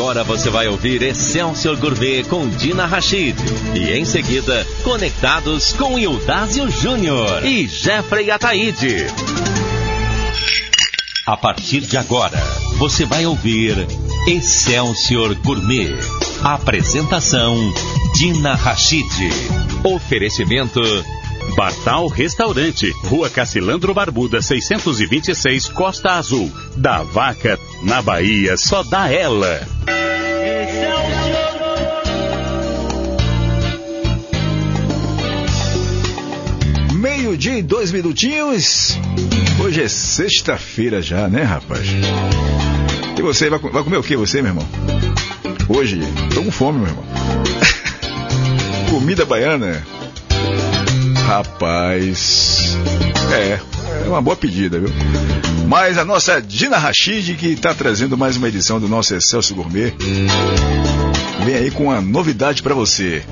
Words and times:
Agora 0.00 0.24
você 0.24 0.48
vai 0.48 0.66
ouvir 0.66 1.02
Excelsior 1.02 1.76
Gourmet 1.76 2.24
com 2.24 2.48
Dina 2.48 2.86
Rachid. 2.86 3.36
E 3.74 3.90
em 3.90 4.06
seguida, 4.06 4.66
conectados 4.82 5.74
com 5.74 5.98
Ildásio 5.98 6.70
Júnior 6.70 7.44
e 7.44 7.68
Jeffrey 7.68 8.30
Ataíde. 8.30 9.04
A 11.26 11.36
partir 11.36 11.82
de 11.82 11.98
agora, 11.98 12.38
você 12.78 13.04
vai 13.04 13.26
ouvir 13.26 13.76
Excelsior 14.26 15.34
Gourmet. 15.34 15.94
Apresentação 16.42 17.54
Dina 18.14 18.54
Rachid. 18.54 19.04
Oferecimento 19.84 20.80
Batal 21.50 22.06
Restaurante, 22.08 22.90
Rua 23.04 23.28
Cacilandro 23.28 23.92
Barbuda, 23.92 24.40
626, 24.40 25.68
Costa 25.68 26.12
Azul. 26.12 26.50
Da 26.76 27.02
vaca, 27.02 27.58
na 27.82 28.00
Bahia, 28.00 28.56
só 28.56 28.82
dá 28.82 29.10
ela. 29.10 29.66
Meio-dia 36.94 37.58
e 37.58 37.62
dois 37.62 37.90
minutinhos. 37.92 38.98
Hoje 39.62 39.82
é 39.82 39.88
sexta-feira 39.88 41.02
já, 41.02 41.28
né, 41.28 41.42
rapaz? 41.42 41.86
E 43.18 43.22
você, 43.22 43.50
vai, 43.50 43.58
vai 43.58 43.82
comer 43.82 43.98
o 43.98 44.02
que 44.02 44.16
você, 44.16 44.40
meu 44.42 44.50
irmão? 44.50 44.68
Hoje? 45.68 46.00
Tô 46.34 46.42
com 46.42 46.50
fome, 46.50 46.78
meu 46.78 46.88
irmão. 46.88 47.04
Comida 48.90 49.24
baiana? 49.24 49.86
Rapaz. 51.30 52.76
É, 53.32 53.60
é 54.04 54.08
uma 54.08 54.20
boa 54.20 54.34
pedida, 54.34 54.80
viu? 54.80 54.88
Mas 55.68 55.96
a 55.96 56.04
nossa 56.04 56.42
Dina 56.42 56.76
Rachid, 56.76 57.36
que 57.36 57.52
está 57.52 57.72
trazendo 57.72 58.18
mais 58.18 58.36
uma 58.36 58.48
edição 58.48 58.80
do 58.80 58.88
nosso 58.88 59.14
Excelso 59.14 59.54
Gourmet, 59.54 59.94
vem 61.44 61.54
aí 61.54 61.70
com 61.70 61.84
uma 61.84 62.00
novidade 62.00 62.64
para 62.64 62.74
você. 62.74 63.22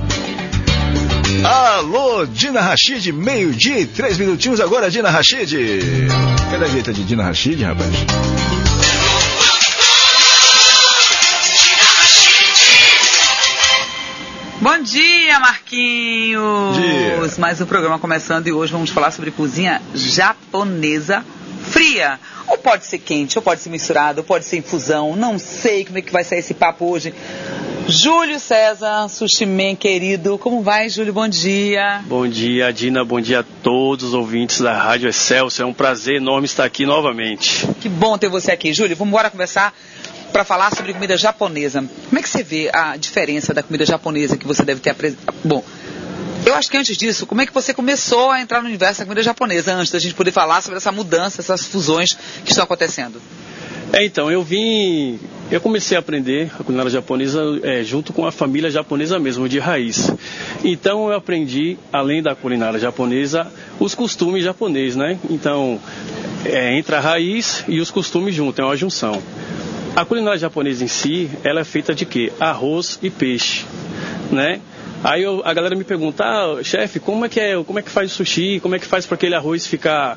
Alô, 1.45 2.25
Dina 2.25 2.61
Rachid, 2.61 3.11
meio-dia 3.11 3.81
e 3.81 3.87
três 3.87 4.17
minutinhos 4.17 4.61
agora, 4.61 4.89
Dina 4.89 5.11
Rachid. 5.11 5.57
Cadê 6.53 6.65
a 6.67 6.69
jeita 6.69 6.93
de 6.93 7.03
Dina 7.03 7.25
Rachid, 7.25 7.65
rapaz? 7.65 7.91
Bom 14.61 14.83
dia, 14.83 15.39
Marquinhos! 15.39 16.77
Dia. 16.77 17.39
Mais 17.39 17.61
um 17.61 17.67
programa 17.67 17.97
começando 17.97 18.49
e 18.49 18.53
hoje 18.53 18.73
vamos 18.73 18.91
falar 18.91 19.13
sobre 19.13 19.31
cozinha 19.31 19.81
japonesa 19.95 21.25
fria. 21.63 22.19
Ou 22.49 22.59
pode 22.59 22.85
ser 22.85 22.99
quente, 22.99 23.39
ou 23.39 23.43
pode 23.43 23.61
ser 23.61 23.71
misturado, 23.71 24.21
ou 24.21 24.25
pode 24.25 24.45
ser 24.45 24.57
infusão. 24.57 25.15
Não 25.15 25.39
sei 25.39 25.85
como 25.85 25.99
é 25.99 26.03
que 26.03 26.13
vai 26.13 26.25
sair 26.25 26.41
esse 26.41 26.55
papo 26.55 26.87
hoje. 26.87 27.15
Júlio 27.87 28.41
César, 28.41 29.09
Sushi 29.09 29.47
Man, 29.47 29.77
querido. 29.77 30.37
Como 30.39 30.61
vai, 30.61 30.89
Júlio? 30.89 31.13
Bom 31.13 31.29
dia. 31.29 32.03
Bom 32.07 32.27
dia, 32.27 32.73
Dina. 32.73 33.05
Bom 33.05 33.21
dia 33.21 33.41
a 33.41 33.45
todos 33.63 34.09
os 34.09 34.15
ouvintes 34.15 34.61
da 34.61 34.73
Rádio 34.73 35.09
Excelsior. 35.09 35.69
É 35.69 35.71
um 35.71 35.73
prazer 35.73 36.17
enorme 36.17 36.47
estar 36.47 36.65
aqui 36.65 36.85
novamente. 36.85 37.65
Que 37.81 37.89
bom 37.89 38.19
ter 38.19 38.29
você 38.29 38.51
aqui. 38.51 38.73
Júlio, 38.75 38.97
vamos 38.97 39.13
embora 39.13 39.31
conversar 39.31 39.73
para 40.33 40.45
falar 40.45 40.75
sobre 40.75 40.93
comida 40.93 41.17
japonesa. 41.17 41.85
Como 42.09 42.19
é 42.19 42.23
que 42.23 42.29
você 42.29 42.43
vê 42.43 42.71
a 42.73 42.97
diferença 42.97 43.53
da 43.53 43.63
comida 43.63 43.85
japonesa 43.85 44.37
que 44.37 44.47
você 44.47 44.65
deve 44.65 44.81
ter 44.81 44.91
apresentado? 44.91 45.35
Bom, 45.45 45.65
eu 46.47 46.55
acho 46.55 46.71
que 46.71 46.77
antes 46.77 46.97
disso, 46.97 47.27
como 47.27 47.41
é 47.41 47.47
que 47.47 47.53
você 47.53 47.75
começou 47.75 48.31
a 48.31 48.41
entrar 48.41 48.63
no 48.63 48.69
universo 48.69 49.01
da 49.01 49.05
comida 49.05 49.23
japonesa, 49.23 49.75
antes 49.75 49.93
da 49.93 49.99
gente 49.99 50.15
poder 50.15 50.33
falar 50.33 50.63
sobre 50.63 50.79
essa 50.79 50.93
mudança, 50.93 51.41
essas 51.41 51.67
fusões 51.67 52.17
que 52.45 52.51
estão 52.51 52.65
acontecendo? 52.65 53.21
É, 53.93 54.05
então, 54.05 54.31
eu 54.31 54.43
vim. 54.43 55.19
Eu 55.51 55.63
comecei 55.63 55.97
a 55.97 56.01
aprender 56.01 56.51
a 56.61 56.63
culinária 56.63 56.91
japonesa 56.91 57.41
é, 57.63 57.83
junto 57.83 58.13
com 58.13 58.27
a 58.27 58.31
família 58.31 58.71
japonesa 58.71 59.19
mesmo, 59.19 59.49
de 59.49 59.59
raiz. 59.59 60.13
Então, 60.63 61.09
eu 61.09 61.17
aprendi, 61.17 61.79
além 61.91 62.23
da 62.23 62.35
culinária 62.35 62.79
japonesa, 62.79 63.51
os 63.81 63.95
costumes 63.95 64.45
japoneses, 64.45 64.95
né? 64.95 65.19
Então, 65.31 65.81
é, 66.45 66.77
entra 66.77 66.99
a 66.99 67.01
raiz 67.01 67.65
e 67.67 67.81
os 67.81 67.91
costumes 67.91 68.35
junto, 68.35 68.61
é 68.61 68.65
uma 68.65 68.77
junção. 68.77 69.23
A 69.99 70.05
culinária 70.05 70.39
japonesa 70.39 70.85
em 70.85 70.87
si, 70.87 71.29
ela 71.43 71.59
é 71.59 71.65
feita 71.65 71.93
de 71.93 72.07
quê? 72.07 72.33
Arroz 72.39 73.01
e 73.03 73.11
peixe, 73.11 73.65
né? 74.31 74.61
Aí 75.03 75.25
eu, 75.25 75.43
a 75.45 75.53
galera 75.53 75.75
me 75.75 75.83
pergunta, 75.83 76.23
ah, 76.23 76.63
chefe, 76.63 77.01
como 77.01 77.25
é 77.25 77.29
que 77.29 77.41
é, 77.41 77.61
como 77.65 77.81
é 77.81 77.83
que 77.83 77.91
faz 77.91 78.13
o 78.13 78.15
sushi, 78.15 78.61
como 78.61 78.77
é 78.77 78.79
que 78.79 78.87
faz 78.87 79.07
para 79.07 79.17
aquele 79.17 79.35
arroz 79.35 79.67
ficar 79.67 80.17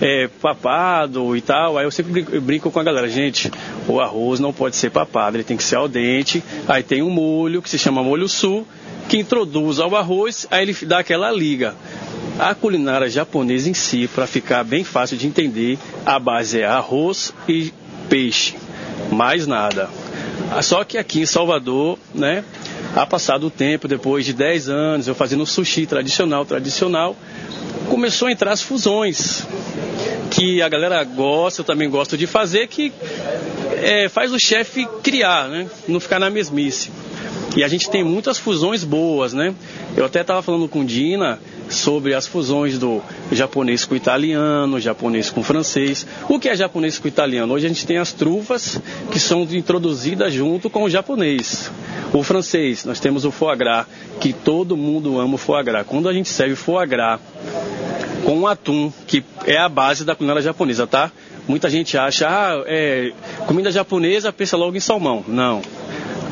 é, 0.00 0.28
papado 0.40 1.36
e 1.36 1.40
tal? 1.40 1.76
Aí 1.76 1.84
eu 1.84 1.90
sempre 1.90 2.12
brinco, 2.12 2.40
brinco 2.40 2.70
com 2.70 2.78
a 2.78 2.84
galera, 2.84 3.08
gente, 3.08 3.50
o 3.88 3.98
arroz 4.00 4.38
não 4.38 4.52
pode 4.52 4.76
ser 4.76 4.90
papado, 4.90 5.36
ele 5.36 5.42
tem 5.42 5.56
que 5.56 5.64
ser 5.64 5.74
al 5.74 5.88
dente. 5.88 6.40
Aí 6.68 6.84
tem 6.84 7.02
um 7.02 7.10
molho 7.10 7.60
que 7.60 7.68
se 7.68 7.80
chama 7.80 8.04
molho 8.04 8.28
sul, 8.28 8.64
que 9.08 9.18
introduz 9.18 9.80
ao 9.80 9.96
arroz, 9.96 10.46
aí 10.52 10.62
ele 10.62 10.76
dá 10.86 11.00
aquela 11.00 11.32
liga. 11.32 11.74
A 12.38 12.54
culinária 12.54 13.08
japonesa 13.08 13.68
em 13.68 13.74
si, 13.74 14.06
para 14.06 14.28
ficar 14.28 14.62
bem 14.62 14.84
fácil 14.84 15.16
de 15.16 15.26
entender, 15.26 15.80
a 16.04 16.16
base 16.16 16.60
é 16.60 16.64
arroz 16.64 17.34
e 17.48 17.72
peixe, 18.08 18.54
mais 19.10 19.46
nada. 19.46 19.88
Só 20.62 20.84
que 20.84 20.98
aqui 20.98 21.20
em 21.20 21.26
Salvador, 21.26 21.98
né, 22.14 22.44
a 22.94 23.04
passado 23.04 23.46
o 23.48 23.50
tempo, 23.50 23.88
depois 23.88 24.24
de 24.24 24.32
10 24.32 24.68
anos, 24.68 25.08
eu 25.08 25.14
fazendo 25.14 25.44
sushi 25.44 25.86
tradicional, 25.86 26.44
tradicional, 26.44 27.16
começou 27.88 28.28
a 28.28 28.32
entrar 28.32 28.52
as 28.52 28.62
fusões, 28.62 29.46
que 30.30 30.60
a 30.62 30.68
galera 30.68 31.02
gosta, 31.04 31.60
eu 31.60 31.64
também 31.64 31.88
gosto 31.88 32.16
de 32.16 32.26
fazer, 32.26 32.66
que 32.68 32.92
é, 33.72 34.08
faz 34.08 34.32
o 34.32 34.38
chefe 34.38 34.86
criar, 35.02 35.48
né? 35.48 35.68
Não 35.86 36.00
ficar 36.00 36.18
na 36.18 36.30
mesmice. 36.30 36.90
E 37.56 37.64
a 37.64 37.68
gente 37.68 37.88
tem 37.88 38.04
muitas 38.04 38.38
fusões 38.38 38.84
boas, 38.84 39.32
né? 39.32 39.54
Eu 39.96 40.04
até 40.04 40.20
estava 40.20 40.42
falando 40.42 40.68
com 40.68 40.84
Dina 40.84 41.38
sobre 41.68 42.14
as 42.14 42.26
fusões 42.26 42.78
do 42.78 43.02
japonês 43.32 43.84
com 43.84 43.94
italiano, 43.94 44.80
japonês 44.80 45.30
com 45.30 45.42
francês. 45.42 46.06
O 46.28 46.38
que 46.38 46.48
é 46.48 46.56
japonês 46.56 46.98
com 46.98 47.08
italiano? 47.08 47.52
Hoje 47.54 47.66
a 47.66 47.68
gente 47.68 47.86
tem 47.86 47.98
as 47.98 48.12
trufas 48.12 48.80
que 49.10 49.18
são 49.18 49.42
introduzidas 49.42 50.32
junto 50.32 50.70
com 50.70 50.84
o 50.84 50.90
japonês. 50.90 51.70
O 52.12 52.22
francês, 52.22 52.84
nós 52.84 53.00
temos 53.00 53.24
o 53.24 53.30
foie 53.30 53.56
gras, 53.56 53.86
que 54.20 54.32
todo 54.32 54.76
mundo 54.76 55.18
ama 55.18 55.34
o 55.34 55.38
foie 55.38 55.62
gras. 55.62 55.86
Quando 55.86 56.08
a 56.08 56.12
gente 56.12 56.28
serve 56.28 56.54
foie 56.54 56.86
gras 56.86 57.20
com 58.24 58.46
atum, 58.46 58.92
que 59.06 59.24
é 59.44 59.56
a 59.56 59.68
base 59.68 60.04
da 60.04 60.14
culinária 60.14 60.42
japonesa, 60.42 60.86
tá? 60.86 61.12
Muita 61.46 61.70
gente 61.70 61.96
acha, 61.96 62.26
ah, 62.28 62.64
é, 62.66 63.12
comida 63.46 63.70
japonesa, 63.70 64.32
pensa 64.32 64.56
logo 64.56 64.76
em 64.76 64.80
salmão. 64.80 65.24
Não. 65.28 65.62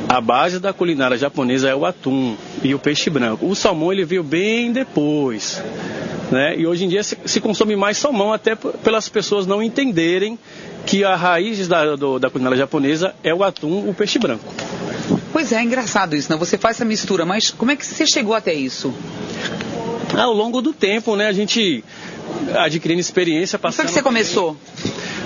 A 0.09 0.21
base 0.21 0.59
da 0.59 0.73
culinária 0.73 1.17
japonesa 1.17 1.69
é 1.69 1.75
o 1.75 1.85
atum 1.85 2.37
e 2.63 2.75
o 2.75 2.79
peixe 2.79 3.11
branco. 3.11 3.47
O 3.47 3.55
salmão 3.55 3.93
ele 3.93 4.05
veio 4.05 4.23
bem 4.23 4.73
depois. 4.73 5.63
Né? 6.31 6.57
E 6.57 6.67
hoje 6.67 6.85
em 6.85 6.89
dia 6.89 7.03
se, 7.03 7.17
se 7.25 7.41
consome 7.41 7.75
mais 7.77 7.97
salmão, 7.99 8.33
até 8.33 8.55
pelas 8.55 9.09
pessoas 9.09 9.47
não 9.47 9.63
entenderem 9.63 10.39
que 10.87 11.05
a 11.05 11.17
raiz 11.17 11.67
da, 11.67 11.97
do, 11.97 12.19
da 12.19 12.31
culinária 12.31 12.59
japonesa 12.59 13.15
é 13.23 13.35
o 13.35 13.43
atum, 13.43 13.89
o 13.89 13.95
peixe 13.95 14.19
branco. 14.19 14.45
Pois 15.33 15.53
é, 15.53 15.57
é 15.57 15.63
engraçado 15.63 16.15
isso, 16.15 16.31
né? 16.31 16.39
Você 16.39 16.57
faz 16.57 16.77
essa 16.77 16.85
mistura, 16.85 17.25
mas 17.25 17.51
como 17.51 17.71
é 17.71 17.77
que 17.77 17.85
você 17.85 18.07
chegou 18.07 18.35
até 18.35 18.55
isso? 18.55 18.95
Ao 20.17 20.33
longo 20.33 20.63
do 20.63 20.73
tempo, 20.73 21.17
né, 21.17 21.27
a 21.27 21.33
gente 21.33 21.83
adquirindo 22.57 23.01
experiência, 23.01 23.59
Como 23.59 23.73
foi 23.73 23.85
passando... 23.85 23.87
que 23.89 23.93
você 23.95 24.03
começou? 24.03 24.57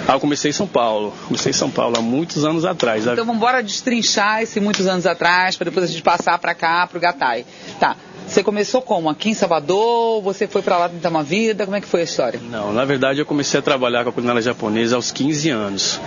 Ah, 0.08 0.14
eu 0.14 0.20
comecei 0.20 0.48
em 0.48 0.54
São 0.54 0.66
Paulo. 0.66 1.12
Comecei 1.26 1.50
em 1.50 1.52
São 1.52 1.70
Paulo 1.70 1.98
há 1.98 2.00
muitos 2.00 2.42
anos 2.42 2.64
atrás. 2.64 3.02
Então 3.02 3.16
vamos 3.16 3.36
embora 3.36 3.62
destrinchar 3.62 4.40
esse 4.40 4.58
muitos 4.58 4.86
anos 4.86 5.04
atrás, 5.04 5.54
para 5.54 5.66
depois 5.66 5.84
a 5.84 5.86
gente 5.86 6.02
passar 6.02 6.38
para 6.38 6.54
cá, 6.54 6.86
para 6.86 6.96
o 6.96 7.00
Gatai. 7.00 7.44
Tá. 7.78 7.94
Você 8.26 8.42
começou 8.42 8.80
como? 8.80 9.10
Aqui 9.10 9.28
em 9.28 9.34
Salvador? 9.34 10.22
Você 10.22 10.46
foi 10.46 10.62
para 10.62 10.78
lá 10.78 10.88
tentar 10.88 11.10
uma 11.10 11.22
vida? 11.22 11.66
Como 11.66 11.76
é 11.76 11.80
que 11.82 11.86
foi 11.86 12.00
a 12.00 12.04
história? 12.04 12.40
Não, 12.50 12.72
na 12.72 12.86
verdade 12.86 13.20
eu 13.20 13.26
comecei 13.26 13.60
a 13.60 13.62
trabalhar 13.62 14.02
com 14.02 14.08
a 14.08 14.12
culinária 14.12 14.40
japonesa 14.40 14.96
aos 14.96 15.10
15 15.10 15.50
anos. 15.50 16.00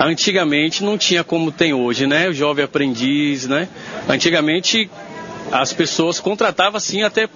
Antigamente 0.00 0.82
não 0.82 0.96
tinha 0.96 1.22
como 1.22 1.52
tem 1.52 1.74
hoje, 1.74 2.06
né? 2.06 2.30
O 2.30 2.32
jovem 2.32 2.64
aprendiz, 2.64 3.46
né? 3.46 3.68
Antigamente 4.08 4.90
as 5.50 5.74
pessoas 5.74 6.18
contratavam 6.20 6.78
assim 6.78 7.02
até, 7.02 7.28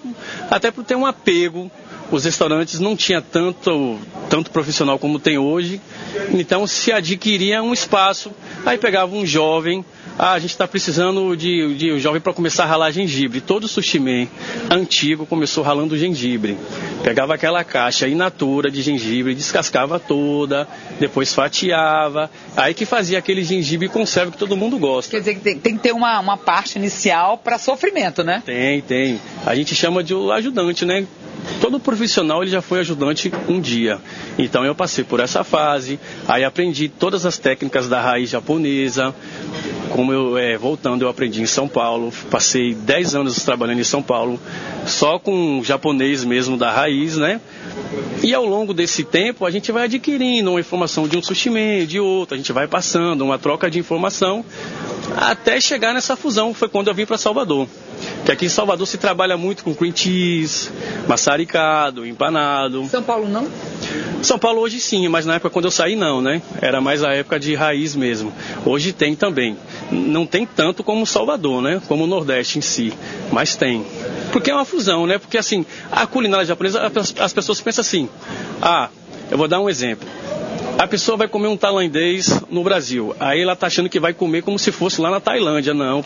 até 0.50 0.70
por 0.70 0.82
ter 0.82 0.96
um 0.96 1.04
apego. 1.04 1.70
Os 2.10 2.24
restaurantes 2.24 2.78
não 2.78 2.94
tinha 2.96 3.20
tanto, 3.20 3.98
tanto 4.30 4.50
profissional 4.50 4.98
como 4.98 5.18
tem 5.18 5.38
hoje, 5.38 5.80
então 6.32 6.66
se 6.66 6.92
adquiria 6.92 7.62
um 7.62 7.72
espaço. 7.72 8.30
Aí 8.64 8.78
pegava 8.78 9.14
um 9.14 9.26
jovem, 9.26 9.84
ah, 10.18 10.32
a 10.32 10.38
gente 10.38 10.50
está 10.50 10.68
precisando 10.68 11.36
de, 11.36 11.74
de 11.74 11.92
um 11.92 11.98
jovem 11.98 12.20
para 12.20 12.32
começar 12.32 12.64
a 12.64 12.66
ralar 12.66 12.90
gengibre. 12.90 13.40
Todo 13.40 13.66
sushi 13.66 13.96
antigo 14.70 15.26
começou 15.26 15.64
ralando 15.64 15.98
gengibre. 15.98 16.56
Pegava 17.02 17.34
aquela 17.34 17.64
caixa 17.64 18.08
in 18.08 18.14
natura 18.14 18.70
de 18.70 18.82
gengibre, 18.82 19.34
descascava 19.34 19.98
toda, 19.98 20.68
depois 21.00 21.34
fatiava, 21.34 22.30
aí 22.56 22.72
que 22.72 22.86
fazia 22.86 23.18
aquele 23.18 23.42
gengibre 23.42 23.88
conserva 23.88 24.30
que 24.30 24.38
todo 24.38 24.56
mundo 24.56 24.78
gosta. 24.78 25.10
Quer 25.10 25.18
dizer 25.18 25.34
que 25.34 25.40
tem, 25.40 25.58
tem 25.58 25.76
que 25.76 25.82
ter 25.82 25.92
uma, 25.92 26.20
uma 26.20 26.36
parte 26.36 26.78
inicial 26.78 27.38
para 27.38 27.58
sofrimento, 27.58 28.22
né? 28.22 28.42
Tem, 28.44 28.80
tem. 28.80 29.20
A 29.44 29.54
gente 29.54 29.74
chama 29.74 30.02
de 30.02 30.14
ajudante, 30.32 30.84
né? 30.84 31.06
Todo 31.60 31.80
profissional 31.80 32.42
ele 32.42 32.50
já 32.50 32.60
foi 32.60 32.80
ajudante 32.80 33.32
um 33.48 33.60
dia. 33.60 33.98
Então 34.38 34.64
eu 34.64 34.74
passei 34.74 35.04
por 35.04 35.20
essa 35.20 35.42
fase, 35.44 35.98
aí 36.26 36.44
aprendi 36.44 36.88
todas 36.88 37.24
as 37.24 37.38
técnicas 37.38 37.88
da 37.88 38.00
raiz 38.00 38.30
japonesa, 38.30 39.14
como 39.90 40.12
eu, 40.12 40.36
é, 40.36 40.56
voltando, 40.58 41.02
eu 41.02 41.08
aprendi 41.08 41.40
em 41.40 41.46
São 41.46 41.68
Paulo, 41.68 42.12
passei 42.30 42.74
10 42.74 43.14
anos 43.14 43.42
trabalhando 43.44 43.80
em 43.80 43.84
São 43.84 44.02
Paulo, 44.02 44.38
só 44.86 45.18
com 45.18 45.62
japonês 45.64 46.24
mesmo 46.24 46.56
da 46.56 46.70
raiz, 46.70 47.16
né? 47.16 47.40
E 48.22 48.34
ao 48.34 48.44
longo 48.44 48.74
desse 48.74 49.04
tempo 49.04 49.44
a 49.46 49.50
gente 49.50 49.70
vai 49.72 49.84
adquirindo 49.84 50.50
uma 50.50 50.60
informação 50.60 51.06
de 51.08 51.16
um 51.16 51.22
sushi 51.22 51.46
de 51.86 52.00
outro, 52.00 52.34
a 52.34 52.38
gente 52.38 52.52
vai 52.52 52.66
passando 52.66 53.22
uma 53.24 53.38
troca 53.38 53.70
de 53.70 53.78
informação 53.78 54.44
até 55.16 55.60
chegar 55.60 55.94
nessa 55.94 56.16
fusão, 56.16 56.52
foi 56.52 56.68
quando 56.68 56.88
eu 56.88 56.94
vim 56.94 57.06
para 57.06 57.16
Salvador. 57.16 57.68
Que 58.24 58.32
aqui 58.32 58.46
em 58.46 58.48
Salvador 58.48 58.86
se 58.86 58.98
trabalha 58.98 59.36
muito 59.36 59.64
com 59.64 59.74
cream 59.74 59.94
cheese, 59.94 60.70
maçaricado, 61.06 62.06
empanado. 62.06 62.86
São 62.88 63.02
Paulo 63.02 63.28
não? 63.28 63.48
São 64.22 64.38
Paulo 64.38 64.60
hoje 64.60 64.80
sim, 64.80 65.06
mas 65.08 65.26
na 65.26 65.34
época 65.36 65.50
quando 65.50 65.66
eu 65.66 65.70
saí 65.70 65.96
não, 65.96 66.20
né? 66.20 66.42
Era 66.60 66.80
mais 66.80 67.02
a 67.02 67.12
época 67.12 67.38
de 67.38 67.54
raiz 67.54 67.94
mesmo. 67.94 68.32
Hoje 68.64 68.92
tem 68.92 69.14
também. 69.14 69.56
Não 69.90 70.26
tem 70.26 70.46
tanto 70.46 70.82
como 70.82 71.06
Salvador, 71.06 71.62
né? 71.62 71.80
Como 71.86 72.04
o 72.04 72.06
Nordeste 72.06 72.58
em 72.58 72.62
si, 72.62 72.92
mas 73.30 73.56
tem. 73.56 73.84
Porque 74.32 74.50
é 74.50 74.54
uma 74.54 74.64
fusão, 74.64 75.06
né? 75.06 75.18
Porque 75.18 75.38
assim, 75.38 75.64
a 75.90 76.06
culinária 76.06 76.44
japonesa, 76.44 76.90
as 77.20 77.32
pessoas 77.32 77.60
pensam 77.60 77.82
assim: 77.82 78.08
ah, 78.60 78.88
eu 79.30 79.38
vou 79.38 79.48
dar 79.48 79.60
um 79.60 79.68
exemplo. 79.68 80.08
A 80.78 80.86
pessoa 80.86 81.16
vai 81.16 81.26
comer 81.26 81.48
um 81.48 81.56
tailandês 81.56 82.42
no 82.50 82.62
Brasil. 82.62 83.16
Aí 83.18 83.40
ela 83.40 83.54
está 83.54 83.66
achando 83.66 83.88
que 83.88 83.98
vai 83.98 84.12
comer 84.12 84.42
como 84.42 84.58
se 84.58 84.70
fosse 84.70 85.00
lá 85.00 85.10
na 85.10 85.20
Tailândia. 85.20 85.72
Não. 85.72 86.04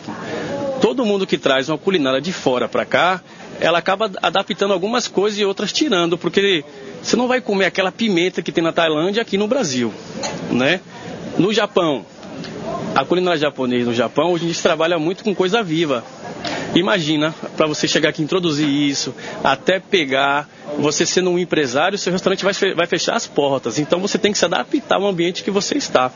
Todo 0.81 1.05
mundo 1.05 1.27
que 1.27 1.37
traz 1.37 1.69
uma 1.69 1.77
culinária 1.77 2.19
de 2.19 2.33
fora 2.33 2.67
para 2.67 2.83
cá, 2.83 3.21
ela 3.59 3.77
acaba 3.77 4.11
adaptando 4.21 4.73
algumas 4.73 5.07
coisas 5.07 5.39
e 5.39 5.45
outras 5.45 5.71
tirando, 5.71 6.17
porque 6.17 6.65
você 7.01 7.15
não 7.15 7.27
vai 7.27 7.39
comer 7.39 7.65
aquela 7.65 7.91
pimenta 7.91 8.41
que 8.41 8.51
tem 8.51 8.63
na 8.63 8.71
Tailândia 8.73 9.21
aqui 9.21 9.37
no 9.37 9.47
Brasil, 9.47 9.93
né? 10.49 10.81
No 11.37 11.53
Japão, 11.53 12.03
a 12.95 13.05
culinária 13.05 13.39
japonesa 13.39 13.85
no 13.85 13.93
Japão, 13.93 14.31
hoje 14.31 14.45
a 14.45 14.47
gente 14.47 14.61
trabalha 14.61 14.97
muito 14.97 15.23
com 15.23 15.35
coisa 15.35 15.61
viva. 15.61 16.03
Imagina, 16.73 17.35
para 17.55 17.67
você 17.67 17.87
chegar 17.87 18.09
aqui 18.09 18.21
e 18.21 18.25
introduzir 18.25 18.67
isso, 18.67 19.13
até 19.43 19.79
pegar, 19.79 20.49
você 20.79 21.05
sendo 21.05 21.29
um 21.29 21.37
empresário, 21.37 21.97
seu 21.97 22.11
restaurante 22.11 22.43
vai 22.43 22.87
fechar 22.87 23.15
as 23.15 23.27
portas. 23.27 23.77
Então 23.77 23.99
você 23.99 24.17
tem 24.17 24.31
que 24.31 24.37
se 24.37 24.45
adaptar 24.45 24.95
ao 24.95 25.05
ambiente 25.05 25.43
que 25.43 25.51
você 25.51 25.77
está. 25.77 26.11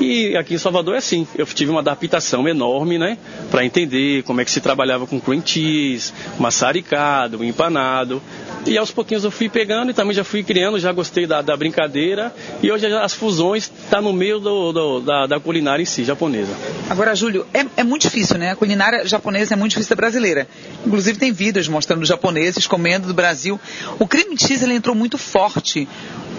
E 0.00 0.36
aqui 0.36 0.54
em 0.54 0.58
Salvador 0.58 0.94
é 0.94 0.98
assim, 0.98 1.26
eu 1.36 1.46
tive 1.46 1.70
uma 1.70 1.80
adaptação 1.80 2.48
enorme, 2.48 2.98
né, 2.98 3.16
para 3.50 3.64
entender 3.64 4.22
como 4.24 4.40
é 4.40 4.44
que 4.44 4.50
se 4.50 4.60
trabalhava 4.60 5.06
com 5.06 5.20
cream 5.20 5.42
cheese, 5.44 6.12
maçaricado, 6.38 7.44
empanado. 7.44 8.20
E 8.66 8.78
aos 8.78 8.90
pouquinhos 8.90 9.24
eu 9.24 9.30
fui 9.30 9.48
pegando 9.48 9.90
e 9.90 9.94
também 9.94 10.14
já 10.14 10.24
fui 10.24 10.42
criando, 10.42 10.78
já 10.78 10.90
gostei 10.90 11.26
da, 11.26 11.42
da 11.42 11.54
brincadeira. 11.56 12.34
E 12.62 12.72
hoje 12.72 12.86
as 12.86 13.12
fusões 13.12 13.64
estão 13.64 13.90
tá 13.90 14.00
no 14.00 14.12
meio 14.12 14.40
do, 14.40 14.72
do, 14.72 15.00
da, 15.00 15.26
da, 15.26 15.40
culinária 15.40 15.82
em 15.82 15.86
si, 15.86 16.02
japonesa. 16.02 16.52
Agora, 16.88 17.14
Júlio, 17.14 17.46
é, 17.52 17.66
é, 17.76 17.84
muito 17.84 18.02
difícil, 18.02 18.38
né? 18.38 18.52
A 18.52 18.56
culinária 18.56 19.06
japonesa 19.06 19.52
é 19.52 19.56
muito 19.56 19.72
difícil 19.72 19.94
da 19.94 19.96
brasileira. 19.96 20.48
Inclusive 20.86 21.18
tem 21.18 21.30
vídeos 21.30 21.68
mostrando 21.68 22.06
japoneses 22.06 22.66
comendo 22.66 23.06
do 23.06 23.14
Brasil. 23.14 23.60
O 23.98 24.08
cream 24.08 24.34
cheese 24.36 24.64
ele 24.64 24.74
entrou 24.74 24.94
muito 24.94 25.18
forte. 25.18 25.86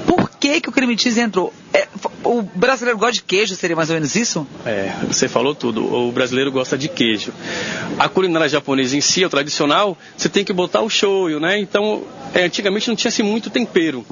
Por 0.05 0.29
que, 0.29 0.61
que 0.61 0.69
o 0.69 0.71
cream 0.71 0.97
cheese 0.97 1.19
entrou? 1.19 1.53
É, 1.73 1.87
o 2.23 2.41
brasileiro 2.41 2.97
gosta 2.97 3.13
de 3.13 3.23
queijo, 3.23 3.55
seria 3.55 3.75
mais 3.75 3.89
ou 3.89 3.95
menos 3.95 4.15
isso? 4.15 4.47
É, 4.65 4.93
você 5.07 5.27
falou 5.27 5.55
tudo. 5.55 5.85
O 5.93 6.11
brasileiro 6.11 6.51
gosta 6.51 6.77
de 6.77 6.87
queijo. 6.87 7.33
A 7.97 8.07
culinária 8.07 8.47
japonesa 8.47 8.95
em 8.95 9.01
si, 9.01 9.25
o 9.25 9.29
tradicional, 9.29 9.97
você 10.15 10.29
tem 10.29 10.43
que 10.43 10.53
botar 10.53 10.81
o 10.81 10.89
shoyu, 10.89 11.39
né? 11.39 11.59
Então, 11.59 12.03
é, 12.33 12.43
antigamente 12.43 12.87
não 12.87 12.95
tinha 12.95 13.09
assim, 13.09 13.23
muito 13.23 13.49
tempero, 13.49 14.05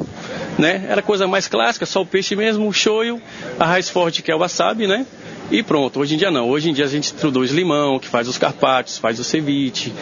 né? 0.57 0.85
Era 0.89 1.01
coisa 1.01 1.27
mais 1.27 1.47
clássica, 1.47 1.85
só 1.85 2.01
o 2.01 2.05
peixe 2.05 2.35
mesmo, 2.35 2.67
o 2.67 2.73
shoyu, 2.73 3.21
a 3.59 3.65
raiz 3.65 3.89
forte 3.89 4.21
que 4.21 4.31
é 4.31 4.35
o 4.35 4.39
wasabi, 4.39 4.87
né? 4.87 5.05
E 5.51 5.61
pronto, 5.61 5.99
hoje 5.99 6.15
em 6.15 6.17
dia 6.17 6.31
não. 6.31 6.49
Hoje 6.49 6.69
em 6.69 6.73
dia 6.73 6.85
a 6.85 6.87
gente 6.87 7.13
introduz 7.13 7.51
limão, 7.51 7.99
que 7.99 8.07
faz 8.07 8.27
os 8.27 8.37
carpaccios, 8.37 8.97
faz 8.97 9.19
o 9.19 9.23
ceviche, 9.23 9.93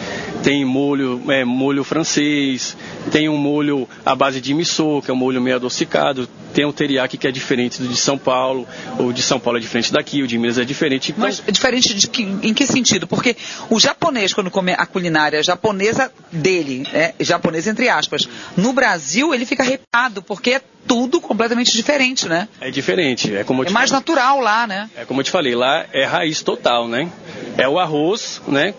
tem 0.42 0.64
molho, 0.64 1.22
é, 1.28 1.44
molho 1.44 1.84
francês, 1.84 2.76
tem 3.10 3.28
um 3.28 3.36
molho 3.36 3.88
à 4.04 4.14
base 4.14 4.40
de 4.40 4.54
miso, 4.54 5.02
que 5.02 5.10
é 5.10 5.14
um 5.14 5.16
molho 5.16 5.40
meio 5.40 5.56
adocicado, 5.56 6.28
tem 6.52 6.64
o 6.64 6.72
teriyaki 6.72 7.16
que 7.16 7.26
é 7.26 7.32
diferente 7.32 7.80
do 7.80 7.88
de 7.88 7.96
São 7.96 8.16
Paulo, 8.16 8.66
o 8.98 9.12
de 9.12 9.22
São 9.22 9.40
Paulo 9.40 9.58
é 9.58 9.60
diferente 9.60 9.92
daqui, 9.92 10.22
o 10.22 10.26
de 10.26 10.38
Minas 10.38 10.58
é 10.58 10.64
diferente. 10.64 11.12
Então... 11.12 11.24
Mas 11.24 11.42
diferente 11.50 11.94
de 11.94 12.08
que, 12.08 12.22
em 12.22 12.54
que 12.54 12.66
sentido? 12.66 13.06
Porque 13.06 13.36
o 13.68 13.80
japonês, 13.80 14.32
quando 14.32 14.50
come 14.50 14.72
a 14.72 14.86
culinária 14.86 15.42
japonesa 15.42 16.12
dele, 16.30 16.86
é, 16.92 17.14
japonesa 17.20 17.70
entre 17.70 17.88
aspas, 17.88 18.28
no 18.56 18.72
Brasil 18.72 19.34
ele 19.34 19.44
fica 19.46 19.62
arrepiado, 19.62 20.22
porque 20.22 20.52
é 20.52 20.60
tudo 20.86 21.20
completamente 21.20 21.72
diferente, 21.72 22.28
né? 22.28 22.48
É 22.60 22.70
diferente, 22.70 23.34
é 23.34 23.44
como 23.44 23.64
É 23.64 23.70
mais 23.70 23.90
natural 23.90 24.40
lá, 24.40 24.66
né? 24.66 24.90
É 24.96 25.04
como 25.04 25.22
falei, 25.32 25.54
lá 25.54 25.86
é 25.94 26.04
raiz 26.04 26.42
total, 26.42 26.86
né? 26.86 27.10
É 27.56 27.66
o 27.66 27.78
arroz, 27.78 28.42
né? 28.46 28.74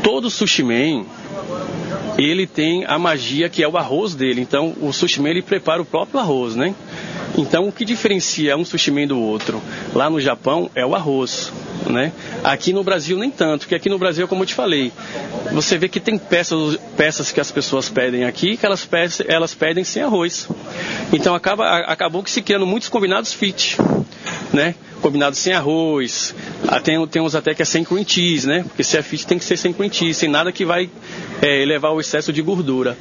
Todo 0.00 0.30
sushi 0.30 0.62
man, 0.62 1.04
ele 2.16 2.46
tem 2.46 2.84
a 2.86 2.96
magia 2.98 3.48
que 3.48 3.64
é 3.64 3.68
o 3.68 3.76
arroz 3.76 4.14
dele. 4.14 4.40
Então, 4.40 4.74
o 4.80 4.92
sushi 4.92 5.20
man, 5.20 5.30
ele 5.30 5.42
prepara 5.42 5.82
o 5.82 5.84
próprio 5.84 6.20
arroz, 6.20 6.54
né? 6.54 6.72
Então, 7.36 7.66
o 7.66 7.72
que 7.72 7.84
diferencia 7.84 8.56
um 8.56 8.64
sushi 8.64 8.92
man 8.92 9.08
do 9.08 9.20
outro 9.20 9.60
lá 9.92 10.08
no 10.08 10.20
Japão 10.20 10.70
é 10.72 10.86
o 10.86 10.94
arroz, 10.94 11.52
né? 11.90 12.12
Aqui 12.44 12.72
no 12.72 12.84
Brasil 12.84 13.18
nem 13.18 13.30
tanto, 13.30 13.62
porque 13.62 13.74
aqui 13.74 13.88
no 13.88 13.98
Brasil, 13.98 14.28
como 14.28 14.44
eu 14.44 14.46
te 14.46 14.54
falei, 14.54 14.92
você 15.52 15.76
vê 15.76 15.88
que 15.88 15.98
tem 15.98 16.16
peças, 16.16 16.78
peças 16.96 17.32
que 17.32 17.40
as 17.40 17.50
pessoas 17.50 17.88
pedem 17.88 18.24
aqui 18.24 18.56
que 18.56 18.64
elas, 18.64 18.88
elas 19.26 19.52
pedem 19.52 19.82
sem 19.82 20.02
arroz. 20.02 20.48
Então 21.12 21.34
acaba, 21.34 21.78
acabou 21.80 22.22
que 22.22 22.30
se 22.30 22.40
criando 22.40 22.64
muitos 22.64 22.88
combinados 22.88 23.32
fit, 23.32 23.76
né? 24.52 24.76
Combinados 25.00 25.38
sem 25.38 25.52
arroz, 25.52 26.34
ah, 26.66 26.80
tem, 26.80 27.06
tem 27.06 27.22
uns 27.22 27.34
até 27.34 27.54
que 27.54 27.62
é 27.62 27.64
sem 27.64 27.84
cream 27.84 28.04
cheese, 28.06 28.46
né? 28.46 28.62
Porque 28.62 28.82
se 28.82 28.96
é 28.96 29.02
fit 29.02 29.26
tem 29.26 29.38
que 29.38 29.44
ser 29.44 29.56
sem 29.56 29.72
cream 29.72 29.92
cheese, 29.92 30.14
sem 30.14 30.28
nada 30.28 30.50
que 30.50 30.64
vai 30.64 30.90
é, 31.42 31.62
elevar 31.62 31.92
o 31.92 32.00
excesso 32.00 32.32
de 32.32 32.42
gordura. 32.42 32.96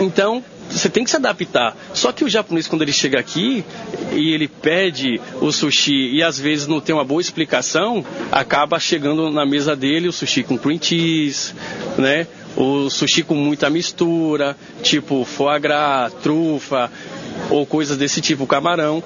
Então, 0.00 0.42
você 0.70 0.88
tem 0.88 1.04
que 1.04 1.10
se 1.10 1.16
adaptar. 1.16 1.76
Só 1.92 2.10
que 2.12 2.24
o 2.24 2.28
japonês, 2.28 2.66
quando 2.66 2.82
ele 2.82 2.92
chega 2.92 3.18
aqui 3.18 3.64
e 4.12 4.32
ele 4.32 4.48
pede 4.48 5.20
o 5.40 5.52
sushi 5.52 6.14
e 6.14 6.22
às 6.22 6.38
vezes 6.38 6.66
não 6.66 6.80
tem 6.80 6.94
uma 6.94 7.04
boa 7.04 7.20
explicação, 7.20 8.04
acaba 8.30 8.78
chegando 8.80 9.30
na 9.30 9.46
mesa 9.46 9.76
dele 9.76 10.08
o 10.08 10.12
sushi 10.12 10.42
com 10.42 10.58
cream 10.58 10.80
cheese, 10.80 11.54
né? 11.98 12.26
O 12.56 12.88
sushi 12.88 13.22
com 13.22 13.34
muita 13.34 13.68
mistura, 13.68 14.56
tipo 14.82 15.24
foie 15.24 15.58
gras, 15.58 16.12
trufa 16.22 16.90
ou 17.50 17.66
coisas 17.66 17.96
desse 17.96 18.20
tipo, 18.20 18.46
camarão. 18.46 19.02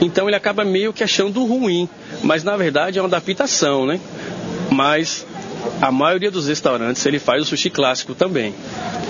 Então 0.00 0.28
ele 0.28 0.36
acaba 0.36 0.64
meio 0.64 0.92
que 0.92 1.02
achando 1.02 1.44
ruim, 1.44 1.88
mas 2.22 2.44
na 2.44 2.56
verdade 2.56 2.98
é 2.98 3.02
uma 3.02 3.08
adaptação, 3.08 3.86
né? 3.86 4.00
Mas 4.70 5.26
a 5.80 5.90
maioria 5.90 6.30
dos 6.30 6.48
restaurantes 6.48 7.04
ele 7.06 7.18
faz 7.18 7.42
o 7.42 7.46
sushi 7.46 7.70
clássico 7.70 8.14
também. 8.14 8.54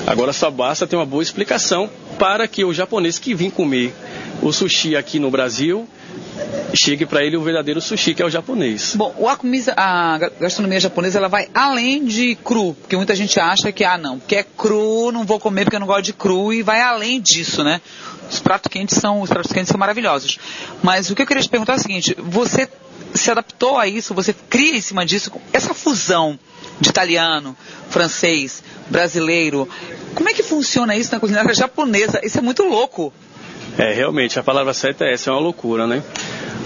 Agora 0.06 0.32
só 0.32 0.50
basta 0.50 0.86
ter 0.86 0.96
uma 0.96 1.06
boa 1.06 1.22
explicação 1.22 1.90
para 2.18 2.48
que 2.48 2.64
o 2.64 2.72
japonês 2.72 3.18
que 3.18 3.34
vem 3.34 3.50
comer 3.50 3.94
o 4.40 4.52
sushi 4.52 4.96
aqui 4.96 5.18
no 5.18 5.30
Brasil 5.30 5.86
chegue 6.74 7.06
para 7.06 7.24
ele 7.24 7.36
o 7.36 7.42
verdadeiro 7.42 7.80
sushi, 7.80 8.14
que 8.14 8.22
é 8.22 8.24
o 8.26 8.30
japonês. 8.30 8.94
Bom, 8.96 9.14
a, 9.26 10.14
a 10.14 10.18
gastronomia 10.40 10.80
japonesa 10.80 11.18
ela 11.18 11.28
vai 11.28 11.48
além 11.54 12.04
de 12.04 12.34
cru, 12.36 12.74
porque 12.74 12.96
muita 12.96 13.14
gente 13.14 13.38
acha 13.40 13.72
que, 13.72 13.84
ah, 13.84 13.98
não, 13.98 14.18
porque 14.18 14.36
é 14.36 14.42
cru, 14.42 15.10
não 15.12 15.24
vou 15.24 15.38
comer 15.38 15.64
porque 15.64 15.76
eu 15.76 15.80
não 15.80 15.86
gosto 15.86 16.04
de 16.04 16.12
cru, 16.12 16.52
e 16.52 16.62
vai 16.62 16.80
além 16.80 17.20
disso, 17.20 17.64
né? 17.64 17.80
Os 18.30 18.40
pratos 18.40 18.68
quentes 18.70 18.98
são, 18.98 19.20
os 19.20 19.30
pratos 19.30 19.52
quentes 19.52 19.68
são 19.68 19.78
maravilhosos. 19.78 20.38
Mas 20.82 21.10
o 21.10 21.14
que 21.14 21.22
eu 21.22 21.26
queria 21.26 21.42
te 21.42 21.48
perguntar 21.48 21.74
é 21.74 21.76
o 21.76 21.80
seguinte, 21.80 22.14
você 22.18 22.68
se 23.14 23.30
adaptou 23.30 23.78
a 23.78 23.86
isso, 23.86 24.14
você 24.14 24.32
cria 24.32 24.76
em 24.76 24.80
cima 24.80 25.04
disso, 25.04 25.32
essa 25.52 25.72
fusão 25.74 26.38
de 26.80 26.90
italiano, 26.90 27.56
francês, 27.88 28.62
brasileiro. 28.88 29.68
Como 30.14 30.28
é 30.28 30.34
que 30.34 30.42
funciona 30.42 30.96
isso 30.96 31.12
na 31.12 31.20
culinária 31.20 31.54
japonesa? 31.54 32.20
Isso 32.22 32.38
é 32.38 32.42
muito 32.42 32.62
louco. 32.64 33.12
É, 33.76 33.92
realmente, 33.92 34.38
a 34.38 34.42
palavra 34.42 34.74
certa 34.74 35.04
é 35.04 35.12
essa, 35.12 35.30
é 35.30 35.32
uma 35.32 35.40
loucura, 35.40 35.86
né? 35.86 36.02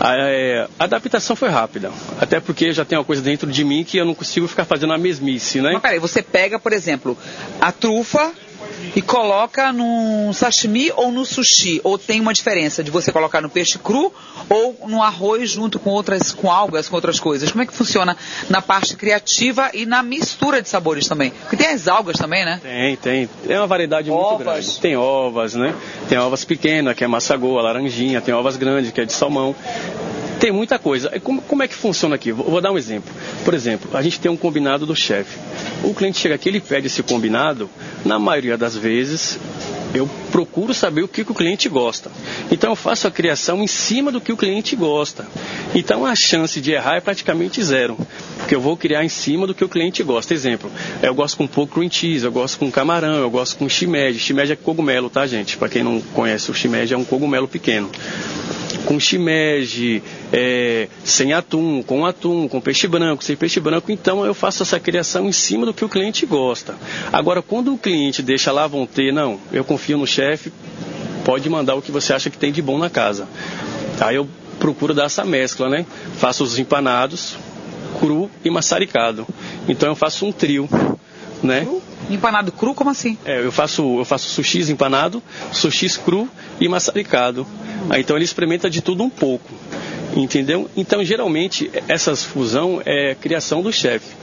A, 0.01 0.15
é, 0.17 0.67
a, 0.79 0.85
adaptação 0.85 1.37
foi 1.37 1.49
rápida, 1.49 1.93
até 2.19 2.41
porque 2.41 2.73
já 2.73 2.85
tem 2.85 2.97
uma 2.97 3.05
coisa 3.05 3.21
dentro 3.21 3.51
de 3.51 3.63
mim 3.65 3.85
que 3.85 3.99
eu 3.99 4.05
não 4.05 4.15
consigo 4.15 4.49
ficar 4.49 4.65
fazendo 4.65 4.93
a 4.93 4.99
mesmice, 4.99 5.61
né? 5.61 5.73
Mas 5.75 5.83
peraí, 5.83 5.99
você 5.99 6.23
pega, 6.23 6.59
por 6.59 6.73
exemplo, 6.73 7.17
a 7.61 7.71
trufa 7.71 8.33
e 8.95 9.03
coloca 9.03 9.73
no 9.73 10.33
sashimi 10.33 10.91
ou 10.95 11.11
no 11.11 11.25
sushi? 11.25 11.81
Ou 11.85 11.99
tem 11.99 12.21
uma 12.21 12.33
diferença 12.33 12.83
de 12.83 12.91
você 12.91 13.13
colocar 13.13 13.41
no 13.41 13.49
peixe 13.49 13.79
cru 13.79 14.13
ou 14.49 14.77
no 14.87 15.03
arroz 15.03 15.51
junto 15.51 15.79
com 15.79 15.91
outras, 15.91 16.33
com 16.33 16.51
algas, 16.51 16.89
com 16.89 16.97
outras 16.97 17.19
coisas? 17.19 17.51
Como 17.51 17.63
é 17.63 17.67
que 17.67 17.73
funciona 17.73 18.17
na 18.49 18.61
parte 18.61 18.97
criativa 18.97 19.71
e 19.73 19.87
na 19.87 20.03
mistura 20.03 20.61
de 20.61 20.69
sabores 20.69 21.07
também? 21.07 21.31
Porque 21.31 21.57
tem 21.57 21.69
as 21.69 21.89
algas 21.89 22.17
também, 22.17 22.45
né? 22.45 22.61
Tem, 22.63 22.97
tem. 22.97 23.29
Tem 23.47 23.57
uma 23.57 23.67
variedade 23.67 24.11
ovas. 24.11 24.29
muito 24.29 24.45
grande. 24.45 24.81
Tem 24.81 24.97
ovas, 24.97 25.55
né? 25.55 25.75
Tem 26.09 26.19
ovas 26.19 26.45
pequenas, 26.45 26.95
que 26.97 27.05
é 27.05 27.07
massagoa, 27.07 27.63
laranjinha, 27.63 28.21
tem 28.21 28.35
ovas 28.35 28.57
grandes, 28.57 28.91
que 28.93 29.01
é 29.01 29.05
de 29.05 29.13
salmão. 29.13 29.55
Tem 30.43 30.51
muita 30.51 30.77
coisa. 30.77 31.09
Como, 31.21 31.41
como 31.41 31.63
é 31.63 31.69
que 31.69 31.75
funciona 31.77 32.17
aqui? 32.17 32.33
Vou, 32.33 32.51
vou, 32.51 32.61
dar 32.61 32.73
um 32.73 32.77
exemplo. 32.77 33.15
Por 33.45 33.55
exemplo, 33.55 33.97
a 33.97 34.03
gente 34.03 34.19
tem 34.19 34.29
um 34.29 34.37
combinado 34.37 34.85
do 34.85 34.97
chefe. 34.97 35.39
O 35.85 35.95
cliente 35.95 36.19
chega 36.19 36.35
aqui, 36.35 36.49
ele 36.49 36.61
pede 36.61 36.89
esse 36.89 37.01
combinado, 37.01 37.71
na 38.05 38.19
maioria 38.19 38.59
das 38.59 38.77
vezes, 38.77 39.39
eu 39.95 40.11
procuro 40.33 40.75
saber 40.75 41.05
o 41.05 41.07
que, 41.07 41.21
o 41.21 41.27
cliente 41.27 41.69
gosta. 41.69 42.11
Então 42.51 42.71
eu 42.71 42.75
faço 42.75 43.07
a 43.07 43.11
criação 43.13 43.63
em 43.63 43.69
cima 43.69 44.11
do 44.11 44.21
que 44.21 44.33
o 44.33 44.37
cliente 44.37 44.75
gosta. 44.75 45.29
Então 45.77 46.05
a 46.05 46.17
chance 46.17 46.61
de 46.61 46.73
errar 46.73 46.97
é 46.97 47.01
praticamente 47.01 47.63
zero, 47.63 47.97
porque 48.39 48.57
eu 48.57 48.61
vou 48.61 48.77
criar 48.77 49.05
em 49.05 49.09
cima 49.09 49.47
do 49.47 49.55
que 49.55 49.65
o 49.65 49.69
cliente 49.69 50.03
gosta. 50.03 50.35
Exemplo, 50.35 50.69
eu 51.01 51.15
gosto 51.15 51.37
com 51.37 51.45
um 51.45 51.49
pouco 51.49 51.75
cream 51.75 51.89
cheese, 51.89 52.25
eu 52.25 52.33
gosto 52.33 52.59
com 52.59 52.69
camarão, 52.69 53.15
eu 53.15 53.31
gosto 53.31 53.57
com 53.59 53.69
shimeji. 53.69 54.19
Shimeji 54.19 54.55
é 54.55 54.57
cogumelo, 54.57 55.09
tá 55.09 55.25
gente? 55.25 55.57
Para 55.57 55.69
quem 55.69 55.85
não 55.85 56.01
conhece, 56.01 56.51
o 56.51 56.55
shimeji 56.55 56.95
é 56.95 56.99
um 56.99 57.05
cogumelo 57.05 57.47
pequeno 57.47 57.89
com 58.87 58.99
shimeji, 58.99 60.03
é, 60.33 60.89
sem 61.05 61.33
atum, 61.33 61.83
com 61.83 62.05
atum, 62.05 62.49
com 62.49 62.61
peixe 62.61 62.87
branco, 62.89 63.23
sem 63.23 63.37
peixe 63.37 63.61
branco. 63.61 63.91
Então 63.93 64.25
eu 64.25 64.35
faço 64.35 64.63
essa 64.63 64.79
criação 64.81 65.29
em 65.29 65.33
cima 65.33 65.67
do 65.67 65.75
que 65.75 65.85
o 65.85 65.89
cliente 65.89 66.27
gosta. 66.27 66.75
Agora, 67.13 67.43
quando 67.43 67.73
o 67.73 67.79
cliente 67.79 68.23
deixa 68.23 68.53
lá, 68.53 68.67
vão 68.67 68.87
ter, 68.87 69.13
não, 69.13 69.39
eu 69.53 69.65
confio 69.65 69.99
no 69.99 70.07
chefe, 70.07 70.53
pode 71.25 71.49
mandar 71.49 71.75
o 71.75 71.83
que 71.83 71.93
você 71.93 72.13
acha 72.13 72.31
que 72.31 72.39
tem 72.39 72.53
de 72.53 72.63
bom 72.63 72.79
na 72.79 72.91
casa. 72.91 73.29
Aí 74.01 74.17
eu 74.17 74.29
procuro 74.59 74.95
dar 74.95 75.05
essa 75.05 75.25
mescla, 75.25 75.69
né? 75.69 75.87
Faço 76.19 76.45
os 76.45 76.59
empanados, 76.59 77.37
cru 77.99 78.31
e 78.45 78.51
maçaricado. 78.51 79.27
Então 79.69 79.89
eu 79.89 79.95
faço 79.97 80.27
um 80.27 80.33
trio, 80.33 80.69
né? 81.43 81.67
Empanado 82.11 82.53
cru, 82.53 82.75
como 82.75 82.91
assim? 82.91 83.17
É, 83.25 83.45
eu 83.45 83.53
faço, 83.53 83.99
eu 83.99 84.05
faço 84.05 84.29
sushi 84.29 84.71
empanado, 84.71 85.23
sushi 85.53 85.89
cru 86.01 86.29
e 86.61 86.69
maçaricado. 86.69 87.47
Aí, 87.91 88.01
então 88.03 88.17
ele 88.17 88.25
experimenta 88.25 88.71
de 88.71 88.81
tudo 88.81 89.03
um 89.03 89.11
pouco. 89.11 89.51
Entendeu? 90.15 90.69
Então, 90.77 91.03
geralmente, 91.03 91.71
essa 91.89 92.15
fusão 92.15 92.83
é 92.85 93.15
criação 93.15 93.63
do 93.63 93.73
chefe. 93.73 94.15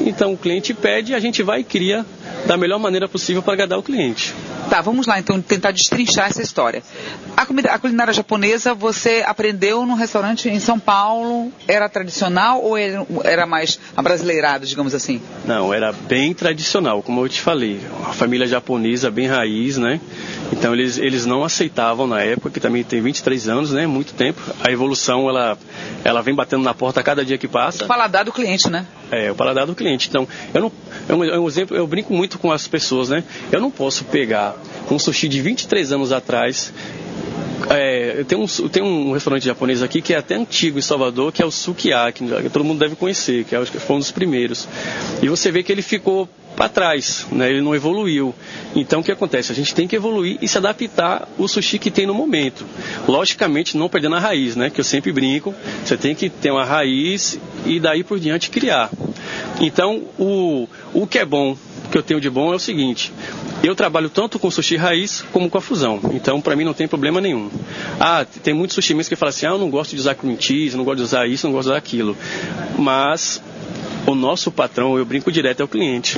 Então, 0.00 0.32
o 0.32 0.38
cliente 0.38 0.72
pede, 0.72 1.14
a 1.14 1.20
gente 1.20 1.42
vai 1.42 1.60
e 1.60 1.64
cria 1.64 2.04
da 2.46 2.56
melhor 2.56 2.78
maneira 2.78 3.08
possível 3.08 3.42
para 3.42 3.54
agradar 3.54 3.78
o 3.78 3.82
cliente. 3.82 4.34
Tá, 4.68 4.80
vamos 4.80 5.06
lá 5.06 5.18
então 5.18 5.40
tentar 5.40 5.70
destrinchar 5.70 6.28
essa 6.28 6.42
história. 6.42 6.82
A, 7.36 7.46
comida, 7.46 7.70
a 7.70 7.78
culinária 7.78 8.12
japonesa 8.12 8.74
você 8.74 9.24
aprendeu 9.26 9.86
num 9.86 9.94
restaurante 9.94 10.48
em 10.48 10.60
São 10.60 10.78
Paulo? 10.78 11.50
Era 11.66 11.88
tradicional 11.88 12.62
ou 12.62 12.76
era, 12.76 13.06
era 13.24 13.46
mais 13.46 13.80
abrasileirado, 13.96 14.66
digamos 14.66 14.94
assim? 14.94 15.22
Não, 15.46 15.72
era 15.72 15.92
bem 15.92 16.34
tradicional, 16.34 17.02
como 17.02 17.24
eu 17.24 17.28
te 17.28 17.40
falei. 17.40 17.80
A 18.06 18.12
família 18.12 18.46
japonesa 18.46 19.10
bem 19.10 19.26
raiz, 19.26 19.78
né? 19.78 20.00
Então 20.52 20.72
eles, 20.74 20.98
eles 20.98 21.26
não 21.26 21.44
aceitavam 21.44 22.06
na 22.06 22.22
época, 22.22 22.50
que 22.50 22.60
também 22.60 22.82
tem 22.82 23.00
23 23.00 23.48
anos, 23.48 23.72
né? 23.72 23.86
Muito 23.86 24.14
tempo. 24.14 24.40
A 24.60 24.70
evolução, 24.72 25.28
ela, 25.28 25.58
ela 26.04 26.22
vem 26.22 26.34
batendo 26.34 26.62
na 26.62 26.74
porta 26.74 27.00
a 27.00 27.02
cada 27.02 27.24
dia 27.24 27.36
que 27.38 27.48
passa. 27.48 27.84
O 27.84 27.88
paladar 27.88 28.24
do 28.24 28.32
cliente, 28.32 28.70
né? 28.70 28.86
É, 29.10 29.30
o 29.30 29.34
paladar 29.34 29.66
do 29.66 29.74
cliente. 29.74 30.08
Então, 30.08 30.26
eu 30.54 30.60
não, 30.60 30.72
é 31.08 31.14
um, 31.14 31.24
é 31.24 31.38
um 31.38 31.46
exemplo, 31.46 31.76
eu 31.76 31.86
brinco 31.86 32.12
muito 32.12 32.38
com 32.38 32.50
as 32.50 32.66
pessoas, 32.66 33.08
né? 33.08 33.24
Eu 33.52 33.60
não 33.60 33.70
posso 33.70 34.04
pegar 34.04 34.56
um 34.90 34.98
sushi 34.98 35.28
de 35.28 35.40
23 35.40 35.92
anos 35.92 36.12
atrás. 36.12 36.72
É, 37.70 38.24
tem, 38.26 38.38
um, 38.38 38.46
tem 38.46 38.82
um 38.82 39.12
restaurante 39.12 39.44
japonês 39.44 39.82
aqui 39.82 40.00
que 40.00 40.14
é 40.14 40.18
até 40.18 40.36
antigo 40.36 40.78
em 40.78 40.82
Salvador, 40.82 41.32
que 41.32 41.42
é 41.42 41.46
o 41.46 41.50
Sukiyaki, 41.50 42.24
que 42.24 42.48
todo 42.48 42.64
mundo 42.64 42.78
deve 42.78 42.96
conhecer, 42.96 43.44
que, 43.44 43.54
é, 43.54 43.62
que 43.64 43.78
foi 43.78 43.96
um 43.96 43.98
dos 43.98 44.10
primeiros. 44.10 44.66
E 45.22 45.28
você 45.28 45.50
vê 45.50 45.62
que 45.62 45.70
ele 45.70 45.82
ficou 45.82 46.28
para 46.58 46.68
trás, 46.68 47.24
né? 47.30 47.48
ele 47.48 47.60
não 47.60 47.72
evoluiu. 47.72 48.34
Então 48.74 48.98
o 48.98 49.04
que 49.04 49.12
acontece? 49.12 49.52
A 49.52 49.54
gente 49.54 49.72
tem 49.72 49.86
que 49.86 49.94
evoluir 49.94 50.38
e 50.42 50.48
se 50.48 50.58
adaptar 50.58 51.28
ao 51.38 51.46
sushi 51.46 51.78
que 51.78 51.88
tem 51.88 52.04
no 52.04 52.12
momento. 52.12 52.66
Logicamente 53.06 53.76
não 53.76 53.88
perdendo 53.88 54.16
a 54.16 54.18
raiz, 54.18 54.56
né? 54.56 54.68
que 54.68 54.80
eu 54.80 54.84
sempre 54.84 55.12
brinco, 55.12 55.54
você 55.84 55.96
tem 55.96 56.16
que 56.16 56.28
ter 56.28 56.50
uma 56.50 56.64
raiz 56.64 57.38
e 57.64 57.78
daí 57.78 58.02
por 58.02 58.18
diante 58.18 58.50
criar. 58.50 58.90
Então 59.60 60.02
o, 60.18 60.68
o 60.92 61.06
que 61.06 61.20
é 61.20 61.24
bom, 61.24 61.56
que 61.92 61.96
eu 61.96 62.02
tenho 62.02 62.20
de 62.20 62.28
bom 62.28 62.52
é 62.52 62.56
o 62.56 62.58
seguinte, 62.58 63.12
eu 63.62 63.76
trabalho 63.76 64.10
tanto 64.10 64.36
com 64.36 64.50
sushi 64.50 64.74
raiz 64.74 65.24
como 65.32 65.48
com 65.48 65.58
a 65.58 65.60
fusão. 65.60 66.00
Então, 66.12 66.40
para 66.40 66.54
mim, 66.54 66.64
não 66.64 66.74
tem 66.74 66.86
problema 66.86 67.20
nenhum. 67.20 67.50
Ah, 67.98 68.24
tem 68.42 68.54
muitos 68.54 68.74
sushi 68.74 68.94
que 69.08 69.16
falam 69.16 69.30
assim: 69.30 69.46
ah, 69.46 69.50
eu 69.50 69.58
não 69.58 69.68
gosto 69.68 69.90
de 69.90 70.00
usar 70.00 70.14
cream 70.14 70.36
cheese, 70.38 70.76
não 70.76 70.84
gosto 70.84 70.98
de 70.98 71.02
usar 71.02 71.26
isso, 71.26 71.46
não 71.46 71.52
gosto 71.52 71.64
de 71.66 71.70
usar 71.70 71.78
aquilo. 71.78 72.16
Mas 72.78 73.42
o 74.06 74.14
nosso 74.14 74.50
patrão, 74.50 74.96
eu 74.96 75.04
brinco 75.04 75.30
direto, 75.30 75.60
é 75.60 75.64
o 75.64 75.68
cliente. 75.68 76.16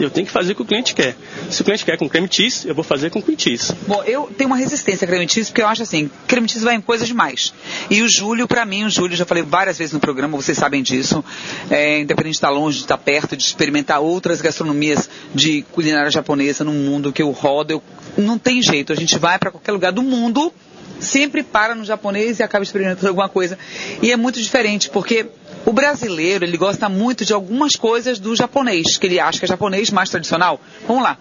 Eu 0.00 0.10
tenho 0.10 0.26
que 0.26 0.32
fazer 0.32 0.52
o 0.52 0.56
que 0.56 0.62
o 0.62 0.64
cliente 0.64 0.94
quer. 0.94 1.14
Se 1.50 1.60
o 1.60 1.64
cliente 1.64 1.84
quer 1.84 1.96
com 1.98 2.08
creme 2.08 2.28
cheese, 2.30 2.66
eu 2.66 2.74
vou 2.74 2.82
fazer 2.82 3.10
com 3.10 3.20
cream 3.20 3.38
cheese. 3.38 3.74
Bom, 3.86 4.02
eu 4.04 4.30
tenho 4.36 4.48
uma 4.48 4.56
resistência 4.56 5.04
a 5.04 5.08
creme 5.08 5.28
cheese 5.28 5.50
porque 5.50 5.62
eu 5.62 5.68
acho 5.68 5.82
assim, 5.82 6.10
creme 6.26 6.48
cheese 6.48 6.64
vai 6.64 6.74
em 6.74 6.80
coisas 6.80 7.06
demais. 7.06 7.52
E 7.90 8.00
o 8.00 8.08
Júlio, 8.08 8.48
para 8.48 8.64
mim, 8.64 8.84
o 8.84 8.90
Júlio, 8.90 9.16
já 9.16 9.26
falei 9.26 9.42
várias 9.42 9.78
vezes 9.78 9.92
no 9.92 10.00
programa, 10.00 10.36
vocês 10.36 10.56
sabem 10.56 10.82
disso, 10.82 11.22
é, 11.70 12.00
independente 12.00 12.32
de 12.32 12.36
estar 12.38 12.50
longe, 12.50 12.78
de 12.78 12.84
estar 12.84 12.98
perto, 12.98 13.36
de 13.36 13.42
experimentar 13.42 14.00
outras 14.00 14.40
gastronomias 14.40 15.08
de 15.34 15.62
culinária 15.72 16.10
japonesa 16.10 16.64
no 16.64 16.72
mundo 16.72 17.12
que 17.12 17.22
eu 17.22 17.30
rodo, 17.30 17.72
eu, 17.72 17.82
não 18.16 18.38
tem 18.38 18.62
jeito. 18.62 18.92
A 18.92 18.96
gente 18.96 19.18
vai 19.18 19.38
para 19.38 19.50
qualquer 19.50 19.72
lugar 19.72 19.92
do 19.92 20.02
mundo, 20.02 20.52
sempre 20.98 21.42
para 21.42 21.74
no 21.74 21.84
japonês 21.84 22.38
e 22.38 22.42
acaba 22.42 22.62
experimentando 22.62 23.08
alguma 23.08 23.28
coisa. 23.28 23.58
E 24.02 24.10
é 24.10 24.16
muito 24.16 24.40
diferente, 24.40 24.88
porque 24.90 25.26
o 25.64 25.72
brasileiro, 25.72 26.44
ele 26.44 26.56
gosta 26.56 26.88
muito 26.88 27.24
de 27.24 27.32
algumas 27.32 27.76
coisas 27.76 28.18
do 28.18 28.34
japonês, 28.34 28.96
que 28.96 29.06
ele 29.06 29.20
acha 29.20 29.38
que 29.38 29.44
é 29.44 29.48
japonês 29.48 29.90
mais 29.90 30.08
tradicional. 30.08 30.60
Vamos 30.86 31.02
lá. 31.02 31.18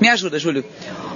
Me 0.00 0.08
ajuda, 0.08 0.38
Júlio. 0.38 0.64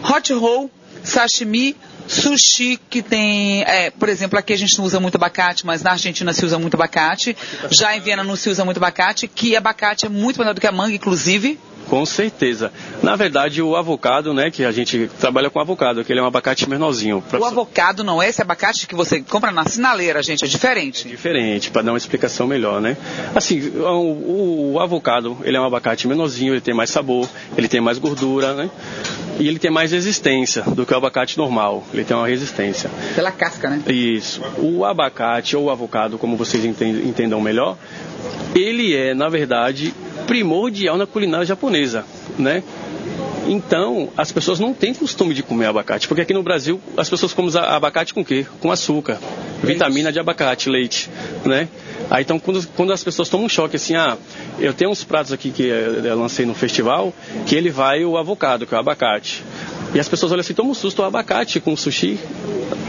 Hot 0.02 0.33
roll, 0.33 0.71
sashimi, 1.02 1.76
sushi 2.07 2.78
que 2.90 3.02
tem, 3.02 3.62
é, 3.62 3.90
por 3.90 4.09
exemplo, 4.09 4.38
aqui 4.38 4.52
a 4.52 4.59
gente 4.59 4.76
não 4.78 4.85
usa 4.85 5.00
muito 5.00 5.14
abacate, 5.16 5.64
mas 5.64 5.83
na 5.83 5.93
Argentina 5.93 6.33
se 6.33 6.45
usa 6.45 6.59
muito 6.59 6.75
abacate. 6.75 7.37
Já 7.71 7.97
em 7.97 8.00
Viena 8.00 8.25
não 8.25 8.37
se 8.37 8.49
usa 8.50 8.64
muito 8.64 8.78
abacate, 8.78 9.28
que 9.28 9.57
abacate 9.57 10.07
é 10.07 10.09
muito 10.09 10.38
melhor 10.38 10.54
do 10.54 10.61
que 10.61 10.66
a 10.66 10.73
manga, 10.73 10.95
inclusive. 10.95 11.59
Com 11.88 12.04
certeza. 12.06 12.72
Na 13.02 13.16
verdade, 13.16 13.62
o 13.62 13.76
avocado, 13.76 14.32
né, 14.32 14.50
que 14.50 14.64
a 14.64 14.72
gente 14.72 15.10
trabalha 15.20 15.50
com 15.50 15.60
avocado, 15.60 16.04
que 16.04 16.12
ele 16.12 16.20
é 16.20 16.22
um 16.22 16.26
abacate 16.26 16.68
menorzinho. 16.68 17.22
O 17.32 17.44
avocado 17.44 18.02
não 18.02 18.22
é 18.22 18.28
esse 18.28 18.42
abacate 18.42 18.86
que 18.86 18.94
você 18.94 19.20
compra 19.20 19.50
na 19.50 19.64
sinaleira, 19.64 20.22
gente, 20.22 20.44
é 20.44 20.48
diferente. 20.48 21.06
É 21.06 21.10
diferente, 21.10 21.70
para 21.70 21.82
dar 21.82 21.92
uma 21.92 21.98
explicação 21.98 22.46
melhor, 22.46 22.80
né? 22.80 22.96
Assim, 23.34 23.60
o, 23.76 23.82
o, 23.82 24.72
o, 24.74 24.80
avocado, 24.80 25.38
ele 25.44 25.56
é 25.56 25.60
um 25.60 25.64
abacate 25.64 26.08
menorzinho, 26.08 26.54
ele 26.54 26.60
tem 26.60 26.74
mais 26.74 26.90
sabor, 26.90 27.28
ele 27.56 27.68
tem 27.68 27.80
mais 27.80 27.98
gordura, 27.98 28.54
né? 28.54 28.70
E 29.38 29.48
ele 29.48 29.58
tem 29.58 29.70
mais 29.70 29.92
resistência 29.92 30.62
do 30.62 30.86
que 30.86 30.94
o 30.94 30.96
abacate 30.96 31.36
normal. 31.36 31.84
Ele 31.92 32.04
tem 32.04 32.16
uma 32.16 32.26
resistência. 32.26 32.90
Pela 33.14 33.32
casca, 33.32 33.68
né? 33.68 33.82
Isso. 33.88 34.40
O 34.58 34.84
abacate 34.84 35.56
ou 35.56 35.64
o 35.64 35.70
avocado, 35.70 36.18
como 36.18 36.36
vocês 36.36 36.64
entendam 36.64 37.40
melhor, 37.40 37.76
ele 38.54 38.94
é, 38.94 39.14
na 39.14 39.28
verdade, 39.28 39.92
primordial 40.26 40.97
na 40.97 41.07
culinária 41.07 41.47
japonesa, 41.47 42.04
né? 42.38 42.62
Então, 43.47 44.09
as 44.16 44.33
pessoas 44.33 44.59
não 44.59 44.73
têm 44.73 44.95
costume 44.95 45.35
de 45.35 45.43
comer 45.43 45.66
abacate, 45.66 46.09
porque 46.09 46.23
aqui 46.23 46.33
no 46.33 46.43
Brasil 46.43 46.81
as 46.97 47.11
pessoas 47.11 47.35
comem 47.35 47.50
abacate 47.57 48.14
com 48.14 48.23
o 48.23 48.25
quê? 48.25 48.47
Com 48.61 48.71
açúcar, 48.71 49.19
leite. 49.62 49.75
vitamina 49.75 50.11
de 50.11 50.19
abacate, 50.19 50.71
leite, 50.71 51.11
né? 51.45 51.69
Aí 52.11 52.23
então 52.23 52.38
quando, 52.38 52.66
quando 52.69 52.93
as 52.93 53.04
pessoas 53.04 53.28
tomam 53.28 53.47
um 53.47 53.49
choque 53.49 53.76
assim, 53.76 53.97
ah, 53.97 54.16
eu 54.59 54.73
tenho 54.73 54.90
uns 54.90 55.04
pratos 55.04 55.33
aqui 55.33 55.50
que 55.50 55.64
eu 55.64 56.19
lancei 56.19 56.47
no 56.47 56.54
festival, 56.54 57.12
que 57.47 57.54
ele 57.54 57.71
vai 57.71 58.04
o 58.04 58.16
avocado, 58.16 58.66
que 58.66 58.75
é 58.75 58.76
o 58.78 58.81
abacate. 58.81 59.43
E 59.94 60.00
as 60.00 60.08
pessoas 60.08 60.32
olham 60.32 60.40
assim, 60.40 60.54
tomam 60.54 60.72
um 60.72 60.74
susto, 60.74 61.02
o 61.02 61.04
abacate 61.04 61.60
com 61.60 61.76
sushi 61.76 62.18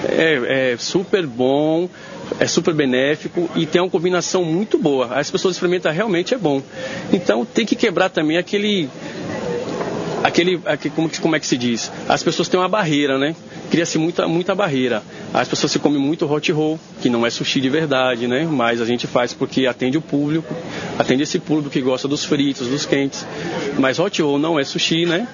é, 0.10 0.72
é 0.74 0.78
super 0.78 1.26
bom, 1.28 1.88
é 2.40 2.48
super 2.48 2.74
benéfico 2.74 3.50
e 3.56 3.66
tem 3.66 3.82
uma 3.82 3.90
combinação 3.90 4.44
muito 4.44 4.78
boa. 4.78 5.14
As 5.14 5.30
pessoas 5.30 5.56
experimentam, 5.56 5.92
realmente 5.92 6.34
é 6.34 6.38
bom. 6.38 6.62
Então 7.14 7.46
tem 7.46 7.66
que 7.66 7.76
quebrar 7.76 8.10
também 8.10 8.38
aquele 8.38 8.90
aquele, 10.24 10.60
aquele 10.66 10.96
como, 10.96 11.10
como, 11.22 11.36
é 11.36 11.40
que 11.40 11.46
se 11.46 11.58
diz? 11.58 11.92
As 12.10 12.24
pessoas 12.24 12.50
têm 12.50 12.60
uma 12.60 12.68
barreira, 12.68 13.20
né? 13.20 13.36
Cria-se 13.70 13.98
muita, 13.98 14.28
muita 14.28 14.56
barreira. 14.56 15.04
As 15.34 15.48
pessoas 15.48 15.72
se 15.72 15.80
comem 15.80 16.00
muito 16.00 16.32
hot 16.32 16.52
roll, 16.52 16.80
que 17.02 17.10
não 17.10 17.26
é 17.26 17.30
sushi 17.30 17.60
de 17.60 17.70
verdade, 17.70 18.28
né? 18.28 18.48
Mas 18.50 18.82
a 18.82 18.86
gente 18.86 19.08
faz 19.08 19.34
porque 19.34 19.68
atende 19.68 19.98
o 19.98 20.02
público, 20.02 20.54
atende 20.98 21.24
esse 21.24 21.40
público 21.40 21.70
que 21.70 21.82
gosta 21.82 22.08
dos 22.08 22.24
fritos, 22.24 22.68
dos 22.68 22.86
quentes. 22.86 23.26
Mas 23.78 24.00
hot 24.00 24.22
roll 24.22 24.40
não 24.40 24.60
é 24.60 24.64
sushi, 24.64 25.06
né? 25.06 25.28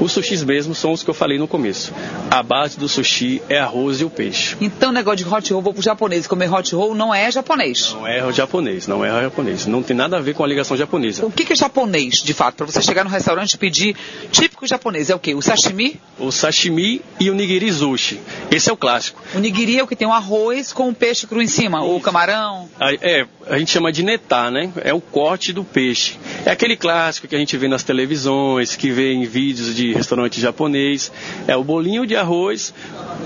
Os 0.00 0.12
sushis 0.12 0.42
mesmo 0.42 0.74
são 0.74 0.92
os 0.92 1.02
que 1.02 1.10
eu 1.10 1.14
falei 1.14 1.38
no 1.38 1.48
começo. 1.48 1.92
A 2.30 2.42
base 2.42 2.78
do 2.78 2.88
sushi 2.88 3.42
é 3.48 3.58
arroz 3.58 4.00
e 4.00 4.04
o 4.04 4.10
peixe. 4.10 4.56
Então 4.60 4.90
o 4.90 4.92
negócio 4.92 5.24
de 5.24 5.34
hot 5.34 5.52
roll, 5.52 5.62
vou 5.62 5.72
pro 5.72 5.82
japonês 5.82 6.26
comer 6.26 6.52
hot 6.52 6.74
roll, 6.74 6.94
não 6.94 7.14
é 7.14 7.30
japonês? 7.30 7.92
Não 7.92 8.06
é 8.06 8.32
japonês, 8.32 8.86
não 8.86 9.04
é 9.04 9.22
japonês. 9.22 9.66
Não 9.66 9.82
tem 9.82 9.96
nada 9.96 10.16
a 10.16 10.20
ver 10.20 10.34
com 10.34 10.44
a 10.44 10.46
ligação 10.46 10.76
japonesa. 10.76 11.24
O 11.26 11.30
que, 11.30 11.44
que 11.44 11.52
é 11.52 11.56
japonês, 11.56 12.14
de 12.22 12.32
fato? 12.32 12.56
Para 12.56 12.66
você 12.66 12.82
chegar 12.82 13.04
no 13.04 13.10
restaurante 13.10 13.54
e 13.54 13.58
pedir 13.58 13.96
típico 14.30 14.66
japonês, 14.66 15.10
é 15.10 15.14
o 15.14 15.18
quê? 15.18 15.34
O 15.34 15.42
sashimi? 15.42 16.00
O 16.18 16.30
sashimi 16.30 17.02
e 17.18 17.30
o 17.30 17.34
nigiri 17.34 17.71
sushi. 17.72 18.20
Esse 18.50 18.70
é 18.70 18.72
o 18.72 18.76
clássico. 18.76 19.20
O 19.34 19.38
nigiri 19.38 19.78
é 19.78 19.82
o 19.82 19.86
que 19.86 19.96
tem 19.96 20.06
um 20.06 20.12
arroz 20.12 20.72
com 20.72 20.88
o 20.88 20.94
peixe 20.94 21.26
cru 21.26 21.40
em 21.40 21.46
cima, 21.46 21.82
ou 21.82 22.00
camarão? 22.00 22.68
É, 23.00 23.26
a 23.46 23.58
gente 23.58 23.70
chama 23.70 23.92
de 23.92 24.02
netar, 24.02 24.50
né? 24.50 24.72
É 24.82 24.92
o 24.92 25.00
corte 25.00 25.52
do 25.52 25.64
peixe. 25.64 26.18
É 26.44 26.50
aquele 26.50 26.76
clássico 26.76 27.26
que 27.26 27.34
a 27.34 27.38
gente 27.38 27.56
vê 27.56 27.68
nas 27.68 27.82
televisões, 27.82 28.76
que 28.76 28.90
vê 28.90 29.12
em 29.12 29.24
vídeos 29.24 29.74
de 29.74 29.92
restaurante 29.92 30.40
japonês. 30.40 31.12
É 31.46 31.56
o 31.56 31.64
bolinho 31.64 32.06
de 32.06 32.16
arroz 32.16 32.72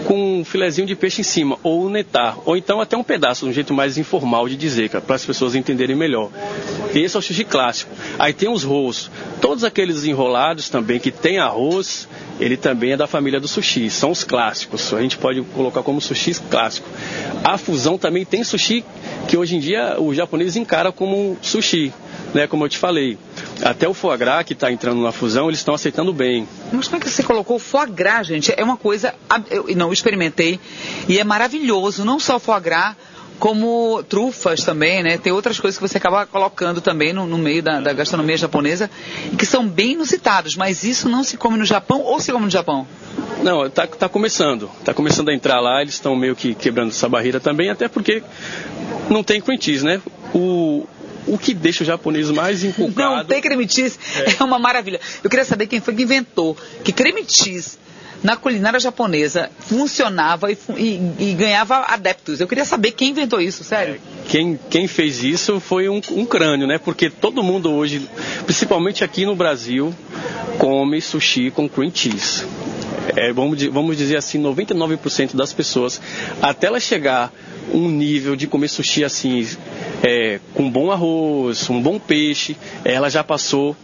com 0.07 0.41
um 0.41 0.45
filezinho 0.45 0.87
de 0.87 0.95
peixe 0.95 1.21
em 1.21 1.25
cima, 1.25 1.59
ou 1.63 1.91
netar, 1.91 2.39
ou 2.45 2.57
então 2.57 2.81
até 2.81 2.97
um 2.97 3.03
pedaço, 3.03 3.47
um 3.47 3.53
jeito 3.53 3.75
mais 3.75 3.99
informal 3.99 4.49
de 4.49 4.57
dizer, 4.57 4.91
para 4.91 5.17
as 5.17 5.25
pessoas 5.25 5.55
entenderem 5.55 5.97
melhor. 5.97 6.31
Esse 6.95 7.17
é 7.17 7.19
o 7.19 7.23
sushi 7.23 7.45
clássico. 7.45 7.93
Aí 8.19 8.33
tem 8.33 8.49
os 8.49 8.63
rolls, 8.63 9.11
todos 9.41 9.65
aqueles 9.65 10.05
enrolados 10.05 10.69
também 10.69 11.01
que 11.01 11.11
tem 11.11 11.39
arroz 11.39 12.09
ele 12.39 12.57
também 12.57 12.93
é 12.93 12.97
da 12.97 13.07
família 13.07 13.41
do 13.41 13.49
sushi. 13.49 13.89
São 13.89 14.11
os 14.11 14.23
clássicos. 14.23 14.93
A 14.93 15.01
gente 15.01 15.17
pode 15.17 15.41
colocar 15.43 15.83
como 15.83 16.01
sushi 16.01 16.35
clássico. 16.51 16.89
A 17.43 17.57
fusão 17.57 17.97
também 17.97 18.25
tem 18.25 18.45
sushi 18.45 18.85
que 19.27 19.37
hoje 19.37 19.57
em 19.57 19.61
dia 19.61 19.99
o 20.07 20.15
japonês 20.15 20.57
encara 20.57 20.93
como 20.93 21.37
sushi, 21.43 21.93
né? 22.35 22.47
Como 22.47 22.65
eu 22.65 22.69
te 22.69 22.79
falei. 22.79 23.19
Até 23.63 23.89
o 23.89 23.95
foie 23.95 24.17
gras 24.17 24.45
que 24.45 24.53
está 24.53 24.71
entrando 24.71 25.01
na 25.03 25.13
fusão, 25.13 25.49
eles 25.49 25.61
estão 25.61 25.75
aceitando 25.75 26.13
bem. 26.13 26.47
Mas 26.73 26.87
como 26.87 26.99
é 26.99 27.01
que 27.01 27.11
você 27.11 27.23
colocou 27.23 27.57
o 27.57 27.61
foie 27.61 27.87
gras, 27.91 28.27
gente? 28.27 28.53
É 28.57 28.63
uma 28.63 28.77
coisa. 28.77 29.15
Eu 29.51 29.67
não 29.77 29.93
experimentei 29.93 30.61
e 31.09 31.19
é 31.19 31.25
maravilhoso. 31.25 32.05
Não 32.05 32.21
só 32.21 32.37
o 32.37 32.41
foie 32.41 32.61
gras, 32.61 32.97
como 33.39 34.03
trufas 34.05 34.65
também, 34.65 35.03
né? 35.03 35.19
Tem 35.19 35.33
outras 35.33 35.61
coisas 35.61 35.79
que 35.79 35.87
você 35.87 35.99
acaba 35.99 36.27
colocando 36.27 36.81
também 36.81 37.13
no, 37.13 37.27
no 37.27 37.39
meio 37.39 37.63
da, 37.63 37.81
da, 37.81 37.93
gastronomia 37.93 38.37
japonesa 38.37 38.91
que 39.39 39.45
são 39.45 39.67
bem 39.67 39.93
inusitados, 39.93 40.57
mas 40.57 40.85
isso 40.85 41.09
não 41.09 41.23
se 41.23 41.37
come 41.37 41.57
no 41.57 41.65
Japão 41.65 42.01
ou 42.01 42.19
se 42.19 42.33
come 42.33 42.45
no 42.45 42.51
Japão? 42.51 42.87
Não, 43.43 43.67
está 43.67 43.87
tá 43.87 44.09
começando. 44.09 44.71
Está 44.81 44.95
começando 44.95 45.29
a 45.29 45.35
entrar 45.35 45.61
lá, 45.61 45.83
eles 45.83 45.95
estão 45.95 46.17
meio 46.17 46.35
que 46.35 46.55
quebrando 46.55 46.91
essa 46.91 47.09
barreira 47.09 47.39
também, 47.39 47.71
até 47.71 47.89
porque 47.89 48.23
não 49.11 49.23
tem 49.23 49.43
cheese, 49.61 49.85
né? 49.85 50.01
O, 50.35 50.87
o 51.27 51.39
que 51.39 51.53
deixa 51.53 51.85
o 51.85 51.87
japonês 51.87 52.31
mais 52.31 52.65
inculcado... 52.65 53.17
Não 53.17 53.25
tem 53.25 53.41
creme 53.43 53.69
cheese, 53.69 53.99
é. 54.17 54.37
é 54.41 54.45
uma 54.45 54.59
maravilha. 54.59 55.01
Eu 55.23 55.29
queria 55.29 55.45
saber 55.45 55.67
quem 55.67 55.81
foi 55.81 55.95
que 55.95 56.03
inventou 56.03 56.57
que 56.83 56.93
creme 56.93 57.25
cheese 57.29 57.79
na 58.23 58.37
culinária 58.37 58.79
japonesa 58.81 59.51
funcionava 59.59 60.51
e, 60.51 60.59
e, 60.77 61.31
e, 61.31 61.35
ganhava 61.35 61.85
adeptos. 61.89 62.41
Eu 62.41 62.49
queria 62.49 62.65
saber 62.65 62.93
quem 62.93 63.11
inventou 63.11 63.41
isso, 63.41 63.63
sério. 63.65 63.95
É, 63.95 64.29
quem, 64.29 64.59
quem 64.71 64.89
fez 64.89 65.23
isso 65.23 65.61
foi 65.61 65.89
um, 65.89 66.01
um 66.11 66.25
crânio, 66.25 66.67
né? 66.67 66.79
Porque 66.79 67.11
todo 67.11 67.43
mundo 67.43 67.71
hoje, 67.73 68.09
principalmente 68.45 69.05
aqui 69.05 69.25
no 69.25 69.37
Brasil, 69.37 69.95
come 70.59 71.01
sushi 71.01 71.51
com 71.51 71.69
cream 71.69 71.91
cheese. 71.95 72.45
É, 73.15 73.33
vamos, 73.33 73.63
vamos 73.65 73.97
dizer 73.97 74.17
assim, 74.17 74.43
99% 74.43 75.37
das 75.37 75.53
pessoas, 75.53 76.01
até 76.43 76.67
ela 76.67 76.81
chegar 76.81 77.33
um 77.73 77.89
nível 77.89 78.37
de 78.37 78.47
comer 78.47 78.69
sushi 78.69 79.05
assim, 79.05 79.47
é, 80.03 80.41
com 80.55 80.71
bom 80.71 80.91
arroz, 80.91 81.69
um 81.71 81.81
bom 81.81 81.99
peixe, 81.99 82.57
ela 82.85 83.09
já 83.09 83.23
passou 83.25 83.77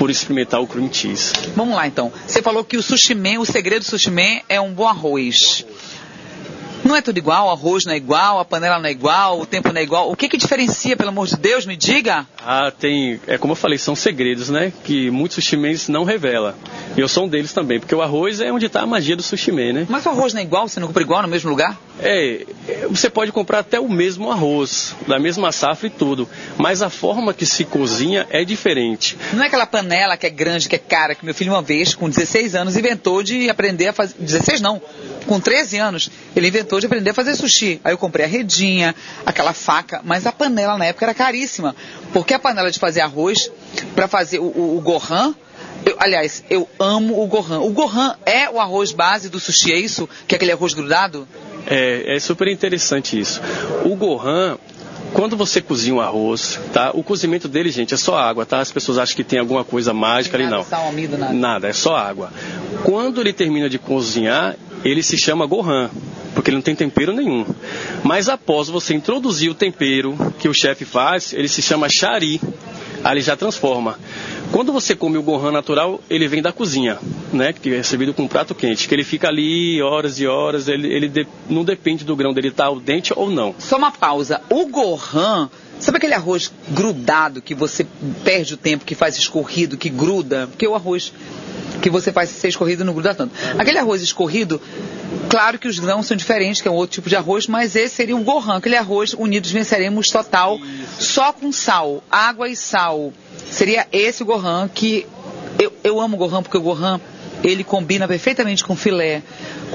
por 0.00 0.08
experimentar 0.08 0.62
o 0.62 0.66
cream 0.66 0.90
cheese. 0.90 1.30
Vamos 1.54 1.76
lá 1.76 1.86
então. 1.86 2.10
Você 2.26 2.40
falou 2.40 2.64
que 2.64 2.78
o 2.78 2.82
sushi 2.82 3.14
man, 3.14 3.38
o 3.38 3.44
segredo 3.44 3.80
do 3.80 3.84
sushi 3.84 4.10
man 4.10 4.40
é 4.48 4.58
um 4.58 4.72
bom 4.72 4.88
arroz. 4.88 5.66
Não 6.82 6.96
é 6.96 7.02
tudo 7.02 7.18
igual, 7.18 7.48
o 7.48 7.50
arroz 7.50 7.84
não 7.84 7.92
é 7.92 7.98
igual, 7.98 8.38
a 8.38 8.44
panela 8.46 8.78
não 8.78 8.86
é 8.86 8.92
igual, 8.92 9.38
o 9.38 9.44
tempo 9.44 9.70
não 9.70 9.78
é 9.78 9.84
igual. 9.84 10.10
O 10.10 10.16
que 10.16 10.26
que 10.26 10.38
diferencia, 10.38 10.96
pelo 10.96 11.10
amor 11.10 11.26
de 11.26 11.36
Deus, 11.36 11.66
me 11.66 11.76
diga? 11.76 12.26
Ah, 12.42 12.70
tem, 12.70 13.20
é 13.26 13.36
como 13.36 13.52
eu 13.52 13.56
falei, 13.56 13.76
são 13.76 13.94
segredos, 13.94 14.48
né, 14.48 14.72
que 14.84 15.10
muitos 15.10 15.34
sushi 15.34 15.58
não 15.90 16.04
revela. 16.04 16.56
E 16.96 17.00
eu 17.00 17.06
sou 17.06 17.26
um 17.26 17.28
deles 17.28 17.52
também, 17.52 17.78
porque 17.78 17.94
o 17.94 18.00
arroz 18.00 18.40
é 18.40 18.50
onde 18.50 18.64
está 18.64 18.80
a 18.80 18.86
magia 18.86 19.14
do 19.14 19.22
sushi 19.22 19.52
né? 19.52 19.86
Mas 19.86 20.06
o 20.06 20.08
arroz 20.08 20.32
não 20.32 20.40
é 20.40 20.44
igual, 20.44 20.66
você 20.66 20.80
não 20.80 20.86
compra 20.86 21.02
igual 21.02 21.20
no 21.20 21.28
mesmo 21.28 21.50
lugar? 21.50 21.78
É, 22.02 22.46
você 22.88 23.10
pode 23.10 23.30
comprar 23.30 23.58
até 23.58 23.78
o 23.78 23.88
mesmo 23.88 24.30
arroz, 24.30 24.94
da 25.06 25.18
mesma 25.18 25.52
safra 25.52 25.86
e 25.86 25.90
tudo, 25.90 26.28
mas 26.56 26.80
a 26.80 26.88
forma 26.88 27.34
que 27.34 27.44
se 27.44 27.64
cozinha 27.64 28.26
é 28.30 28.44
diferente. 28.44 29.18
Não 29.32 29.42
é 29.42 29.46
aquela 29.46 29.66
panela 29.66 30.16
que 30.16 30.26
é 30.26 30.30
grande, 30.30 30.68
que 30.68 30.76
é 30.76 30.78
cara, 30.78 31.14
que 31.14 31.24
meu 31.24 31.34
filho 31.34 31.52
uma 31.52 31.62
vez, 31.62 31.94
com 31.94 32.08
16 32.08 32.54
anos, 32.54 32.76
inventou 32.76 33.22
de 33.22 33.50
aprender 33.50 33.88
a 33.88 33.92
fazer, 33.92 34.14
16 34.18 34.60
não, 34.60 34.80
com 35.26 35.38
13 35.38 35.76
anos, 35.76 36.10
ele 36.34 36.48
inventou 36.48 36.80
de 36.80 36.86
aprender 36.86 37.10
a 37.10 37.14
fazer 37.14 37.36
sushi. 37.36 37.80
Aí 37.84 37.92
eu 37.92 37.98
comprei 37.98 38.24
a 38.24 38.28
redinha, 38.28 38.94
aquela 39.26 39.52
faca, 39.52 40.00
mas 40.02 40.26
a 40.26 40.32
panela 40.32 40.78
na 40.78 40.86
época 40.86 41.04
era 41.04 41.14
caríssima, 41.14 41.76
porque 42.12 42.32
a 42.32 42.38
panela 42.38 42.70
de 42.70 42.78
fazer 42.78 43.02
arroz, 43.02 43.50
para 43.94 44.08
fazer 44.08 44.38
o, 44.38 44.44
o, 44.44 44.78
o 44.78 44.80
gohan, 44.80 45.34
eu, 45.84 45.96
aliás, 45.98 46.44
eu 46.50 46.68
amo 46.78 47.22
o 47.22 47.26
gohan. 47.26 47.60
O 47.60 47.70
gohan 47.70 48.14
é 48.26 48.48
o 48.50 48.60
arroz 48.60 48.92
base 48.92 49.28
do 49.28 49.40
sushi, 49.40 49.72
é 49.72 49.78
isso? 49.78 50.08
Que 50.26 50.34
é 50.34 50.36
aquele 50.36 50.52
arroz 50.52 50.74
grudado? 50.74 51.26
É, 51.70 52.16
é 52.16 52.18
super 52.18 52.48
interessante 52.48 53.18
isso. 53.18 53.40
O 53.84 53.94
gohan, 53.94 54.58
quando 55.12 55.36
você 55.36 55.60
cozinha 55.60 55.94
um 55.94 56.00
arroz, 56.00 56.58
tá? 56.72 56.90
O 56.92 57.02
cozimento 57.02 57.46
dele, 57.46 57.70
gente, 57.70 57.94
é 57.94 57.96
só 57.96 58.18
água, 58.18 58.44
tá? 58.44 58.58
As 58.58 58.72
pessoas 58.72 58.98
acham 58.98 59.14
que 59.14 59.22
tem 59.22 59.38
alguma 59.38 59.62
coisa 59.62 59.94
mágica 59.94 60.36
ali, 60.36 60.48
não. 60.48 60.64
Sal, 60.64 60.88
amido, 60.88 61.16
nada. 61.16 61.32
nada, 61.32 61.68
é 61.68 61.72
só 61.72 61.94
água. 61.96 62.32
Quando 62.82 63.20
ele 63.20 63.32
termina 63.32 63.68
de 63.68 63.78
cozinhar, 63.78 64.56
ele 64.84 65.02
se 65.02 65.16
chama 65.16 65.46
gohan, 65.46 65.90
porque 66.34 66.50
ele 66.50 66.56
não 66.56 66.62
tem 66.62 66.74
tempero 66.74 67.12
nenhum. 67.12 67.46
Mas 68.02 68.28
após 68.28 68.68
você 68.68 68.94
introduzir 68.94 69.50
o 69.50 69.54
tempero 69.54 70.16
que 70.38 70.48
o 70.48 70.54
chefe 70.54 70.84
faz, 70.84 71.32
ele 71.32 71.48
se 71.48 71.62
chama 71.62 71.88
chari. 71.88 72.40
Aí 73.02 73.14
ele 73.14 73.20
já 73.20 73.36
transforma. 73.36 73.98
Quando 74.52 74.72
você 74.72 74.96
come 74.96 75.16
o 75.16 75.22
gohan 75.22 75.52
natural, 75.52 76.00
ele 76.10 76.26
vem 76.26 76.42
da 76.42 76.52
cozinha, 76.52 76.98
né? 77.32 77.52
Que 77.52 77.74
é 77.74 77.82
servido 77.84 78.12
com 78.12 78.24
um 78.24 78.28
prato 78.28 78.52
quente, 78.54 78.88
que 78.88 78.94
ele 78.94 79.04
fica 79.04 79.28
ali 79.28 79.80
horas 79.80 80.18
e 80.18 80.26
horas, 80.26 80.66
ele, 80.66 80.92
ele 80.92 81.08
de, 81.08 81.26
não 81.48 81.64
depende 81.64 82.04
do 82.04 82.16
grão 82.16 82.32
dele 82.32 82.48
estar 82.48 82.64
tá 82.64 82.68
ao 82.68 82.80
dente 82.80 83.12
ou 83.14 83.30
não. 83.30 83.54
Só 83.58 83.76
uma 83.76 83.92
pausa. 83.92 84.40
O 84.50 84.66
gohan, 84.66 85.48
sabe 85.80 85.98
aquele 85.98 86.14
arroz 86.14 86.52
grudado 86.68 87.42
que 87.42 87.54
você 87.54 87.86
perde 88.24 88.54
o 88.54 88.56
tempo, 88.56 88.84
que 88.84 88.94
faz 88.94 89.16
escorrido, 89.16 89.76
que 89.76 89.88
gruda? 89.88 90.46
Porque 90.46 90.66
o 90.66 90.74
arroz 90.74 91.12
que 91.82 91.88
você 91.88 92.12
faz 92.12 92.28
ser 92.28 92.48
escorrido 92.48 92.84
não 92.84 92.92
gruda 92.92 93.14
tanto. 93.14 93.34
Aquele 93.58 93.78
arroz 93.78 94.02
escorrido, 94.02 94.60
claro 95.28 95.58
que 95.58 95.66
os 95.66 95.78
grãos 95.78 96.06
são 96.06 96.16
diferentes, 96.16 96.60
que 96.60 96.68
é 96.68 96.70
um 96.70 96.74
outro 96.74 96.94
tipo 96.94 97.08
de 97.08 97.16
arroz, 97.16 97.46
mas 97.46 97.74
esse 97.74 97.94
seria 97.94 98.16
o 98.16 98.22
gohan, 98.22 98.56
aquele 98.56 98.76
arroz 98.76 99.14
unidos 99.14 99.50
venceremos 99.50 100.08
total, 100.08 100.58
só 100.98 101.32
com 101.32 101.50
sal, 101.50 102.04
água 102.10 102.48
e 102.48 102.56
sal 102.56 103.12
Seria 103.50 103.86
esse 103.92 104.22
o 104.22 104.26
Gohan 104.26 104.68
que 104.72 105.06
eu, 105.58 105.72
eu 105.82 106.00
amo 106.00 106.16
o 106.16 106.18
Gohan 106.18 106.42
porque 106.42 106.56
o 106.56 106.60
Gohan 106.60 107.00
ele 107.42 107.64
combina 107.64 108.06
perfeitamente 108.06 108.62
com 108.62 108.76
filé, 108.76 109.22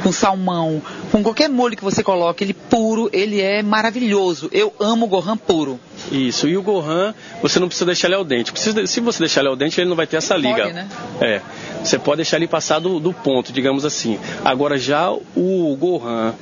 com 0.01 0.11
salmão, 0.11 0.81
com 1.11 1.23
qualquer 1.23 1.49
molho 1.49 1.75
que 1.75 1.83
você 1.83 2.03
coloque, 2.03 2.43
ele 2.43 2.53
puro, 2.53 3.09
ele 3.11 3.41
é 3.41 3.61
maravilhoso. 3.61 4.49
Eu 4.51 4.73
amo 4.79 5.05
o 5.05 5.09
Gohan 5.09 5.37
puro. 5.37 5.79
Isso, 6.11 6.47
e 6.47 6.57
o 6.57 6.61
Gohan, 6.61 7.13
você 7.41 7.59
não 7.59 7.67
precisa 7.67 7.85
deixar 7.85 8.07
ele 8.07 8.15
ao 8.15 8.23
dente. 8.23 8.51
Precisa, 8.51 8.85
se 8.85 8.99
você 8.99 9.19
deixar 9.19 9.41
ele 9.41 9.49
ao 9.49 9.55
dente, 9.55 9.79
ele 9.79 9.89
não 9.89 9.95
vai 9.95 10.07
ter 10.07 10.17
essa 10.17 10.35
liga. 10.35 10.63
Pode, 10.63 10.73
né? 10.73 10.89
É. 11.21 11.41
Você 11.83 11.97
pode 11.97 12.17
deixar 12.17 12.37
ele 12.37 12.47
passar 12.47 12.79
do, 12.79 12.99
do 12.99 13.13
ponto, 13.13 13.51
digamos 13.51 13.85
assim. 13.85 14.19
Agora 14.43 14.77
já 14.77 15.11
o 15.11 15.75
Gohan 15.79 16.33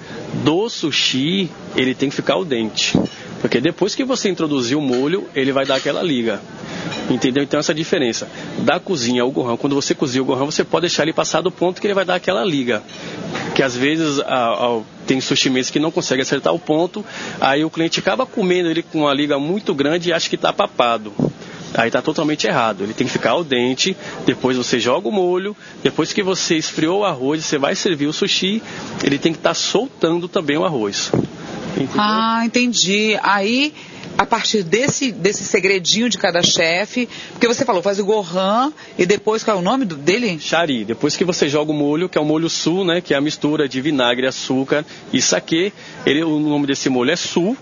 do 0.43 0.69
sushi, 0.69 1.49
ele 1.75 1.93
tem 1.93 2.09
que 2.09 2.15
ficar 2.15 2.33
ao 2.33 2.45
dente. 2.45 2.97
Porque 3.43 3.59
depois 3.59 3.93
que 3.93 4.05
você 4.05 4.29
introduzir 4.29 4.77
o 4.77 4.81
molho, 4.81 5.27
ele 5.35 5.51
vai 5.51 5.65
dar 5.65 5.75
aquela 5.75 6.01
liga. 6.01 6.39
Entendeu? 7.09 7.43
Então 7.43 7.59
essa 7.59 7.73
diferença. 7.73 8.27
Da 8.59 8.79
cozinha 8.79 9.21
ao 9.21 9.31
gohan, 9.31 9.57
quando 9.57 9.75
você 9.75 9.93
cozinha 9.93 10.21
o 10.21 10.25
gohan, 10.25 10.45
você 10.45 10.63
pode 10.63 10.83
deixar 10.83 11.03
ele 11.03 11.11
passar 11.11 11.41
do 11.41 11.51
ponto 11.51 11.81
que 11.81 11.87
ele 11.87 11.93
vai 11.93 12.05
dar 12.05 12.15
aquela 12.15 12.45
liga. 12.45 12.81
Que 13.53 13.61
às 13.61 13.75
vezes 13.75 14.19
a, 14.21 14.52
a, 14.53 14.81
tem 15.05 15.19
sushi 15.19 15.49
mesmo 15.49 15.73
que 15.73 15.79
não 15.79 15.91
consegue 15.91 16.21
acertar 16.21 16.53
o 16.53 16.59
ponto, 16.59 17.05
aí 17.39 17.63
o 17.63 17.69
cliente 17.69 17.99
acaba 17.99 18.25
comendo 18.25 18.69
ele 18.69 18.83
com 18.83 19.01
uma 19.01 19.13
liga 19.13 19.37
muito 19.39 19.73
grande 19.73 20.09
e 20.09 20.13
acha 20.13 20.29
que 20.29 20.35
está 20.35 20.53
papado. 20.53 21.13
Aí 21.75 21.87
está 21.87 22.01
totalmente 22.01 22.45
errado. 22.45 22.83
Ele 22.83 22.93
tem 22.93 23.07
que 23.07 23.13
ficar 23.13 23.31
ao 23.31 23.43
dente, 23.43 23.97
depois 24.25 24.55
você 24.55 24.79
joga 24.79 25.07
o 25.07 25.11
molho, 25.11 25.57
depois 25.81 26.13
que 26.13 26.21
você 26.21 26.55
esfriou 26.55 26.99
o 26.99 27.05
arroz, 27.05 27.43
você 27.43 27.57
vai 27.57 27.75
servir 27.75 28.05
o 28.05 28.13
sushi, 28.13 28.61
ele 29.03 29.17
tem 29.17 29.31
que 29.33 29.39
estar 29.39 29.49
tá 29.49 29.55
soltando 29.55 30.27
também 30.27 30.57
o 30.57 30.65
arroz. 30.65 31.11
Entendeu? 31.75 31.95
Ah, 31.97 32.43
entendi. 32.45 33.17
Aí 33.23 33.73
a 34.17 34.25
partir 34.25 34.63
desse, 34.63 35.11
desse 35.11 35.43
segredinho 35.43 36.09
de 36.09 36.17
cada 36.17 36.41
chefe, 36.41 37.09
porque 37.31 37.47
você 37.47 37.65
falou, 37.65 37.81
faz 37.81 37.99
o 37.99 38.05
gohan 38.05 38.71
e 38.97 39.05
depois 39.05 39.43
qual 39.43 39.57
é 39.57 39.59
o 39.59 39.63
nome 39.63 39.85
do, 39.85 39.95
dele? 39.95 40.39
Chari. 40.39 40.85
Depois 40.85 41.15
que 41.15 41.25
você 41.25 41.49
joga 41.49 41.71
o 41.71 41.73
molho, 41.73 42.07
que 42.07 42.17
é 42.17 42.21
o 42.21 42.25
molho 42.25 42.49
sul, 42.49 42.85
né, 42.85 43.01
que 43.01 43.13
é 43.13 43.17
a 43.17 43.21
mistura 43.21 43.67
de 43.67 43.81
vinagre, 43.81 44.27
açúcar 44.27 44.85
e 45.11 45.21
saquê, 45.21 45.73
ele, 46.05 46.23
o 46.23 46.39
nome 46.39 46.67
desse 46.67 46.89
molho 46.89 47.11
é 47.11 47.15
sul. 47.15 47.57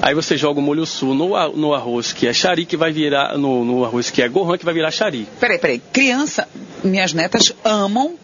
Aí 0.00 0.14
você 0.14 0.36
joga 0.36 0.60
o 0.60 0.62
molho 0.62 0.86
sul 0.86 1.14
no, 1.14 1.30
no 1.54 1.74
arroz 1.74 2.12
que 2.12 2.26
é 2.26 2.32
chari, 2.32 2.64
que 2.64 2.76
vai 2.76 2.92
virar, 2.92 3.36
no, 3.36 3.64
no 3.64 3.84
arroz 3.84 4.10
que 4.10 4.22
é 4.22 4.28
gohan, 4.28 4.56
que 4.56 4.64
vai 4.64 4.74
virar 4.74 4.90
chari. 4.90 5.26
Peraí, 5.40 5.58
peraí. 5.58 5.82
Criança, 5.92 6.48
minhas 6.84 7.12
netas 7.12 7.52
amam 7.64 8.14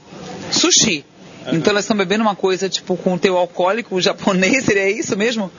sushi. 0.51 1.05
Uhum. 1.47 1.57
Então 1.57 1.73
elas 1.73 1.85
estão 1.85 1.97
bebendo 1.97 2.23
uma 2.23 2.37
coisa 2.37 2.69
tipo 2.69 2.97
com 2.97 3.19
teu 3.19 3.37
alcoólico 3.37 4.01
japonês, 4.01 4.65
seria 4.65 4.89
isso 4.91 5.17
mesmo? 5.17 5.51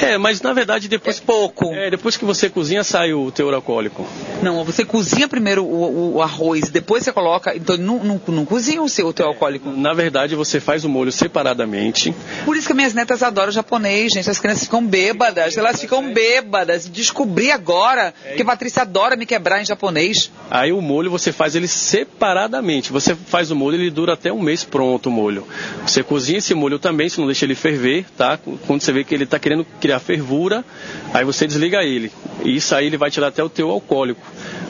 É, 0.00 0.18
mas 0.18 0.40
na 0.40 0.52
verdade 0.52 0.88
depois. 0.88 1.18
É 1.18 1.20
pouco. 1.20 1.74
É, 1.74 1.90
depois 1.90 2.16
que 2.16 2.24
você 2.24 2.48
cozinha 2.48 2.82
sai 2.82 3.12
o 3.12 3.30
teor 3.30 3.54
alcoólico. 3.54 4.06
Não, 4.42 4.64
você 4.64 4.84
cozinha 4.84 5.28
primeiro 5.28 5.64
o, 5.64 6.16
o 6.16 6.22
arroz, 6.22 6.70
depois 6.70 7.04
você 7.04 7.12
coloca. 7.12 7.54
Então 7.54 7.76
não, 7.76 8.02
não, 8.02 8.20
não 8.28 8.44
cozinha 8.44 8.82
o 8.82 8.88
seu 8.88 9.12
teor 9.12 9.28
alcoólico. 9.28 9.70
Na 9.70 9.92
verdade 9.92 10.34
você 10.34 10.60
faz 10.60 10.84
o 10.84 10.88
molho 10.88 11.12
separadamente. 11.12 12.14
Por 12.44 12.56
isso 12.56 12.66
que 12.66 12.74
minhas 12.74 12.94
netas 12.94 13.22
adoram 13.22 13.52
japonês, 13.52 14.12
gente. 14.12 14.30
As 14.30 14.38
crianças 14.38 14.64
ficam 14.64 14.84
bêbadas, 14.84 15.56
elas 15.56 15.80
ficam 15.80 16.12
bêbadas. 16.12 16.88
Descobri 16.88 17.50
agora 17.50 18.14
que 18.36 18.42
a 18.42 18.44
Patrícia 18.44 18.82
adora 18.82 19.16
me 19.16 19.26
quebrar 19.26 19.60
em 19.60 19.64
japonês. 19.64 20.30
Aí 20.50 20.72
o 20.72 20.80
molho 20.80 21.10
você 21.10 21.32
faz 21.32 21.54
ele 21.54 21.68
separadamente. 21.68 22.92
Você 22.92 23.14
faz 23.14 23.50
o 23.50 23.56
molho, 23.56 23.76
ele 23.76 23.90
dura 23.90 24.14
até 24.14 24.32
um 24.32 24.40
mês 24.40 24.64
pronto 24.64 25.08
o 25.08 25.12
molho. 25.12 25.46
Você 25.86 26.02
cozinha 26.02 26.38
esse 26.38 26.54
molho 26.54 26.78
também, 26.78 27.08
você 27.08 27.20
não 27.20 27.26
deixa 27.26 27.44
ele 27.44 27.54
ferver, 27.54 28.06
tá? 28.16 28.38
Quando 28.66 28.80
você 28.80 28.92
vê 28.92 29.04
que 29.04 29.14
ele 29.14 29.24
está 29.24 29.38
querendo 29.38 29.66
criar 29.80 29.89
fervura, 29.98 30.64
aí 31.12 31.24
você 31.24 31.46
desliga 31.46 31.82
ele. 31.82 32.12
E 32.44 32.56
isso 32.56 32.74
aí 32.74 32.86
ele 32.86 32.96
vai 32.96 33.10
tirar 33.10 33.28
até 33.28 33.42
o 33.42 33.48
teu 33.48 33.70
alcoólico. 33.70 34.20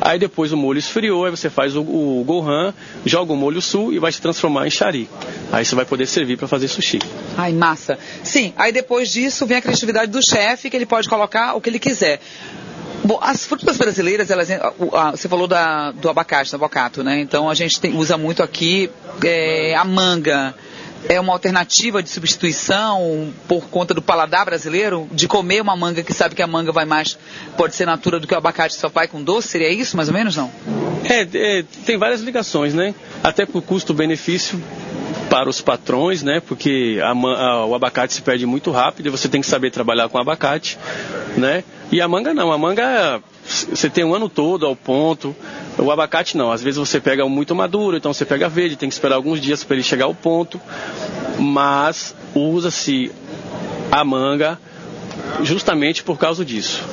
Aí 0.01 0.19
depois 0.19 0.53
o 0.53 0.57
molho 0.57 0.79
esfriou, 0.79 1.27
aí 1.27 1.31
você 1.31 1.51
faz 1.51 1.77
o, 1.77 1.83
o 1.83 2.25
gohan, 2.25 2.73
joga 3.05 3.33
o 3.33 3.37
molho 3.37 3.61
sul 3.61 3.93
e 3.93 3.99
vai 3.99 4.11
se 4.11 4.21
transformar 4.21 4.67
em 4.67 4.71
chari. 4.71 5.09
Aí 5.53 5.65
você 5.65 5.75
vai 5.75 5.85
poder 5.85 6.07
servir 6.07 6.39
para 6.39 6.49
fazer 6.49 6.69
sushi. 6.69 7.01
Ai, 7.37 7.53
massa. 7.53 7.99
Sim, 8.23 8.55
aí 8.57 8.73
depois 8.73 9.13
disso 9.13 9.45
vem 9.47 9.59
a 9.59 9.63
criatividade 9.63 10.11
do 10.11 10.21
chefe, 10.25 10.71
que 10.71 10.77
ele 10.77 10.87
pode 10.87 11.09
colocar 11.09 11.55
o 11.55 11.61
que 11.61 11.69
ele 11.69 11.79
quiser. 11.79 12.21
Bom, 13.03 13.19
as 13.21 13.47
frutas 13.47 13.79
brasileiras, 13.79 14.31
elas, 14.31 14.49
você 15.11 15.29
falou 15.29 15.47
da, 15.47 15.91
do 15.91 16.09
abacate, 16.09 16.51
do 16.51 16.57
abacato, 16.57 17.03
né? 17.03 17.21
Então 17.21 17.49
a 17.49 17.55
gente 17.55 17.81
tem, 17.81 17.97
usa 17.97 18.19
muito 18.19 18.43
aqui 18.43 18.91
é, 19.25 19.75
a 19.75 19.85
manga. 19.85 20.55
É 21.09 21.19
uma 21.19 21.33
alternativa 21.33 22.03
de 22.03 22.11
substituição 22.11 23.33
por 23.49 23.69
conta 23.69 23.95
do 23.95 24.03
paladar 24.03 24.45
brasileiro 24.45 25.09
de 25.13 25.27
comer 25.27 25.63
uma 25.63 25.75
manga 25.75 26.03
que 26.03 26.13
sabe 26.13 26.35
que 26.35 26.43
a 26.43 26.47
manga 26.47 26.73
vai 26.73 26.85
mais, 26.85 27.19
pode 27.57 27.75
ser 27.75 27.87
natura 27.87 28.21
do 28.21 28.27
que 28.27 28.35
o 28.35 28.39
abacate 28.39 28.75
só 28.75 28.89
vai 28.89 29.09
com 29.09 29.23
doce? 29.23 29.49
Seria 29.49 29.71
isso, 29.71 29.97
mais 29.97 30.09
ou 30.09 30.15
menos, 30.15 30.37
não? 30.37 30.51
É, 31.05 31.27
é 31.33 31.65
tem 31.87 31.97
várias 31.97 32.21
ligações, 32.21 32.75
né? 32.75 32.95
Até 33.25 33.47
por 33.47 33.63
custo-benefício 33.63 34.63
para 35.31 35.49
os 35.49 35.61
patrões, 35.61 36.23
né? 36.23 36.41
Porque 36.41 36.99
a, 37.03 37.11
a, 37.11 37.67
o 37.67 37.75
abacate 37.75 38.13
se 38.13 38.21
perde 38.21 38.45
muito 38.45 38.71
rápido 38.71 39.07
e 39.07 39.11
você 39.11 39.29
tem 39.29 39.41
que 39.41 39.47
saber 39.47 39.71
trabalhar 39.71 40.09
com 40.09 40.19
abacate, 40.19 40.77
né? 41.37 41.65
E 41.91 42.01
a 42.01 42.09
manga 42.09 42.35
não, 42.35 42.53
a 42.53 42.59
manga 42.59 43.23
você 43.69 43.89
tem 43.89 44.05
um 44.05 44.15
ano 44.15 44.29
todo 44.29 44.67
ao 44.67 44.77
ponto. 44.77 45.35
O 45.81 45.91
abacate 45.91 46.37
não, 46.37 46.53
às 46.53 46.63
vezes 46.63 46.79
você 46.79 47.01
pega 47.01 47.27
muito 47.29 47.55
maduro, 47.55 47.97
então 47.97 48.13
você 48.13 48.25
pega 48.25 48.49
verde, 48.49 48.77
tem 48.77 48.89
que 48.89 48.95
esperar 48.95 49.17
alguns 49.17 49.41
dias 49.41 49.65
para 49.65 49.77
ele 49.77 49.83
chegar 49.83 50.05
ao 50.05 50.15
ponto. 50.15 50.61
Mas 51.39 52.15
usa-se 52.35 53.11
a 53.91 54.05
manga 54.05 54.59
justamente 55.43 56.03
por 56.03 56.19
causa 56.19 56.45
disso 56.45 56.85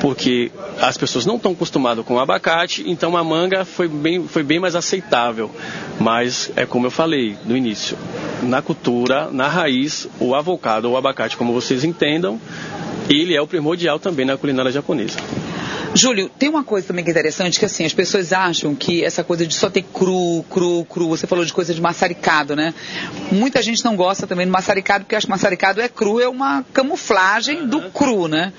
porque 0.00 0.50
as 0.80 0.96
pessoas 0.96 1.26
não 1.26 1.36
estão 1.36 1.52
acostumadas 1.52 2.04
com 2.04 2.14
o 2.14 2.20
abacate, 2.20 2.84
então 2.86 3.16
a 3.16 3.24
manga 3.24 3.64
foi 3.64 3.88
bem, 3.88 4.26
foi 4.26 4.42
bem 4.42 4.58
mais 4.58 4.74
aceitável. 4.74 5.50
Mas 5.98 6.50
é 6.56 6.64
como 6.64 6.86
eu 6.86 6.90
falei 6.90 7.36
no 7.44 7.56
início, 7.56 7.96
na 8.42 8.62
cultura, 8.62 9.28
na 9.30 9.48
raiz, 9.48 10.08
o 10.20 10.34
avocado 10.34 10.86
ou 10.86 10.94
o 10.94 10.96
abacate, 10.96 11.36
como 11.36 11.52
vocês 11.52 11.84
entendam, 11.84 12.40
ele 13.08 13.34
é 13.34 13.40
o 13.40 13.46
primordial 13.46 13.98
também 13.98 14.24
na 14.24 14.36
culinária 14.36 14.70
japonesa. 14.70 15.18
Júlio, 15.98 16.28
tem 16.38 16.48
uma 16.48 16.62
coisa 16.62 16.86
também 16.86 17.04
que 17.04 17.10
é 17.10 17.12
interessante, 17.12 17.58
que 17.58 17.64
assim, 17.64 17.84
as 17.84 17.92
pessoas 17.92 18.32
acham 18.32 18.72
que 18.72 19.04
essa 19.04 19.24
coisa 19.24 19.44
de 19.44 19.52
só 19.52 19.68
ter 19.68 19.82
cru, 19.82 20.44
cru, 20.48 20.84
cru, 20.84 21.08
você 21.08 21.26
falou 21.26 21.44
de 21.44 21.52
coisa 21.52 21.74
de 21.74 21.80
maçaricado, 21.80 22.54
né? 22.54 22.72
Muita 23.32 23.60
gente 23.60 23.84
não 23.84 23.96
gosta 23.96 24.24
também 24.24 24.46
do 24.46 24.52
maçaricado, 24.52 25.04
porque 25.04 25.16
acha 25.16 25.26
que 25.26 25.30
maçaricado 25.30 25.80
é 25.80 25.88
cru, 25.88 26.20
é 26.20 26.28
uma 26.28 26.64
camuflagem 26.72 27.66
do 27.66 27.90
cru, 27.90 28.28
né? 28.28 28.52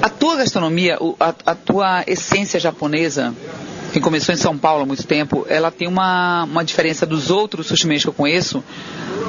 A 0.00 0.08
tua 0.08 0.36
gastronomia, 0.36 0.98
a, 1.20 1.34
a 1.44 1.54
tua 1.54 2.04
essência 2.06 2.58
japonesa, 2.58 3.34
que 3.96 4.00
começou 4.00 4.34
em 4.34 4.36
São 4.36 4.58
Paulo 4.58 4.82
há 4.82 4.86
muito 4.86 5.06
tempo, 5.06 5.46
ela 5.48 5.70
tem 5.70 5.88
uma, 5.88 6.44
uma 6.44 6.62
diferença 6.62 7.06
dos 7.06 7.30
outros 7.30 7.66
sushimens 7.66 8.02
que 8.02 8.08
eu 8.08 8.12
conheço, 8.12 8.62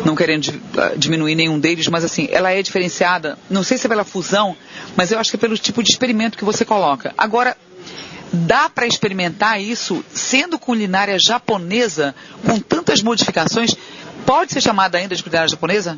não 0.03 0.13
querendo 0.13 0.53
ah, 0.77 0.91
diminuir 0.97 1.35
nenhum 1.35 1.57
deles, 1.57 1.87
mas 1.87 2.03
assim, 2.03 2.27
ela 2.31 2.51
é 2.51 2.61
diferenciada, 2.61 3.37
não 3.49 3.63
sei 3.63 3.77
se 3.77 3.85
é 3.85 3.89
pela 3.89 4.03
fusão, 4.03 4.57
mas 4.95 5.09
eu 5.09 5.19
acho 5.19 5.29
que 5.29 5.37
é 5.37 5.39
pelo 5.39 5.57
tipo 5.57 5.81
de 5.81 5.89
experimento 5.89 6.37
que 6.37 6.43
você 6.43 6.65
coloca. 6.65 7.13
Agora, 7.17 7.55
dá 8.33 8.69
para 8.69 8.85
experimentar 8.85 9.61
isso 9.61 10.03
sendo 10.13 10.59
culinária 10.59 11.17
japonesa, 11.17 12.13
com 12.45 12.59
tantas 12.59 13.01
modificações? 13.01 13.73
Pode 14.25 14.51
ser 14.51 14.59
chamada 14.59 14.97
ainda 14.97 15.15
de 15.15 15.23
culinária 15.23 15.47
japonesa? 15.47 15.97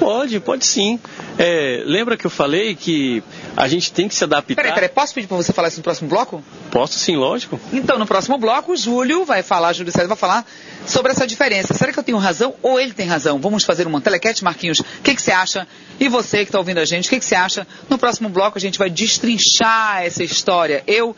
Pode, 0.00 0.40
pode 0.40 0.66
sim. 0.66 0.98
É, 1.38 1.82
lembra 1.84 2.16
que 2.16 2.26
eu 2.26 2.30
falei 2.30 2.74
que 2.74 3.22
a 3.54 3.68
gente 3.68 3.92
tem 3.92 4.08
que 4.08 4.14
se 4.14 4.24
adaptar. 4.24 4.54
Peraí, 4.54 4.72
peraí, 4.72 4.88
posso 4.88 5.12
pedir 5.12 5.26
para 5.26 5.36
você 5.36 5.52
falar 5.52 5.68
isso 5.68 5.76
no 5.76 5.82
próximo 5.82 6.08
bloco? 6.08 6.42
Posso 6.70 6.98
sim, 6.98 7.16
lógico. 7.16 7.60
Então, 7.70 7.98
no 7.98 8.06
próximo 8.06 8.38
bloco, 8.38 8.72
o 8.72 8.76
Júlio 8.76 9.26
vai 9.26 9.42
falar, 9.42 9.74
Júlio 9.74 9.92
César 9.92 10.08
vai 10.08 10.16
falar 10.16 10.46
sobre 10.86 11.12
essa 11.12 11.26
diferença. 11.26 11.74
Será 11.74 11.92
que 11.92 11.98
eu 11.98 12.02
tenho 12.02 12.16
razão 12.16 12.54
ou 12.62 12.80
ele 12.80 12.94
tem 12.94 13.06
razão? 13.06 13.38
Vamos 13.38 13.62
fazer 13.62 13.86
uma 13.86 14.00
telequete, 14.00 14.42
Marquinhos. 14.42 14.80
O 14.80 14.84
que, 15.04 15.14
que 15.14 15.20
você 15.20 15.32
acha? 15.32 15.68
E 16.00 16.08
você 16.08 16.38
que 16.38 16.44
está 16.44 16.58
ouvindo 16.58 16.78
a 16.78 16.86
gente, 16.86 17.06
o 17.06 17.10
que, 17.10 17.18
que 17.18 17.24
você 17.24 17.34
acha? 17.34 17.66
No 17.90 17.98
próximo 17.98 18.30
bloco 18.30 18.56
a 18.56 18.60
gente 18.60 18.78
vai 18.78 18.88
destrinchar 18.88 20.02
essa 20.02 20.24
história. 20.24 20.82
Eu 20.86 21.14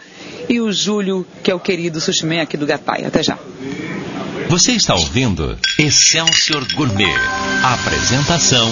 e 0.48 0.60
o 0.60 0.72
Júlio, 0.72 1.24
que 1.44 1.52
é 1.52 1.54
o 1.54 1.60
querido 1.60 2.00
Sushiman 2.00 2.42
aqui 2.42 2.56
do 2.56 2.66
Gatai. 2.66 3.04
Até 3.04 3.22
já. 3.22 3.38
Você 4.52 4.72
está 4.72 4.94
ouvindo 4.94 5.58
Excelsior 5.78 6.66
Gourmet. 6.74 7.14
Apresentação 7.62 8.68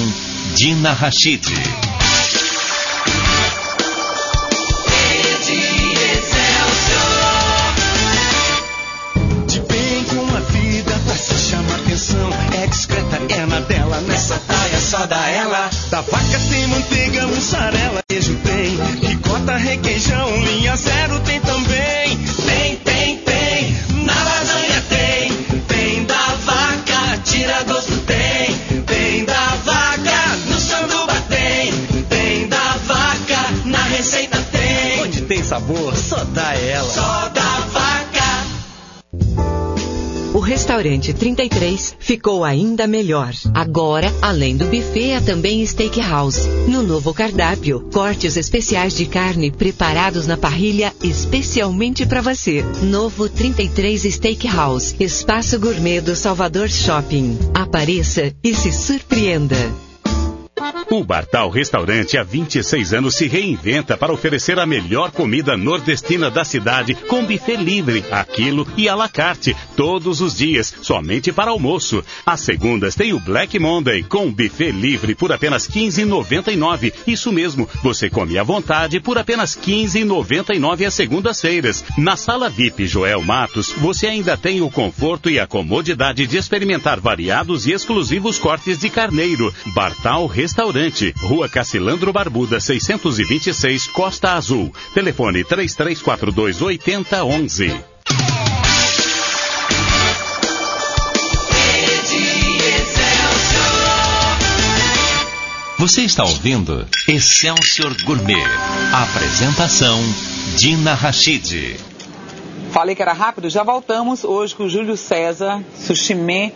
Dina 0.56 0.94
Rachid. 0.94 2.49
Restaurante 40.80 41.12
33 41.12 41.96
ficou 41.98 42.42
ainda 42.42 42.86
melhor. 42.86 43.34
Agora, 43.54 44.12
além 44.22 44.56
do 44.56 44.64
buffet, 44.64 45.14
há 45.14 45.20
também 45.20 45.64
steakhouse. 45.66 46.48
No 46.68 46.82
novo 46.82 47.12
cardápio, 47.12 47.88
cortes 47.92 48.36
especiais 48.36 48.96
de 48.96 49.04
carne 49.04 49.50
preparados 49.50 50.26
na 50.26 50.38
parrilha 50.38 50.92
especialmente 51.02 52.06
para 52.06 52.22
você. 52.22 52.64
Novo 52.82 53.28
33 53.28 54.14
Steakhouse, 54.14 54.96
espaço 54.98 55.58
gourmet 55.58 56.00
do 56.00 56.16
Salvador 56.16 56.70
Shopping. 56.70 57.38
Apareça 57.52 58.32
e 58.42 58.54
se 58.54 58.72
surpreenda. 58.72 59.89
O 60.92 61.04
Bartal 61.04 61.48
Restaurante 61.50 62.18
há 62.18 62.24
26 62.24 62.92
anos 62.92 63.14
se 63.14 63.28
reinventa 63.28 63.96
para 63.96 64.12
oferecer 64.12 64.58
a 64.58 64.66
melhor 64.66 65.12
comida 65.12 65.56
nordestina 65.56 66.28
da 66.28 66.44
cidade 66.44 66.96
com 66.96 67.24
buffet 67.24 67.58
livre, 67.58 68.04
aquilo 68.10 68.66
e 68.76 68.88
à 68.88 68.96
la 68.96 69.08
carte, 69.08 69.56
todos 69.76 70.20
os 70.20 70.34
dias, 70.34 70.74
somente 70.82 71.32
para 71.32 71.52
almoço. 71.52 72.02
Às 72.26 72.40
segundas 72.40 72.96
tem 72.96 73.12
o 73.12 73.20
Black 73.20 73.56
Monday 73.56 74.02
com 74.02 74.32
buffet 74.32 74.72
livre 74.72 75.14
por 75.14 75.30
apenas 75.30 75.68
15,99. 75.68 76.92
Isso 77.06 77.30
mesmo, 77.30 77.68
você 77.84 78.10
come 78.10 78.36
à 78.36 78.42
vontade 78.42 78.98
por 78.98 79.16
apenas 79.16 79.56
15,99 79.56 80.84
às 80.84 80.94
segundas-feiras. 80.94 81.84
Na 81.96 82.16
sala 82.16 82.50
VIP 82.50 82.88
Joel 82.88 83.22
Matos, 83.22 83.70
você 83.70 84.08
ainda 84.08 84.36
tem 84.36 84.60
o 84.60 84.68
conforto 84.68 85.30
e 85.30 85.38
a 85.38 85.46
comodidade 85.46 86.26
de 86.26 86.36
experimentar 86.36 86.98
variados 86.98 87.64
e 87.68 87.70
exclusivos 87.70 88.40
cortes 88.40 88.80
de 88.80 88.90
carneiro. 88.90 89.54
Bartal 89.72 90.26
Restaurante, 90.26 90.79
Rua 91.20 91.48
Cacilandro 91.48 92.12
Barbuda, 92.12 92.58
626, 92.58 93.88
Costa 93.88 94.32
Azul. 94.32 94.72
Telefone 94.94 95.44
3342 95.44 96.62
8011. 96.62 97.90
Você 105.80 106.02
está 106.02 106.24
ouvindo 106.24 106.86
Excelsior 107.08 107.96
Gourmet. 108.04 108.44
Apresentação 108.92 109.98
Dina 110.56 110.92
Rachid. 110.92 111.76
Falei 112.70 112.94
que 112.94 113.02
era 113.02 113.12
rápido, 113.12 113.48
já 113.48 113.62
voltamos 113.62 114.22
hoje 114.22 114.54
com 114.54 114.64
o 114.64 114.68
Júlio 114.68 114.96
César, 114.96 115.64
Sushimê. 115.76 116.52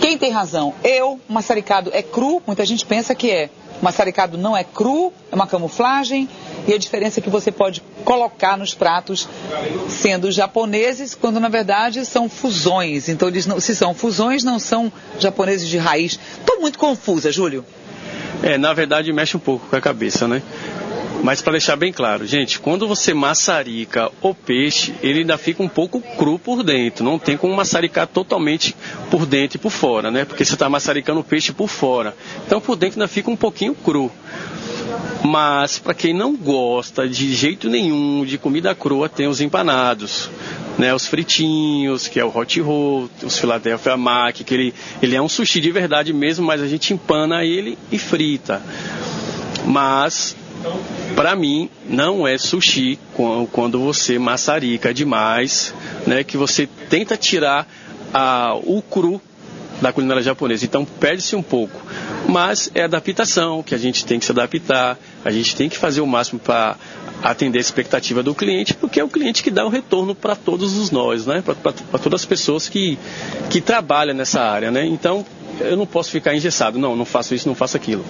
Quem 0.00 0.16
tem 0.16 0.30
razão? 0.30 0.72
Eu, 0.82 1.20
maçaricado 1.28 1.90
é 1.92 2.00
cru, 2.00 2.40
muita 2.46 2.64
gente 2.64 2.86
pensa 2.86 3.14
que 3.14 3.30
é. 3.30 3.50
Maçaricado 3.82 4.36
não 4.36 4.56
é 4.56 4.62
cru, 4.62 5.12
é 5.30 5.34
uma 5.34 5.46
camuflagem, 5.46 6.28
e 6.66 6.74
a 6.74 6.78
diferença 6.78 7.20
é 7.20 7.22
que 7.22 7.30
você 7.30 7.50
pode 7.50 7.82
colocar 8.04 8.56
nos 8.56 8.74
pratos 8.74 9.28
sendo 9.88 10.30
japoneses, 10.30 11.14
quando 11.14 11.40
na 11.40 11.48
verdade 11.48 12.04
são 12.04 12.28
fusões. 12.28 13.08
Então, 13.08 13.28
eles 13.28 13.46
não, 13.46 13.58
se 13.60 13.74
são 13.74 13.94
fusões, 13.94 14.44
não 14.44 14.58
são 14.58 14.92
japoneses 15.18 15.68
de 15.68 15.78
raiz. 15.78 16.18
Estou 16.38 16.60
muito 16.60 16.78
confusa, 16.78 17.32
Júlio. 17.32 17.64
É, 18.42 18.56
na 18.56 18.72
verdade 18.72 19.12
mexe 19.12 19.36
um 19.36 19.40
pouco 19.40 19.66
com 19.66 19.76
a 19.76 19.80
cabeça, 19.80 20.26
né? 20.26 20.42
Mas 21.22 21.42
para 21.42 21.52
deixar 21.52 21.76
bem 21.76 21.92
claro, 21.92 22.26
gente, 22.26 22.58
quando 22.58 22.88
você 22.88 23.12
maçarica 23.12 24.10
o 24.22 24.34
peixe, 24.34 24.94
ele 25.02 25.20
ainda 25.20 25.36
fica 25.36 25.62
um 25.62 25.68
pouco 25.68 26.00
cru 26.16 26.38
por 26.38 26.62
dentro. 26.62 27.04
Não 27.04 27.18
tem 27.18 27.36
como 27.36 27.54
maçaricar 27.54 28.06
totalmente 28.06 28.74
por 29.10 29.26
dentro 29.26 29.56
e 29.56 29.60
por 29.60 29.70
fora, 29.70 30.10
né? 30.10 30.24
Porque 30.24 30.44
você 30.44 30.54
está 30.54 30.68
maçaricando 30.68 31.20
o 31.20 31.24
peixe 31.24 31.52
por 31.52 31.68
fora. 31.68 32.16
Então 32.46 32.60
por 32.60 32.76
dentro 32.76 32.98
ainda 32.98 33.08
fica 33.08 33.30
um 33.30 33.36
pouquinho 33.36 33.74
cru. 33.74 34.10
Mas 35.22 35.78
para 35.78 35.92
quem 35.92 36.14
não 36.14 36.34
gosta 36.34 37.06
de 37.06 37.34
jeito 37.34 37.68
nenhum 37.68 38.24
de 38.24 38.38
comida 38.38 38.74
crua, 38.74 39.08
tem 39.08 39.26
os 39.26 39.40
empanados. 39.40 40.30
Né, 40.78 40.94
os 40.94 41.06
fritinhos, 41.06 42.08
que 42.08 42.18
é 42.18 42.24
o 42.24 42.34
hot 42.34 42.58
roll, 42.60 43.10
os 43.22 43.38
Philadelphia 43.38 43.98
Mac, 43.98 44.36
que 44.36 44.54
ele, 44.54 44.74
ele 45.02 45.14
é 45.14 45.20
um 45.20 45.28
sushi 45.28 45.60
de 45.60 45.70
verdade 45.70 46.10
mesmo, 46.10 46.46
mas 46.46 46.62
a 46.62 46.66
gente 46.66 46.94
empana 46.94 47.44
ele 47.44 47.76
e 47.92 47.98
frita. 47.98 48.62
Mas 49.66 50.34
para 51.14 51.34
mim 51.36 51.68
não 51.88 52.26
é 52.26 52.38
sushi 52.38 52.98
quando 53.52 53.80
você 53.80 54.18
maçarica 54.18 54.92
demais, 54.92 55.74
né, 56.06 56.24
que 56.24 56.36
você 56.36 56.68
tenta 56.88 57.16
tirar 57.16 57.66
a, 58.12 58.54
o 58.62 58.82
cru 58.82 59.20
da 59.80 59.92
culinária 59.92 60.22
japonesa. 60.22 60.64
Então 60.64 60.84
perde-se 60.84 61.34
um 61.34 61.42
pouco. 61.42 61.80
Mas 62.28 62.70
é 62.74 62.82
adaptação, 62.82 63.62
que 63.62 63.74
a 63.74 63.78
gente 63.78 64.04
tem 64.04 64.18
que 64.18 64.24
se 64.24 64.32
adaptar, 64.32 64.98
a 65.24 65.30
gente 65.30 65.56
tem 65.56 65.68
que 65.68 65.76
fazer 65.76 66.00
o 66.00 66.06
máximo 66.06 66.38
para 66.38 66.76
atender 67.22 67.58
a 67.58 67.60
expectativa 67.60 68.22
do 68.22 68.34
cliente, 68.34 68.72
porque 68.74 69.00
é 69.00 69.04
o 69.04 69.08
cliente 69.08 69.42
que 69.42 69.50
dá 69.50 69.64
o 69.64 69.68
retorno 69.68 70.14
para 70.14 70.34
todos 70.34 70.76
os 70.76 70.90
nós, 70.90 71.26
né? 71.26 71.42
para 71.42 71.98
todas 71.98 72.20
as 72.22 72.24
pessoas 72.24 72.68
que, 72.68 72.98
que 73.50 73.60
trabalham 73.60 74.14
nessa 74.14 74.40
área. 74.40 74.70
Né? 74.70 74.86
Então 74.86 75.24
eu 75.60 75.76
não 75.76 75.86
posso 75.86 76.10
ficar 76.10 76.34
engessado, 76.34 76.78
não, 76.78 76.96
não 76.96 77.04
faço 77.04 77.34
isso, 77.34 77.48
não 77.48 77.54
faço 77.54 77.76
aquilo. 77.76 78.04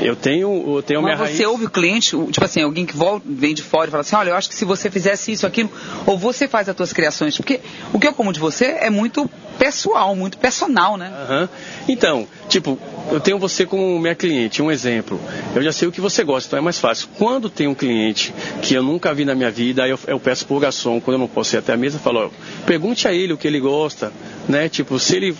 Eu 0.00 0.14
tenho, 0.14 0.76
eu 0.76 0.82
tenho 0.82 1.02
Mas 1.02 1.16
minha 1.16 1.28
você 1.28 1.42
raiz... 1.42 1.48
ouve 1.48 1.64
o 1.64 1.70
cliente, 1.70 2.10
tipo 2.30 2.44
assim, 2.44 2.62
alguém 2.62 2.84
que 2.84 2.96
volta, 2.96 3.24
vem 3.28 3.54
de 3.54 3.62
fora 3.62 3.88
e 3.88 3.90
fala 3.90 4.02
assim, 4.02 4.16
olha, 4.16 4.30
eu 4.30 4.36
acho 4.36 4.48
que 4.48 4.54
se 4.54 4.64
você 4.64 4.90
fizesse 4.90 5.32
isso, 5.32 5.46
aquilo, 5.46 5.70
ou 6.06 6.18
você 6.18 6.46
faz 6.46 6.68
as 6.68 6.76
suas 6.76 6.92
criações, 6.92 7.36
porque 7.36 7.60
o 7.92 7.98
que 7.98 8.06
eu 8.06 8.12
como 8.12 8.32
de 8.32 8.38
você 8.38 8.76
é 8.80 8.90
muito 8.90 9.28
pessoal, 9.58 10.14
muito 10.14 10.38
personal, 10.38 10.96
né? 10.96 11.12
Uhum. 11.28 11.48
Então, 11.88 12.28
tipo, 12.48 12.78
eu 13.10 13.18
tenho 13.20 13.38
você 13.38 13.66
como 13.66 13.98
minha 13.98 14.14
cliente, 14.14 14.62
um 14.62 14.70
exemplo. 14.70 15.20
Eu 15.54 15.62
já 15.62 15.72
sei 15.72 15.88
o 15.88 15.92
que 15.92 16.00
você 16.00 16.22
gosta, 16.22 16.48
então 16.48 16.58
é 16.58 16.62
mais 16.62 16.78
fácil. 16.78 17.08
Quando 17.18 17.50
tem 17.50 17.66
um 17.66 17.74
cliente 17.74 18.32
que 18.62 18.74
eu 18.74 18.82
nunca 18.82 19.12
vi 19.12 19.24
na 19.24 19.34
minha 19.34 19.50
vida, 19.50 19.82
aí 19.82 19.90
eu, 19.90 19.98
eu 20.06 20.20
peço 20.20 20.46
pro 20.46 20.60
garçom, 20.60 21.00
quando 21.00 21.14
eu 21.16 21.20
não 21.20 21.28
posso 21.28 21.56
ir 21.56 21.58
até 21.58 21.72
a 21.72 21.76
mesa, 21.76 21.96
eu 21.96 22.00
falo, 22.00 22.26
ó, 22.26 22.30
pergunte 22.64 23.08
a 23.08 23.12
ele 23.12 23.32
o 23.32 23.36
que 23.36 23.48
ele 23.48 23.58
gosta, 23.58 24.12
né? 24.48 24.68
Tipo, 24.68 24.98
se 24.98 25.16
ele 25.16 25.36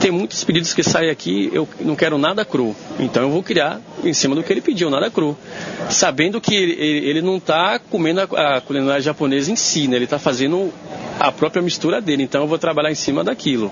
tem 0.00 0.10
muitos 0.10 0.42
pedidos 0.42 0.72
que 0.72 0.82
saem 0.82 1.10
aqui, 1.10 1.50
eu 1.52 1.68
não 1.80 1.94
quero 1.94 2.16
nada 2.16 2.44
cru. 2.44 2.74
Então 2.98 3.22
eu 3.24 3.30
vou 3.30 3.42
criar 3.42 3.80
em 4.02 4.14
cima 4.14 4.34
do 4.34 4.42
que 4.42 4.50
ele 4.52 4.62
pediu, 4.62 4.88
nada 4.88 5.10
cru. 5.10 5.36
Sabendo 5.90 6.40
que 6.40 6.54
ele, 6.54 6.72
ele 7.08 7.22
não 7.22 7.36
está 7.36 7.78
comendo 7.78 8.20
a, 8.20 8.56
a, 8.56 8.60
culinária 8.62 9.02
japonesa 9.02 9.52
em 9.52 9.56
si, 9.56 9.86
né? 9.86 9.96
ele 9.96 10.04
está 10.04 10.18
fazendo 10.18 10.72
a 11.18 11.30
própria 11.30 11.62
mistura 11.62 12.00
dele. 12.00 12.22
Então 12.22 12.40
eu 12.40 12.48
vou 12.48 12.58
trabalhar 12.58 12.90
em 12.90 12.94
cima 12.94 13.22
daquilo. 13.22 13.70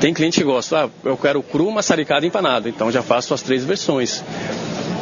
Tem 0.00 0.12
cliente 0.12 0.38
que 0.38 0.44
gosta, 0.44 0.84
ah, 0.84 0.90
eu 1.02 1.16
quero 1.16 1.42
cru, 1.42 1.70
maçaricado 1.70 2.26
e 2.26 2.28
empanado. 2.28 2.68
Então 2.68 2.92
já 2.92 3.02
faço 3.02 3.32
as 3.32 3.40
três 3.40 3.64
versões. 3.64 4.22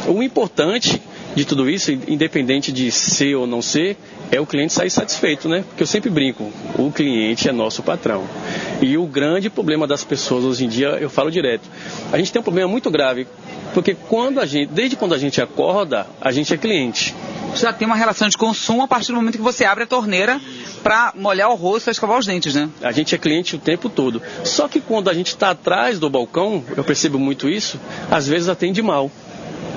O 0.07 0.23
importante 0.23 1.01
de 1.35 1.45
tudo 1.45 1.69
isso, 1.69 1.91
independente 1.91 2.71
de 2.71 2.91
ser 2.91 3.35
ou 3.35 3.45
não 3.45 3.61
ser, 3.61 3.97
é 4.31 4.39
o 4.39 4.45
cliente 4.45 4.73
sair 4.73 4.89
satisfeito, 4.89 5.47
né? 5.47 5.63
Porque 5.67 5.83
eu 5.83 5.87
sempre 5.87 6.09
brinco, 6.09 6.51
o 6.77 6.91
cliente 6.91 7.47
é 7.47 7.51
nosso 7.51 7.83
patrão. 7.83 8.23
E 8.81 8.97
o 8.97 9.05
grande 9.05 9.49
problema 9.49 9.87
das 9.87 10.03
pessoas 10.03 10.43
hoje 10.43 10.65
em 10.65 10.69
dia, 10.69 10.89
eu 10.99 11.09
falo 11.09 11.31
direto, 11.31 11.67
a 12.11 12.17
gente 12.17 12.31
tem 12.31 12.39
um 12.39 12.43
problema 12.43 12.69
muito 12.69 12.89
grave, 12.89 13.27
porque 13.73 13.95
quando 14.07 14.39
a 14.39 14.45
gente, 14.45 14.71
desde 14.71 14.95
quando 14.95 15.13
a 15.13 15.17
gente 15.17 15.41
acorda, 15.41 16.07
a 16.19 16.31
gente 16.31 16.53
é 16.53 16.57
cliente. 16.57 17.15
Já 17.55 17.73
tem 17.73 17.85
uma 17.85 17.95
relação 17.95 18.27
de 18.27 18.37
consumo 18.37 18.83
a 18.83 18.87
partir 18.87 19.07
do 19.11 19.15
momento 19.15 19.37
que 19.37 19.43
você 19.43 19.65
abre 19.65 19.83
a 19.83 19.87
torneira 19.87 20.39
para 20.83 21.13
molhar 21.15 21.49
o 21.49 21.55
rosto 21.55 21.89
e 21.89 21.91
escovar 21.91 22.17
os 22.17 22.25
dentes, 22.25 22.53
né? 22.53 22.69
A 22.81 22.91
gente 22.91 23.13
é 23.13 23.17
cliente 23.17 23.55
o 23.55 23.59
tempo 23.59 23.89
todo. 23.89 24.21
Só 24.43 24.67
que 24.67 24.79
quando 24.79 25.09
a 25.09 25.13
gente 25.13 25.27
está 25.27 25.51
atrás 25.51 25.99
do 25.99 26.09
balcão, 26.09 26.63
eu 26.75 26.83
percebo 26.83 27.17
muito 27.17 27.49
isso, 27.49 27.79
às 28.09 28.27
vezes 28.27 28.49
atende 28.49 28.81
mal. 28.81 29.11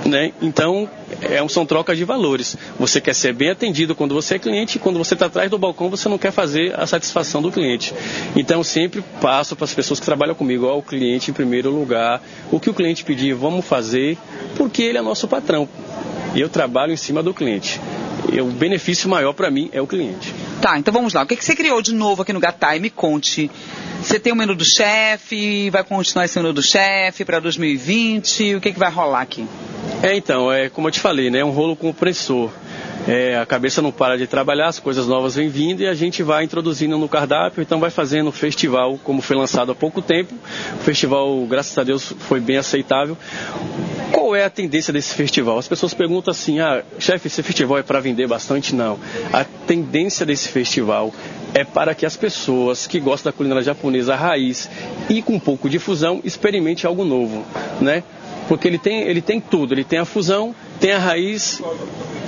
Né? 0.04 0.32
Então, 0.42 0.88
é, 1.20 1.46
são 1.48 1.64
trocas 1.64 1.96
de 1.96 2.04
valores. 2.04 2.56
Você 2.78 3.00
quer 3.00 3.14
ser 3.14 3.32
bem 3.32 3.50
atendido 3.50 3.94
quando 3.94 4.14
você 4.14 4.34
é 4.34 4.38
cliente, 4.38 4.76
e 4.76 4.80
quando 4.80 4.98
você 4.98 5.14
está 5.14 5.26
atrás 5.26 5.50
do 5.50 5.58
balcão, 5.58 5.88
você 5.88 6.08
não 6.08 6.18
quer 6.18 6.32
fazer 6.32 6.78
a 6.78 6.86
satisfação 6.86 7.40
do 7.40 7.52
cliente. 7.52 7.94
Então, 8.34 8.64
sempre 8.64 9.02
passo 9.20 9.54
para 9.54 9.64
as 9.64 9.74
pessoas 9.74 10.00
que 10.00 10.06
trabalham 10.06 10.34
comigo, 10.34 10.66
ao 10.66 10.82
cliente 10.82 11.30
em 11.30 11.34
primeiro 11.34 11.70
lugar, 11.70 12.20
o 12.50 12.58
que 12.58 12.70
o 12.70 12.74
cliente 12.74 13.04
pedir, 13.04 13.34
vamos 13.34 13.64
fazer, 13.64 14.18
porque 14.56 14.82
ele 14.82 14.98
é 14.98 15.02
nosso 15.02 15.28
patrão. 15.28 15.68
E 16.34 16.40
eu 16.40 16.48
trabalho 16.48 16.92
em 16.92 16.96
cima 16.96 17.22
do 17.22 17.32
cliente. 17.34 17.80
E 18.30 18.40
o 18.40 18.46
benefício 18.46 19.08
maior 19.08 19.32
para 19.32 19.50
mim 19.50 19.70
é 19.72 19.80
o 19.80 19.87
cliente. 19.87 20.32
Tá, 20.61 20.78
então 20.78 20.92
vamos 20.92 21.14
lá. 21.14 21.22
O 21.22 21.26
que, 21.26 21.37
que 21.37 21.44
você 21.44 21.56
criou 21.56 21.80
de 21.82 21.94
novo 21.94 22.22
aqui 22.22 22.32
no 22.32 22.40
Gatai? 22.40 22.78
Me 22.78 22.90
conte. 22.90 23.50
Você 24.00 24.18
tem 24.18 24.32
o 24.32 24.37
menu 24.37 24.54
do 24.54 24.64
chefe, 24.64 25.70
vai 25.70 25.85
continuar 25.85 26.24
esse 26.24 26.38
menu 26.38 26.52
do 26.52 26.62
chefe 26.62 27.24
para 27.24 27.40
2020? 27.40 28.56
O 28.56 28.61
que, 28.61 28.72
que 28.72 28.78
vai 28.78 28.90
rolar 28.90 29.22
aqui? 29.22 29.46
É, 30.02 30.16
então, 30.16 30.52
é 30.52 30.68
como 30.68 30.88
eu 30.88 30.92
te 30.92 31.00
falei, 31.00 31.30
né? 31.30 31.40
É 31.40 31.44
um 31.44 31.50
rolo 31.50 31.76
compressor. 31.76 32.50
É, 33.06 33.36
a 33.36 33.44
cabeça 33.44 33.82
não 33.82 33.90
para 33.90 34.16
de 34.16 34.26
trabalhar, 34.26 34.68
as 34.68 34.78
coisas 34.78 35.06
novas 35.06 35.34
vêm 35.34 35.48
vindo 35.48 35.82
e 35.82 35.88
a 35.88 35.94
gente 35.94 36.22
vai 36.22 36.44
introduzindo 36.44 36.96
no 36.96 37.08
cardápio, 37.08 37.60
então 37.62 37.80
vai 37.80 37.90
fazendo 37.90 38.28
o 38.28 38.32
festival, 38.32 38.98
como 39.02 39.20
foi 39.20 39.36
lançado 39.36 39.72
há 39.72 39.74
pouco 39.74 40.00
tempo. 40.00 40.34
O 40.74 40.82
festival, 40.84 41.44
graças 41.46 41.76
a 41.76 41.82
Deus, 41.82 42.14
foi 42.20 42.38
bem 42.38 42.58
aceitável. 42.58 43.16
Qual 44.12 44.36
é 44.36 44.44
a 44.44 44.50
tendência 44.50 44.92
desse 44.92 45.14
festival? 45.14 45.58
As 45.58 45.66
pessoas 45.66 45.94
perguntam 45.94 46.30
assim: 46.30 46.60
ah, 46.60 46.84
chefe, 46.98 47.26
esse 47.26 47.42
festival 47.42 47.78
é 47.78 47.82
para 47.82 47.98
vender 47.98 48.28
bastante? 48.28 48.74
Não. 48.74 48.98
A 49.32 49.44
tendência 49.44 50.24
desse 50.24 50.48
festival 50.48 51.12
é 51.54 51.64
para 51.64 51.94
que 51.94 52.06
as 52.06 52.16
pessoas 52.16 52.86
que 52.86 53.00
gostam 53.00 53.32
da 53.32 53.36
culinária 53.36 53.62
japonesa 53.62 54.14
raiz 54.14 54.70
e 55.08 55.22
com 55.22 55.34
um 55.34 55.40
pouco 55.40 55.68
de 55.68 55.78
fusão 55.78 56.20
experimente 56.24 56.86
algo 56.86 57.04
novo, 57.04 57.44
né? 57.80 58.04
Porque 58.48 58.68
ele 58.68 58.78
tem, 58.78 59.02
ele 59.02 59.22
tem 59.22 59.40
tudo, 59.40 59.74
ele 59.74 59.84
tem 59.84 59.98
a 59.98 60.04
fusão, 60.04 60.54
tem 60.80 60.92
a 60.92 60.98
raiz 60.98 61.60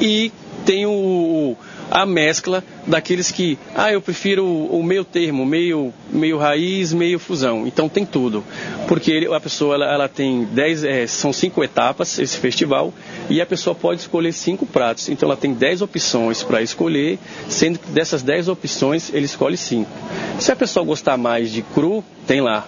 e 0.00 0.32
tem 0.64 0.86
o, 0.86 1.56
a 1.90 2.04
mescla 2.04 2.64
daqueles 2.86 3.30
que, 3.30 3.58
ah, 3.74 3.92
eu 3.92 4.00
prefiro 4.00 4.44
o, 4.44 4.82
meio 4.82 5.04
termo, 5.04 5.44
meio, 5.44 5.92
meio 6.10 6.38
raiz, 6.38 6.92
meio 6.92 7.18
fusão. 7.18 7.66
Então 7.66 7.88
tem 7.88 8.04
tudo. 8.04 8.44
Porque 8.88 9.10
ele, 9.10 9.32
a 9.32 9.40
pessoa 9.40 9.74
ela, 9.74 9.92
ela 9.92 10.08
tem 10.08 10.44
dez, 10.44 10.84
é, 10.84 11.06
são 11.06 11.32
cinco 11.32 11.62
etapas 11.62 12.18
esse 12.18 12.38
festival 12.38 12.92
e 13.28 13.40
a 13.40 13.46
pessoa 13.46 13.74
pode 13.74 14.00
escolher 14.00 14.32
cinco 14.32 14.66
pratos. 14.66 15.08
Então 15.08 15.28
ela 15.28 15.36
tem 15.36 15.52
dez 15.52 15.82
opções 15.82 16.42
para 16.42 16.62
escolher, 16.62 17.18
sendo 17.48 17.78
que 17.78 17.90
dessas 17.90 18.22
dez 18.22 18.48
opções 18.48 19.12
ele 19.12 19.26
escolhe 19.26 19.56
cinco. 19.56 19.90
Se 20.38 20.50
a 20.52 20.56
pessoa 20.56 20.84
gostar 20.84 21.16
mais 21.16 21.50
de 21.50 21.62
cru, 21.62 22.04
tem 22.26 22.40
lá. 22.40 22.66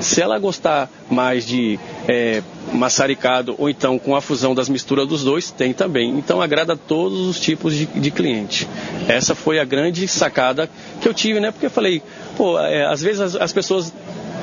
Se 0.00 0.20
ela 0.20 0.38
gostar 0.38 0.90
mais 1.10 1.46
de 1.46 1.78
é, 2.08 2.42
maçaricado 2.72 3.54
ou 3.58 3.68
então 3.68 3.98
com 3.98 4.16
a 4.16 4.20
fusão 4.20 4.54
das 4.54 4.68
misturas 4.68 5.06
dos 5.06 5.22
dois, 5.24 5.50
tem 5.50 5.72
também. 5.72 6.10
Então 6.18 6.40
agrada 6.40 6.76
todos 6.76 7.20
os 7.20 7.40
tipos 7.40 7.74
de, 7.74 7.86
de 7.86 8.10
cliente. 8.10 8.68
Essa 9.08 9.34
foi 9.34 9.58
a 9.58 9.64
grande 9.64 10.06
sacada 10.08 10.68
que 11.00 11.08
eu 11.08 11.14
tive, 11.14 11.40
né? 11.40 11.50
Porque 11.50 11.66
eu 11.66 11.70
falei, 11.70 12.02
pô, 12.36 12.58
é, 12.58 12.86
às 12.86 13.00
vezes 13.00 13.20
as, 13.20 13.36
as 13.36 13.52
pessoas 13.52 13.92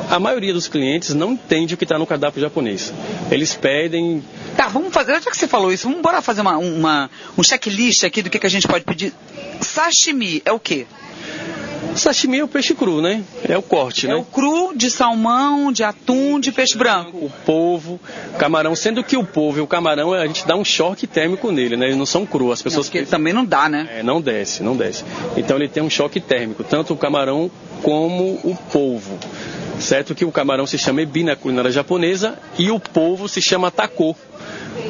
a 0.09 0.19
maioria 0.19 0.53
dos 0.53 0.67
clientes 0.67 1.13
não 1.13 1.31
entende 1.31 1.73
o 1.73 1.77
que 1.77 1.85
está 1.85 1.97
no 1.97 2.05
cardápio 2.05 2.41
japonês. 2.41 2.93
Eles 3.31 3.55
pedem. 3.55 4.21
Tá, 4.57 4.67
vamos 4.67 4.93
fazer, 4.93 5.13
já 5.21 5.31
que 5.31 5.37
você 5.37 5.47
falou 5.47 5.71
isso, 5.71 5.87
vamos 5.87 6.01
bora 6.01 6.21
fazer 6.21 6.41
uma, 6.41 6.57
uma, 6.57 7.09
um 7.37 7.43
checklist 7.43 8.03
aqui 8.03 8.21
do 8.21 8.29
que, 8.29 8.37
que 8.37 8.45
a 8.45 8.49
gente 8.49 8.67
pode 8.67 8.83
pedir. 8.83 9.13
Sashimi 9.61 10.41
é 10.45 10.51
o 10.51 10.59
quê? 10.59 10.85
Sashimi 11.95 12.39
é 12.39 12.43
o 12.43 12.47
peixe 12.47 12.73
cru, 12.73 13.01
né? 13.01 13.23
É 13.47 13.57
o 13.57 13.61
corte, 13.61 14.05
é 14.05 14.09
né? 14.09 14.15
É 14.15 14.17
o 14.17 14.23
cru 14.23 14.73
de 14.75 14.89
salmão, 14.89 15.71
de 15.71 15.83
atum, 15.83 16.39
de 16.39 16.51
peixe 16.51 16.77
branco. 16.77 17.17
O 17.17 17.29
polvo, 17.45 17.99
camarão, 18.37 18.75
sendo 18.75 19.03
que 19.03 19.17
o 19.17 19.23
polvo 19.23 19.59
e 19.59 19.61
o 19.61 19.67
camarão 19.67 20.13
a 20.13 20.25
gente 20.25 20.45
dá 20.47 20.55
um 20.55 20.63
choque 20.63 21.05
térmico 21.05 21.51
nele, 21.51 21.75
né? 21.75 21.87
Eles 21.87 21.97
não 21.97 22.05
são 22.05 22.25
crus. 22.25 22.53
As 22.53 22.61
pessoas 22.61 22.87
não, 22.87 22.91
porque 22.93 23.05
também 23.05 23.33
não 23.33 23.43
dá, 23.45 23.67
né? 23.67 23.87
É, 23.97 24.03
não 24.03 24.21
desce, 24.21 24.63
não 24.63 24.75
desce. 24.75 25.03
Então 25.35 25.57
ele 25.57 25.67
tem 25.67 25.83
um 25.83 25.89
choque 25.89 26.19
térmico, 26.19 26.63
tanto 26.63 26.93
o 26.93 26.97
camarão 26.97 27.51
como 27.83 28.39
o 28.43 28.57
polvo. 28.71 29.19
Certo 29.79 30.13
que 30.13 30.23
o 30.23 30.31
camarão 30.31 30.67
se 30.67 30.77
chama 30.77 31.01
ebi 31.01 31.23
na 31.23 31.35
culinária 31.35 31.71
japonesa 31.71 32.37
e 32.57 32.69
o 32.69 32.79
polvo 32.79 33.27
se 33.27 33.41
chama 33.41 33.71
taco 33.71 34.15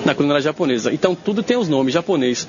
na 0.06 0.13
culinária 0.13 0.41
japonesa. 0.41 0.94
Então 0.94 1.15
tudo 1.15 1.44
tem 1.44 1.58
os 1.58 1.67
nomes 1.67 1.94
japonês. 1.94 2.48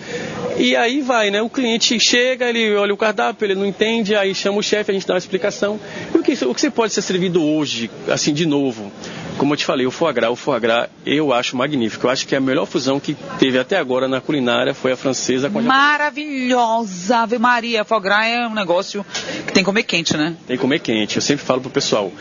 E 0.57 0.77
aí 0.77 1.01
vai, 1.01 1.31
né? 1.31 1.42
O 1.42 1.49
cliente 1.49 1.99
chega, 2.01 2.49
ele 2.49 2.75
olha 2.77 2.92
o 2.92 2.97
cardápio, 2.97 3.47
ele 3.47 3.55
não 3.55 3.66
entende, 3.66 4.14
aí 4.14 4.35
chama 4.35 4.59
o 4.59 4.62
chefe, 4.62 4.90
a 4.90 4.95
gente 4.95 5.07
dá 5.07 5.14
uma 5.14 5.18
explicação. 5.18 5.79
E 6.14 6.18
o 6.18 6.23
que, 6.23 6.33
o 6.45 6.55
que 6.55 6.61
você 6.61 6.71
pode 6.71 6.92
ser 6.92 7.03
servido 7.03 7.42
hoje, 7.42 7.90
assim, 8.09 8.33
de 8.33 8.47
novo? 8.47 8.90
Como 9.38 9.55
eu 9.55 9.57
te 9.57 9.64
falei, 9.64 9.87
o 9.87 9.90
foie 9.90 10.12
gras, 10.12 10.31
o 10.31 10.37
foie 10.37 10.61
gras 10.61 10.88
eu 11.07 11.33
acho 11.33 11.57
magnífico. 11.57 12.07
Eu 12.07 12.11
acho 12.11 12.27
que 12.27 12.37
a 12.37 12.40
melhor 12.40 12.66
fusão 12.66 13.01
que 13.01 13.16
teve 13.38 13.59
até 13.59 13.77
agora 13.77 14.07
na 14.07 14.21
culinária 14.21 14.75
foi 14.75 14.92
a 14.92 14.97
francesa 14.97 15.49
com 15.49 15.59
a 15.59 15.62
Maravilhosa! 15.62 17.18
Ave 17.18 17.38
Maria, 17.38 17.85
foie 17.85 18.01
gras 18.01 18.27
é 18.27 18.47
um 18.47 18.55
negócio 18.55 19.05
que 19.47 19.53
tem 19.53 19.62
que 19.62 19.64
comer 19.64 19.83
quente, 19.85 20.16
né? 20.16 20.37
Tem 20.47 20.57
que 20.57 20.61
comer 20.61 20.81
quente. 20.81 21.16
Eu 21.16 21.23
sempre 21.23 21.45
falo 21.45 21.61
pro 21.61 21.71
pessoal, 21.71 22.12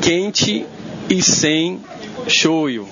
quente 0.00 0.64
e 1.10 1.22
sem 1.22 1.80
shoyu 2.28 2.88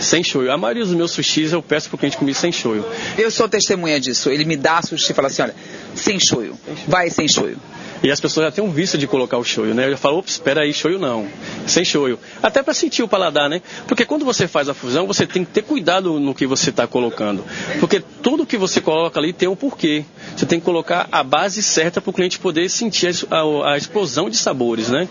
sem 0.00 0.22
shoyu. 0.22 0.50
A 0.50 0.56
maioria 0.56 0.84
dos 0.84 0.94
meus 0.94 1.10
sushis 1.10 1.52
eu 1.52 1.62
peço 1.62 1.88
pro 1.88 1.98
cliente 1.98 2.16
comer 2.16 2.34
sem 2.34 2.52
shoyu. 2.52 2.84
Eu 3.16 3.30
sou 3.30 3.48
testemunha 3.48 4.00
disso. 4.00 4.30
Ele 4.30 4.44
me 4.44 4.56
dá 4.56 4.80
sushi 4.82 5.12
e 5.12 5.14
fala 5.14 5.28
assim, 5.28 5.42
olha, 5.42 5.54
sem 5.98 6.18
shoyu. 6.18 6.56
Vai 6.86 7.10
sem 7.10 7.28
shoyu. 7.28 7.58
E 8.02 8.10
as 8.10 8.20
pessoas 8.20 8.46
já 8.46 8.52
têm 8.52 8.62
um 8.62 8.70
vício 8.70 8.96
de 8.96 9.06
colocar 9.06 9.38
o 9.38 9.44
shoyu, 9.44 9.74
né? 9.74 9.86
Eu 9.86 9.90
já 9.92 9.96
falo, 9.96 10.18
ops, 10.18 10.34
espera 10.34 10.62
aí, 10.62 10.72
shoyu 10.72 10.98
não. 10.98 11.26
Sem 11.66 11.84
shoyu. 11.84 12.18
Até 12.40 12.62
para 12.62 12.72
sentir 12.72 13.02
o 13.02 13.08
paladar, 13.08 13.48
né? 13.48 13.60
Porque 13.88 14.04
quando 14.04 14.24
você 14.24 14.46
faz 14.46 14.68
a 14.68 14.74
fusão, 14.74 15.06
você 15.06 15.26
tem 15.26 15.44
que 15.44 15.50
ter 15.50 15.62
cuidado 15.62 16.20
no 16.20 16.34
que 16.34 16.46
você 16.46 16.70
está 16.70 16.86
colocando. 16.86 17.44
Porque 17.80 18.00
tudo 18.22 18.46
que 18.46 18.56
você 18.56 18.80
coloca 18.80 19.18
ali 19.18 19.32
tem 19.32 19.48
um 19.48 19.56
porquê. 19.56 20.04
Você 20.36 20.46
tem 20.46 20.60
que 20.60 20.64
colocar 20.64 21.08
a 21.10 21.24
base 21.24 21.62
certa 21.62 22.00
para 22.00 22.10
o 22.10 22.12
cliente 22.12 22.38
poder 22.38 22.68
sentir 22.68 23.08
a, 23.30 23.72
a, 23.72 23.76
explosão 23.76 24.30
de 24.30 24.36
sabores, 24.36 24.88
né? 24.88 25.08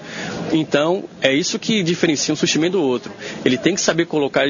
Então, 0.54 1.04
é 1.22 1.34
isso 1.34 1.60
que 1.60 1.84
diferencia 1.84 2.34
um 2.34 2.38
sushi 2.38 2.58
do 2.70 2.82
outro. 2.82 3.12
Ele 3.44 3.58
tem 3.58 3.76
que 3.76 3.82
saber 3.82 4.06
colocar 4.06 4.48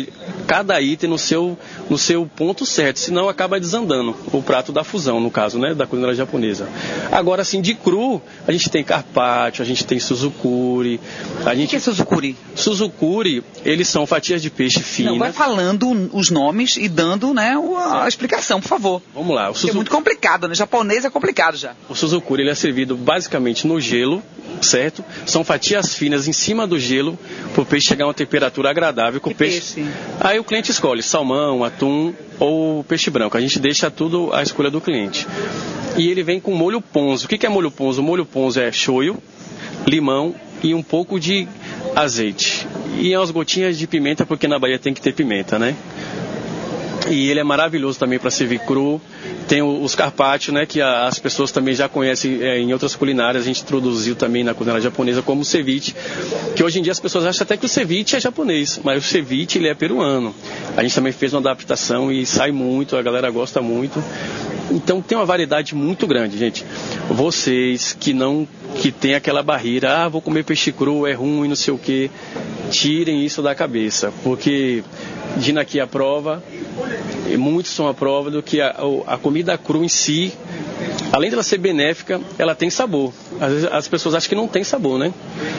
cada 0.48 0.80
item 0.82 1.10
no 1.10 1.18
seu, 1.18 1.58
no 1.90 1.98
seu 1.98 2.26
ponto 2.26 2.66
certo, 2.66 3.00
senão 3.00 3.28
acaba 3.28 3.60
desandando 3.60 4.16
o 4.32 4.42
prato 4.42 4.72
da 4.72 4.84
fusão, 4.84 5.20
no 5.20 5.30
caso, 5.30 5.60
né? 5.60 5.74
Da 5.74 5.86
culinária 5.86 6.16
japonesa. 6.16 6.70
Agora, 7.12 7.42
assim, 7.42 7.62
de 7.62 7.76
cru, 7.76 8.22
a 8.48 8.52
gente 8.52 8.70
tem 8.70 8.84
carpaccio, 8.84 9.62
a 9.62 9.66
gente 9.66 9.86
tem 9.86 10.00
suzukuri. 10.00 11.00
A 11.46 11.54
gente... 11.54 11.68
O 11.68 11.70
que 11.72 11.76
é 11.76 11.80
suzukuri? 11.80 12.38
Suzukuri, 12.56 13.44
eles 13.66 13.88
são 13.90 14.08
fatias 14.08 14.42
de 14.42 14.50
peixe 14.50 14.80
finas. 14.80 15.12
Não, 15.12 15.20
vai 15.20 15.34
falando 15.34 16.10
os 16.14 16.32
nomes 16.32 16.78
e 16.78 16.88
dando 16.88 17.34
né, 17.34 17.54
a 18.02 18.08
explicação, 18.08 18.62
por 18.62 18.70
favor. 18.70 19.02
Vamos 19.14 19.36
lá. 19.36 19.50
O 19.50 19.54
suzu... 19.54 19.74
É 19.74 19.76
muito 19.76 19.92
complicado, 19.92 20.48
né? 20.48 20.56
Japonês 20.56 21.04
é 21.04 21.10
complicado 21.10 21.58
já. 21.58 21.74
O 21.90 21.96
suzukuri 21.96 22.44
ele 22.44 22.52
é 22.52 22.56
servido 22.56 22.96
basicamente 22.96 23.68
no 23.68 23.80
gelo, 23.82 24.24
certo? 24.62 25.04
São 25.26 25.44
fatias 25.44 25.94
finas 25.94 26.28
em 26.28 26.34
cima 26.34 26.66
do 26.66 26.80
gelo 26.80 27.20
para 27.54 27.62
o 27.62 27.66
peixe 27.66 27.88
chegar 27.88 28.06
a 28.06 28.08
uma 28.08 28.14
temperatura 28.14 28.70
agradável. 28.70 29.20
Com 29.20 29.32
o 29.32 29.36
peixe... 29.36 29.76
peixe. 29.76 29.92
Aí 30.22 30.37
o 30.40 30.44
cliente 30.44 30.72
escolhe 30.72 31.02
salmão, 31.04 31.64
atum 31.64 32.14
ou 32.40 32.84
peixe 32.84 33.10
branco. 33.10 33.38
A 33.38 33.42
gente 33.42 33.60
deixa 33.60 33.90
tudo 33.92 34.34
à 34.34 34.42
escolha 34.44 34.70
do 34.70 34.82
cliente. 34.82 35.28
E 35.98 36.10
ele 36.10 36.24
vem 36.24 36.40
com 36.40 36.54
molho 36.54 36.82
ponzo. 36.82 37.26
O 37.26 37.28
que 37.30 37.46
é 37.46 37.50
molho 37.50 37.72
ponzo? 37.72 38.02
O 38.02 38.04
molho 38.04 38.26
ponzo 38.26 38.60
é 38.60 38.72
shoyu, 38.72 39.18
limão 39.86 40.36
e 40.64 40.74
um 40.74 40.84
pouco 40.84 41.20
de 41.20 41.48
azeite. 41.96 42.68
E 43.00 43.16
umas 43.16 43.32
gotinhas 43.32 43.78
de 43.78 43.88
pimenta, 43.88 44.26
porque 44.26 44.48
na 44.48 44.60
Bahia 44.60 44.80
tem 44.80 44.94
que 44.94 45.02
ter 45.02 45.14
pimenta, 45.14 45.58
né? 45.58 45.76
E 47.10 47.30
ele 47.30 47.40
é 47.40 47.44
maravilhoso 47.44 47.98
também 48.00 48.20
para 48.20 48.30
servir 48.30 48.60
cru. 48.60 49.00
Tem 49.48 49.62
os 49.62 49.96
carpaccio, 49.96 50.52
né, 50.52 50.66
que 50.66 50.82
as 50.82 51.20
pessoas 51.20 51.52
também 51.52 51.74
já 51.74 51.88
conhecem 51.88 52.42
é, 52.42 52.60
em 52.60 52.74
outras 52.74 52.96
culinárias. 52.96 53.44
A 53.44 53.46
gente 53.46 53.62
introduziu 53.62 54.16
também 54.16 54.44
na 54.44 54.54
culinária 54.54 54.82
japonesa 54.82 55.22
como 55.22 55.46
ceviche, 55.46 55.96
que 56.56 56.64
hoje 56.64 56.80
em 56.80 56.82
dia 56.82 56.92
as 56.92 57.00
pessoas 57.00 57.26
acham 57.26 57.44
até 57.44 57.56
que 57.56 57.66
o 57.66 57.70
ceviche 57.70 58.16
é 58.16 58.20
japonês, 58.20 58.80
mas 58.84 59.06
o 59.06 59.08
ceviche 59.08 59.58
ele 59.58 59.70
é 59.70 59.74
peruano. 59.74 60.36
A 60.76 60.84
gente 60.84 60.96
também 60.96 61.14
fez 61.14 61.34
uma 61.34 61.40
adaptação 61.40 62.12
e 62.12 62.26
sai 62.26 62.52
muito, 62.52 62.98
a 62.98 63.02
galera 63.02 63.30
gosta 63.30 63.62
muito. 63.62 64.04
Então 64.70 65.02
tem 65.02 65.18
uma 65.18 65.26
variedade 65.26 65.74
muito 65.74 66.06
grande, 66.06 66.38
gente. 66.38 66.66
Vocês 67.10 67.96
que 67.98 68.14
não 68.14 68.48
que 68.76 68.92
tem 68.92 69.16
aquela 69.16 69.42
barreira, 69.42 70.04
ah, 70.04 70.10
vou 70.10 70.22
comer 70.22 70.44
peixe 70.44 70.72
cru, 70.72 71.08
é 71.08 71.14
ruim, 71.14 71.48
não 71.48 71.56
sei 71.56 71.74
o 71.74 71.78
que, 71.78 72.12
tirem 72.70 73.26
isso 73.26 73.42
da 73.42 73.56
cabeça, 73.56 74.14
porque 74.24 74.84
Dina 75.38 75.62
aqui 75.62 75.80
a 75.80 75.86
prova, 75.86 76.44
muitos 77.38 77.72
são 77.72 77.88
a 77.88 77.94
prova 77.94 78.32
do 78.32 78.42
que 78.42 78.60
a, 78.60 78.76
a 79.06 79.18
comida 79.18 79.37
crua 79.58 79.84
em 79.84 79.90
si, 79.90 80.34
além 81.12 81.30
de 81.30 81.36
ela 81.36 81.44
ser 81.44 81.58
benéfica, 81.58 82.22
ela 82.38 82.56
tem 82.56 82.70
sabor. 82.70 83.14
Às 83.40 83.52
vezes 83.52 83.70
as 83.72 83.88
pessoas 83.88 84.16
acham 84.16 84.30
que 84.30 84.36
não 84.36 84.48
tem 84.48 84.64
sabor, 84.64 84.98
né? 85.00 85.14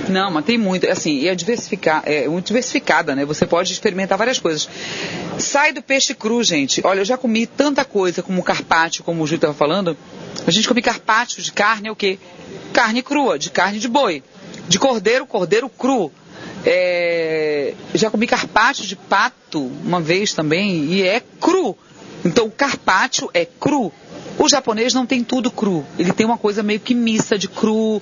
Não, 0.08 0.30
mas 0.30 0.44
tem 0.44 0.58
muito. 0.58 0.88
Assim, 0.88 1.18
e 1.18 1.28
é, 1.28 1.34
diversificar, 1.34 2.02
é 2.06 2.28
muito 2.28 2.46
diversificada, 2.46 3.14
né? 3.14 3.24
Você 3.24 3.46
pode 3.46 3.72
experimentar 3.72 4.16
várias 4.18 4.38
coisas. 4.38 4.68
Sai 5.38 5.72
do 5.72 5.82
peixe 5.82 6.14
cru, 6.14 6.42
gente. 6.42 6.80
Olha, 6.84 7.00
eu 7.00 7.04
já 7.04 7.16
comi 7.16 7.46
tanta 7.46 7.84
coisa 7.84 8.22
como 8.22 8.42
carpaccio, 8.42 9.04
como 9.04 9.22
o 9.22 9.26
Júlio 9.26 9.36
estava 9.36 9.54
falando. 9.54 9.96
A 10.46 10.50
gente 10.50 10.66
come 10.66 10.82
carpaccio 10.82 11.42
de 11.42 11.52
carne, 11.52 11.88
é 11.88 11.92
o 11.92 11.96
quê? 11.96 12.18
Carne 12.72 13.02
crua, 13.02 13.38
de 13.38 13.50
carne 13.50 13.78
de 13.78 13.88
boi. 13.88 14.22
De 14.68 14.78
cordeiro, 14.78 15.26
cordeiro 15.26 15.68
cru. 15.68 16.12
É, 16.64 17.74
já 17.94 18.10
comi 18.10 18.26
carpaccio 18.26 18.84
de 18.84 18.96
pato 18.96 19.60
uma 19.84 20.00
vez 20.00 20.34
também 20.34 20.84
e 20.84 21.02
é 21.02 21.22
cru. 21.40 21.76
Então 22.24 22.46
o 22.46 22.50
carpaccio 22.50 23.30
é 23.32 23.44
cru. 23.44 23.92
O 24.38 24.48
japonês 24.48 24.94
não 24.94 25.04
tem 25.04 25.24
tudo 25.24 25.50
cru. 25.50 25.84
Ele 25.98 26.12
tem 26.12 26.24
uma 26.24 26.38
coisa 26.38 26.62
meio 26.62 26.78
que 26.78 26.94
mista 26.94 27.36
de 27.36 27.48
cru, 27.48 28.00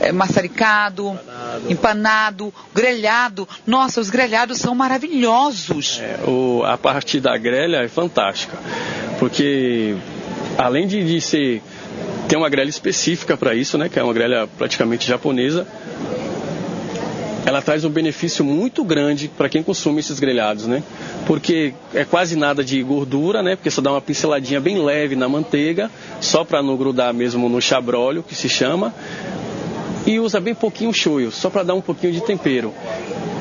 é, 0.00 0.12
maçaricado, 0.12 1.10
empanado. 1.10 1.72
empanado, 1.72 2.54
grelhado. 2.74 3.48
Nossa, 3.66 4.00
os 4.00 4.10
grelhados 4.10 4.58
são 4.58 4.74
maravilhosos. 4.74 6.00
É, 6.00 6.20
o, 6.28 6.62
a 6.64 6.76
parte 6.76 7.20
da 7.20 7.36
grelha 7.38 7.78
é 7.78 7.88
fantástica. 7.88 8.58
Porque 9.18 9.96
além 10.58 10.86
de, 10.86 11.02
de 11.04 11.20
ser 11.20 11.62
tem 12.28 12.36
uma 12.36 12.50
grelha 12.50 12.68
específica 12.68 13.38
para 13.38 13.54
isso, 13.54 13.78
né, 13.78 13.88
que 13.88 13.98
é 13.98 14.02
uma 14.02 14.12
grelha 14.12 14.46
praticamente 14.58 15.08
japonesa 15.08 15.66
ela 17.48 17.62
traz 17.62 17.82
um 17.82 17.88
benefício 17.88 18.44
muito 18.44 18.84
grande 18.84 19.26
para 19.26 19.48
quem 19.48 19.62
consome 19.62 20.00
esses 20.00 20.20
grelhados, 20.20 20.66
né? 20.66 20.82
Porque 21.26 21.72
é 21.94 22.04
quase 22.04 22.36
nada 22.36 22.62
de 22.62 22.82
gordura, 22.82 23.42
né? 23.42 23.56
Porque 23.56 23.70
só 23.70 23.80
dá 23.80 23.90
uma 23.90 24.02
pinceladinha 24.02 24.60
bem 24.60 24.78
leve 24.84 25.16
na 25.16 25.30
manteiga, 25.30 25.90
só 26.20 26.44
para 26.44 26.62
não 26.62 26.76
grudar 26.76 27.14
mesmo 27.14 27.48
no 27.48 27.58
chabrólio, 27.58 28.22
que 28.22 28.34
se 28.34 28.50
chama. 28.50 28.94
E 30.06 30.20
usa 30.20 30.38
bem 30.40 30.54
pouquinho 30.54 30.92
shoyu, 30.92 31.30
só 31.32 31.48
para 31.48 31.62
dar 31.62 31.72
um 31.72 31.80
pouquinho 31.80 32.12
de 32.12 32.20
tempero. 32.20 32.74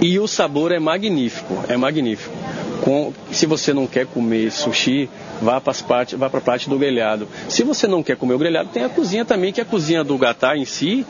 E 0.01 0.17
o 0.19 0.25
sabor 0.25 0.71
é 0.71 0.79
magnífico, 0.79 1.61
é 1.67 1.75
magnífico. 1.75 2.33
Com, 2.81 3.11
se 3.33 3.45
você 3.45 3.73
não 3.73 3.85
quer 3.85 4.05
comer 4.05 4.51
sushi, 4.53 5.09
vá 5.41 5.59
para 5.59 5.73
a 5.73 6.41
parte 6.41 6.69
do 6.69 6.79
grelhado. 6.79 7.27
Se 7.49 7.61
você 7.61 7.87
não 7.87 8.01
quer 8.01 8.15
comer 8.15 8.35
o 8.35 8.39
grelhado, 8.39 8.69
tem 8.69 8.85
a 8.85 8.89
cozinha 8.89 9.25
também, 9.25 9.51
que 9.51 9.59
a 9.59 9.65
cozinha 9.65 10.01
do 10.01 10.17
gatá 10.17 10.55
em 10.55 10.63
si, 10.63 11.05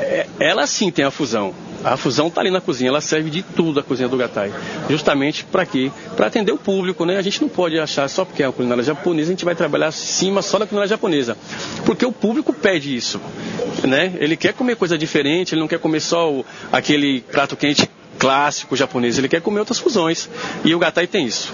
é, 0.00 0.26
ela 0.40 0.66
sim 0.66 0.90
tem 0.90 1.04
a 1.04 1.12
fusão. 1.12 1.54
A 1.84 1.96
fusão 1.96 2.28
está 2.28 2.40
ali 2.40 2.50
na 2.50 2.60
cozinha, 2.60 2.88
ela 2.88 3.00
serve 3.00 3.28
de 3.30 3.42
tudo 3.42 3.78
a 3.78 3.82
cozinha 3.82 4.08
do 4.08 4.16
Gatai. 4.16 4.52
Justamente 4.88 5.44
para 5.44 5.66
quê? 5.66 5.90
Para 6.16 6.26
atender 6.26 6.52
o 6.52 6.56
público, 6.56 7.04
né? 7.04 7.18
A 7.18 7.22
gente 7.22 7.40
não 7.42 7.48
pode 7.48 7.78
achar 7.78 8.08
só 8.08 8.24
porque 8.24 8.42
é 8.42 8.46
uma 8.46 8.52
culinária 8.52 8.82
japonesa, 8.82 9.28
a 9.30 9.32
gente 9.32 9.44
vai 9.44 9.54
trabalhar 9.54 9.88
acima 9.88 10.40
só 10.40 10.58
na 10.58 10.66
culinária 10.66 10.88
japonesa. 10.88 11.36
Porque 11.84 12.06
o 12.06 12.12
público 12.12 12.52
pede 12.52 12.96
isso, 12.96 13.20
né? 13.86 14.14
Ele 14.18 14.36
quer 14.36 14.54
comer 14.54 14.76
coisa 14.76 14.96
diferente, 14.96 15.54
ele 15.54 15.60
não 15.60 15.68
quer 15.68 15.78
comer 15.78 16.00
só 16.00 16.32
o, 16.32 16.44
aquele 16.72 17.20
prato 17.20 17.56
quente 17.56 17.88
clássico 18.18 18.76
japonês, 18.76 19.18
ele 19.18 19.28
quer 19.28 19.40
comer 19.40 19.60
outras 19.60 19.78
fusões. 19.78 20.28
E 20.64 20.74
o 20.74 20.78
Gatai 20.78 21.06
tem 21.06 21.26
isso. 21.26 21.52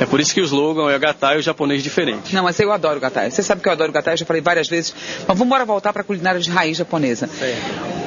É 0.00 0.06
por 0.06 0.20
isso 0.20 0.34
que 0.34 0.40
o 0.40 0.44
slogan 0.44 0.90
é 0.90 0.98
Gatai, 0.98 1.38
o 1.38 1.42
japonês 1.42 1.82
diferente. 1.82 2.34
Não, 2.34 2.44
mas 2.44 2.58
eu 2.58 2.72
adoro 2.72 2.96
o 2.96 3.00
Gatai. 3.00 3.30
Você 3.30 3.42
sabe 3.42 3.62
que 3.62 3.68
eu 3.68 3.72
adoro 3.72 3.90
o 3.90 3.92
Gatai, 3.92 4.16
já 4.16 4.26
falei 4.26 4.42
várias 4.42 4.68
vezes. 4.68 4.94
Mas 5.18 5.38
vamos 5.38 5.46
embora 5.46 5.64
voltar 5.64 5.92
para 5.92 6.02
a 6.02 6.04
culinária 6.04 6.40
de 6.40 6.50
raiz 6.50 6.76
japonesa. 6.76 7.28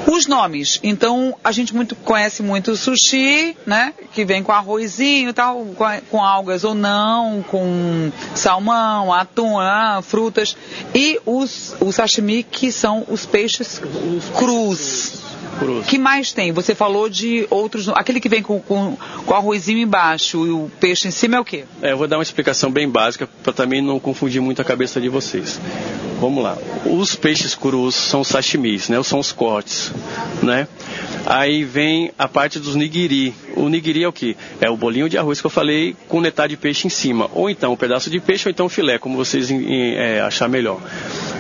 Os 0.06 0.28
nomes. 0.28 0.80
Então, 0.84 1.36
a 1.44 1.52
gente 1.52 1.74
muito, 1.74 1.96
conhece 1.96 2.44
muito 2.44 2.72
o 2.72 2.78
sushi, 2.78 3.56
né? 3.66 3.94
Que 4.14 4.26
vem 4.26 4.44
com 4.44 4.52
arrozinho 4.52 5.30
e 5.30 5.34
tal, 5.34 5.66
com, 5.66 5.86
com 6.10 6.24
algas 6.24 6.64
ou 6.64 6.76
não, 6.76 7.44
com 7.44 8.12
salmão, 8.34 9.14
atum, 9.14 9.60
ah, 9.60 10.02
frutas. 10.04 10.56
E 10.94 11.20
os, 11.26 11.76
o 11.80 11.92
sashimi, 11.92 12.44
que 12.44 12.72
são 12.72 13.06
os 13.10 13.26
peixes 13.26 13.82
crus. 14.38 15.25
Cruz. 15.60 15.86
que 15.86 15.98
mais 15.98 16.32
tem? 16.32 16.52
Você 16.52 16.76
falou 16.76 17.10
de 17.10 17.48
outros. 17.50 17.90
Aquele 17.90 18.20
que 18.20 18.30
vem 18.30 18.42
com, 18.42 18.60
com, 18.60 18.98
com 19.26 19.34
arrozinho 19.34 19.80
embaixo 19.80 20.46
e 20.46 20.50
o 20.50 20.70
peixe 20.80 21.08
em 21.08 21.12
cima 21.12 21.38
é 21.38 21.40
o 21.40 21.46
quê? 21.46 21.66
É, 21.82 21.92
eu 21.92 21.98
vou 21.98 22.08
dar 22.08 22.18
uma 22.18 22.24
explicação 22.24 22.72
bem 22.72 22.90
básica 22.90 23.28
para 23.44 23.54
também 23.54 23.82
não 23.82 24.00
confundir 24.00 24.42
muito 24.42 24.62
a 24.62 24.66
cabeça 24.66 25.00
de 25.00 25.10
vocês. 25.10 25.60
Vamos 26.20 26.44
lá. 26.44 26.58
Os 26.86 27.16
peixes 27.16 27.56
crus 27.56 27.94
são 27.96 28.22
os 28.22 28.28
sashimis, 28.28 28.90
né? 28.90 29.02
São 29.04 29.20
os 29.20 29.32
cortes, 29.32 29.92
né? 30.42 30.68
Aí 31.26 31.64
vem 31.64 32.12
a 32.18 32.28
parte 32.28 32.60
dos 32.60 32.76
nigiri. 32.76 33.34
O 33.56 33.68
nigiri 33.68 34.04
é 34.04 34.08
o 34.08 34.14
que? 34.14 34.38
É 34.62 34.70
o 34.70 34.78
bolinho 34.78 35.10
de 35.10 35.18
arroz 35.18 35.42
que 35.42 35.48
eu 35.48 35.52
falei 35.52 35.96
com 36.08 36.22
netá 36.22 36.46
de 36.48 36.56
peixe 36.56 36.88
em 36.88 36.90
cima. 36.90 37.30
Ou 37.34 37.50
então 37.50 37.74
um 37.74 37.76
pedaço 37.76 38.10
de 38.10 38.20
peixe 38.20 38.48
ou 38.48 38.52
então 38.52 38.68
um 38.68 38.70
filé, 38.70 38.98
como 38.98 39.18
vocês 39.18 39.50
é, 39.52 40.22
achar 40.22 40.48
melhor. 40.48 40.80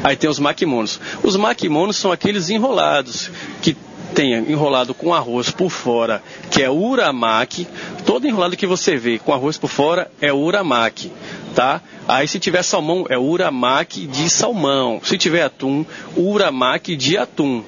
Aí 0.03 0.15
tem 0.15 0.29
os 0.29 0.39
makimonos. 0.39 0.99
Os 1.23 1.35
makimonos 1.35 1.97
são 1.97 2.11
aqueles 2.11 2.49
enrolados 2.49 3.29
que 3.61 3.75
tenha 4.15 4.39
enrolado 4.39 4.93
com 4.93 5.13
arroz 5.13 5.51
por 5.51 5.69
fora, 5.69 6.23
que 6.49 6.63
é 6.63 6.71
uramaki, 6.71 7.67
todo 8.05 8.25
enrolado 8.25 8.55
que 8.55 8.65
você 8.65 8.95
vê 8.95 9.19
com 9.19 9.33
arroz 9.33 9.57
por 9.57 9.69
fora 9.69 10.09
é 10.21 10.31
uramaki, 10.31 11.11
tá? 11.53 11.81
Aí 12.07 12.25
se 12.25 12.39
tiver 12.39 12.63
salmão 12.63 13.05
é 13.09 13.17
uramaki 13.17 14.07
de 14.07 14.29
salmão, 14.29 15.01
se 15.03 15.17
tiver 15.17 15.43
atum, 15.43 15.85
uramaki 16.15 16.95
de 16.95 17.17
atum, 17.17 17.61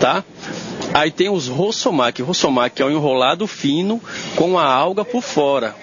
tá? 0.00 0.24
Aí 0.94 1.10
tem 1.10 1.28
os 1.28 1.46
rossomaki, 1.48 2.22
rossomaki 2.22 2.80
é 2.80 2.86
o 2.86 2.90
enrolado 2.90 3.46
fino 3.46 4.00
com 4.34 4.58
a 4.58 4.64
alga 4.64 5.04
por 5.04 5.22
fora. 5.22 5.76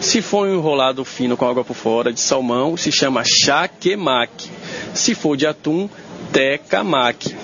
Se 0.00 0.20
for 0.20 0.46
um 0.46 0.54
enrolado 0.54 1.04
fino 1.04 1.36
com 1.36 1.44
a 1.46 1.48
alga 1.48 1.64
por 1.64 1.74
fora 1.74 2.12
de 2.12 2.20
salmão, 2.20 2.76
se 2.76 2.92
chama 2.92 3.24
shakemaki. 3.24 4.50
Se 4.94 5.14
for 5.14 5.36
de 5.36 5.46
atum, 5.46 5.88
tekamaki 6.32 7.34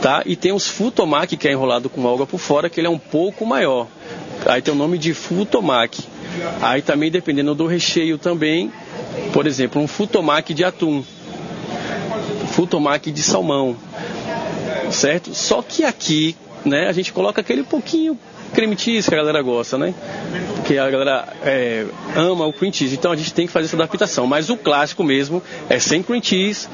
tá? 0.00 0.22
E 0.24 0.36
tem 0.36 0.52
os 0.52 0.66
futomaki, 0.66 1.36
que 1.36 1.48
é 1.48 1.52
enrolado 1.52 1.88
com 1.88 2.06
alga 2.06 2.26
por 2.26 2.38
fora, 2.38 2.70
que 2.70 2.80
ele 2.80 2.86
é 2.86 2.90
um 2.90 2.98
pouco 2.98 3.44
maior. 3.44 3.86
Aí 4.46 4.62
tem 4.62 4.72
o 4.72 4.76
nome 4.76 4.98
de 4.98 5.14
futomaki. 5.14 6.02
Aí 6.60 6.82
também 6.82 7.10
dependendo 7.10 7.54
do 7.54 7.66
recheio 7.66 8.18
também, 8.18 8.72
por 9.32 9.46
exemplo, 9.46 9.80
um 9.82 9.86
futomaki 9.86 10.54
de 10.54 10.64
atum, 10.64 11.02
futomaki 12.52 13.10
de 13.10 13.22
salmão. 13.22 13.76
certo? 14.90 15.34
Só 15.34 15.62
que 15.62 15.84
aqui, 15.84 16.36
né, 16.64 16.88
a 16.88 16.92
gente 16.92 17.12
coloca 17.12 17.40
aquele 17.40 17.62
pouquinho 17.62 18.18
creme 18.52 18.76
cheese 18.78 19.08
que 19.08 19.14
a 19.14 19.18
galera 19.18 19.42
gosta, 19.42 19.76
né? 19.76 19.94
Que 20.66 20.78
a 20.78 20.90
galera 20.90 21.28
é, 21.42 21.84
ama 22.16 22.46
o 22.46 22.52
cream 22.52 22.72
cheese. 22.72 22.94
Então 22.94 23.12
a 23.12 23.16
gente 23.16 23.32
tem 23.32 23.46
que 23.46 23.52
fazer 23.52 23.66
essa 23.66 23.76
adaptação. 23.76 24.26
Mas 24.26 24.48
o 24.48 24.56
clássico 24.56 25.04
mesmo 25.04 25.42
é 25.68 25.78
sem 25.78 26.02
cream 26.02 26.22
cheese 26.22 26.68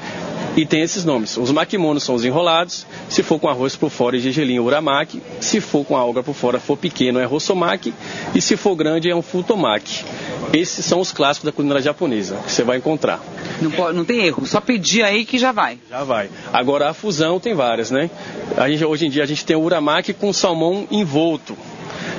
e 0.55 0.65
tem 0.65 0.81
esses 0.81 1.03
nomes. 1.03 1.37
Os 1.37 1.51
makimonos 1.51 2.03
são 2.03 2.15
os 2.15 2.23
enrolados. 2.23 2.85
Se 3.09 3.21
for 3.21 3.39
com 3.39 3.49
arroz 3.49 3.75
por 3.75 3.89
fora 3.89 4.15
e 4.15 4.19
gergelim, 4.19 4.59
uramaki. 4.59 5.21
Se 5.39 5.59
for 5.59 5.85
com 5.85 5.97
a 5.97 5.99
alga 5.99 6.23
por 6.23 6.33
fora, 6.33 6.59
for 6.59 6.77
pequeno, 6.77 7.19
é 7.19 7.25
rossomaki. 7.25 7.93
E 8.33 8.41
se 8.41 8.55
for 8.55 8.75
grande, 8.75 9.09
é 9.09 9.15
um 9.15 9.21
futomaki. 9.21 10.05
Esses 10.53 10.85
são 10.85 10.99
os 10.99 11.11
clássicos 11.11 11.45
da 11.45 11.51
culinária 11.51 11.81
japonesa 11.81 12.37
que 12.45 12.51
você 12.51 12.63
vai 12.63 12.77
encontrar. 12.77 13.21
Não, 13.61 13.71
pode, 13.71 13.97
não 13.97 14.05
tem 14.05 14.25
erro, 14.25 14.45
só 14.45 14.61
pedir 14.61 15.03
aí 15.03 15.25
que 15.25 15.37
já 15.37 15.51
vai. 15.51 15.79
Já 15.89 16.03
vai. 16.03 16.29
Agora 16.53 16.89
a 16.89 16.93
fusão 16.93 17.39
tem 17.39 17.53
várias, 17.53 17.91
né? 17.91 18.09
A 18.57 18.69
gente, 18.69 18.83
hoje 18.85 19.05
em 19.05 19.09
dia 19.09 19.23
a 19.23 19.25
gente 19.25 19.45
tem 19.45 19.55
o 19.55 19.61
uramaki 19.61 20.13
com 20.13 20.31
salmão 20.31 20.87
envolto. 20.91 21.57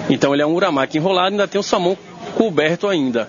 Então 0.08 0.32
ele 0.32 0.42
é 0.42 0.46
um 0.46 0.54
uramaki 0.54 0.98
enrolado 0.98 1.30
e 1.30 1.32
ainda 1.32 1.48
tem 1.48 1.60
o 1.60 1.64
salmão 1.64 1.96
coberto 2.36 2.86
ainda. 2.88 3.28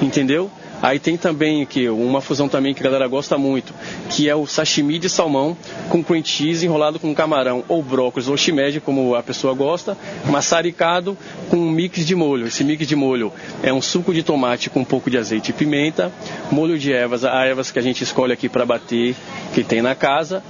Entendeu? 0.00 0.50
Aí 0.82 0.98
tem 0.98 1.16
também 1.16 1.64
que 1.64 1.88
uma 1.88 2.20
fusão 2.20 2.48
também 2.48 2.74
que 2.74 2.80
a 2.80 2.84
galera 2.84 3.08
gosta 3.08 3.38
muito, 3.38 3.72
que 4.10 4.28
é 4.28 4.34
o 4.34 4.46
sashimi 4.46 4.98
de 4.98 5.08
salmão 5.08 5.56
com 5.88 6.02
cream 6.04 6.22
cheese 6.24 6.66
enrolado 6.66 6.98
com 6.98 7.14
camarão 7.14 7.64
ou 7.68 7.82
brócolis 7.82 8.28
ou 8.28 8.36
shimeji, 8.36 8.80
como 8.80 9.14
a 9.14 9.22
pessoa 9.22 9.54
gosta, 9.54 9.96
maçaricado 10.26 11.16
com 11.48 11.56
um 11.56 11.70
mix 11.70 12.04
de 12.06 12.14
molho. 12.14 12.46
Esse 12.46 12.62
mix 12.64 12.86
de 12.86 12.96
molho 12.96 13.32
é 13.62 13.72
um 13.72 13.80
suco 13.80 14.12
de 14.12 14.22
tomate 14.22 14.68
com 14.68 14.80
um 14.80 14.84
pouco 14.84 15.10
de 15.10 15.16
azeite 15.16 15.50
e 15.50 15.54
pimenta, 15.54 16.12
molho 16.50 16.78
de 16.78 16.92
ervas, 16.92 17.24
a 17.24 17.44
ervas 17.46 17.70
que 17.70 17.78
a 17.78 17.82
gente 17.82 18.02
escolhe 18.04 18.32
aqui 18.32 18.48
para 18.48 18.66
bater, 18.66 19.14
que 19.54 19.64
tem 19.64 19.80
na 19.80 19.94
casa, 19.94 20.42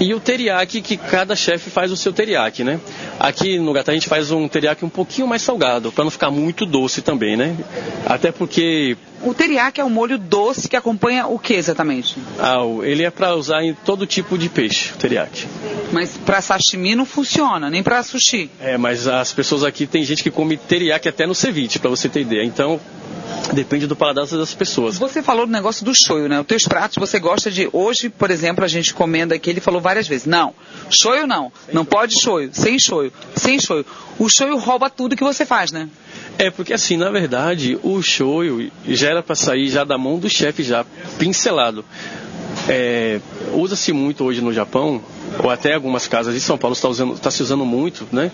e 0.00 0.12
o 0.12 0.20
teriyaki, 0.20 0.82
que 0.82 0.96
cada 0.96 1.34
chefe 1.34 1.70
faz 1.70 1.90
o 1.90 1.96
seu 1.96 2.12
teriyaki, 2.12 2.62
né? 2.62 2.78
Aqui 3.18 3.58
no 3.58 3.72
Gata 3.72 3.90
a 3.92 3.94
gente 3.94 4.08
faz 4.08 4.30
um 4.30 4.46
teriyaki 4.46 4.84
um 4.84 4.90
pouquinho 4.90 5.26
mais 5.26 5.40
salgado, 5.42 5.90
para 5.90 6.04
não 6.04 6.10
ficar 6.10 6.30
muito 6.30 6.66
doce 6.66 7.00
também, 7.02 7.36
né? 7.36 7.56
Até 8.04 8.30
porque... 8.30 8.96
O 9.22 9.32
teriyaki 9.34 9.80
é 9.80 9.84
um 9.84 9.90
molho 9.90 10.18
doce 10.18 10.68
que 10.68 10.76
acompanha 10.76 11.26
o 11.26 11.38
que 11.38 11.54
exatamente? 11.54 12.16
Ah, 12.38 12.62
ele 12.82 13.02
é 13.02 13.10
para 13.10 13.34
usar 13.34 13.62
em 13.62 13.74
todo 13.74 14.06
tipo 14.06 14.36
de 14.36 14.48
peixe, 14.48 14.92
o 14.92 14.96
teriyaki. 14.96 15.46
Mas 15.92 16.16
para 16.16 16.40
sashimi 16.40 16.94
não 16.94 17.06
funciona, 17.06 17.70
nem 17.70 17.82
para 17.82 18.02
sushi. 18.02 18.50
É, 18.60 18.76
mas 18.76 19.06
as 19.06 19.32
pessoas 19.32 19.64
aqui, 19.64 19.86
tem 19.86 20.04
gente 20.04 20.22
que 20.22 20.30
come 20.30 20.56
teriyaki 20.56 21.08
até 21.08 21.26
no 21.26 21.34
ceviche, 21.34 21.78
para 21.78 21.90
você 21.90 22.08
ter 22.08 22.20
ideia. 22.20 22.44
Então, 22.44 22.80
Depende 23.52 23.86
do 23.86 23.94
paladar 23.94 24.26
das 24.26 24.54
pessoas. 24.54 24.98
Você 24.98 25.22
falou 25.22 25.46
do 25.46 25.52
negócio 25.52 25.84
do 25.84 25.92
shoyu, 25.94 26.28
né? 26.28 26.40
Os 26.40 26.46
teus 26.46 26.66
pratos, 26.66 26.96
você 26.96 27.18
gosta 27.18 27.50
de... 27.50 27.68
Hoje, 27.72 28.08
por 28.08 28.30
exemplo, 28.30 28.64
a 28.64 28.68
gente 28.68 28.92
comenda 28.92 29.34
aqui, 29.34 29.50
ele 29.50 29.60
falou 29.60 29.80
várias 29.80 30.08
vezes, 30.08 30.26
não, 30.26 30.54
shoyu 30.90 31.26
não, 31.26 31.52
não 31.72 31.84
pode 31.84 32.20
shoyu, 32.20 32.50
sem 32.52 32.78
shoyu, 32.78 33.12
sem 33.36 33.58
shoyu. 33.58 33.84
O 34.18 34.28
shoyu 34.28 34.56
rouba 34.56 34.88
tudo 34.88 35.16
que 35.16 35.24
você 35.24 35.44
faz, 35.44 35.70
né? 35.70 35.88
É, 36.38 36.50
porque 36.50 36.72
assim, 36.72 36.96
na 36.96 37.10
verdade, 37.10 37.78
o 37.82 38.02
shoyu 38.02 38.70
já 38.86 39.10
era 39.10 39.22
para 39.22 39.34
sair 39.34 39.68
já 39.68 39.84
da 39.84 39.98
mão 39.98 40.18
do 40.18 40.28
chefe 40.28 40.62
já, 40.62 40.84
pincelado. 41.18 41.84
É, 42.68 43.20
Usa-se 43.52 43.92
muito 43.92 44.24
hoje 44.24 44.40
no 44.40 44.52
Japão, 44.52 45.00
ou 45.42 45.50
até 45.50 45.74
algumas 45.74 46.06
casas 46.06 46.34
de 46.34 46.40
São 46.40 46.58
Paulo 46.58 46.74
está, 46.74 46.88
usando, 46.88 47.14
está 47.14 47.30
se 47.30 47.42
usando 47.42 47.64
muito, 47.64 48.06
né? 48.12 48.30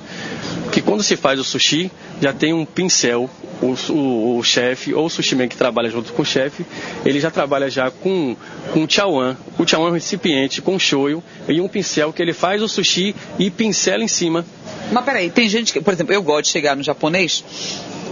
Que 0.70 0.80
quando 0.80 1.02
se 1.02 1.16
faz 1.16 1.38
o 1.38 1.44
sushi, 1.44 1.90
já 2.20 2.32
tem 2.32 2.52
um 2.52 2.64
pincel, 2.64 3.28
o, 3.60 3.92
o, 3.92 4.38
o 4.38 4.42
chefe 4.42 4.94
ou 4.94 5.06
o 5.06 5.10
sushi 5.10 5.36
man 5.36 5.48
que 5.48 5.56
trabalha 5.56 5.90
junto 5.90 6.12
com 6.12 6.22
o 6.22 6.24
chefe, 6.24 6.64
ele 7.04 7.20
já 7.20 7.30
trabalha 7.30 7.70
já 7.70 7.90
com, 7.90 8.36
com 8.72 8.84
o 8.84 8.90
chawan. 8.90 9.36
O 9.58 9.66
chawan 9.66 9.88
é 9.88 9.90
um 9.90 9.94
recipiente 9.94 10.62
com 10.62 10.78
shoyu 10.78 11.22
e 11.48 11.60
um 11.60 11.68
pincel 11.68 12.12
que 12.12 12.22
ele 12.22 12.32
faz 12.32 12.62
o 12.62 12.68
sushi 12.68 13.14
e 13.38 13.50
pincela 13.50 14.02
em 14.02 14.08
cima. 14.08 14.44
Mas 14.90 15.04
peraí, 15.04 15.30
tem 15.30 15.48
gente 15.48 15.72
que, 15.72 15.80
por 15.80 15.92
exemplo, 15.92 16.12
eu 16.12 16.22
gosto 16.22 16.46
de 16.46 16.50
chegar 16.50 16.76
no 16.76 16.82
japonês 16.82 17.44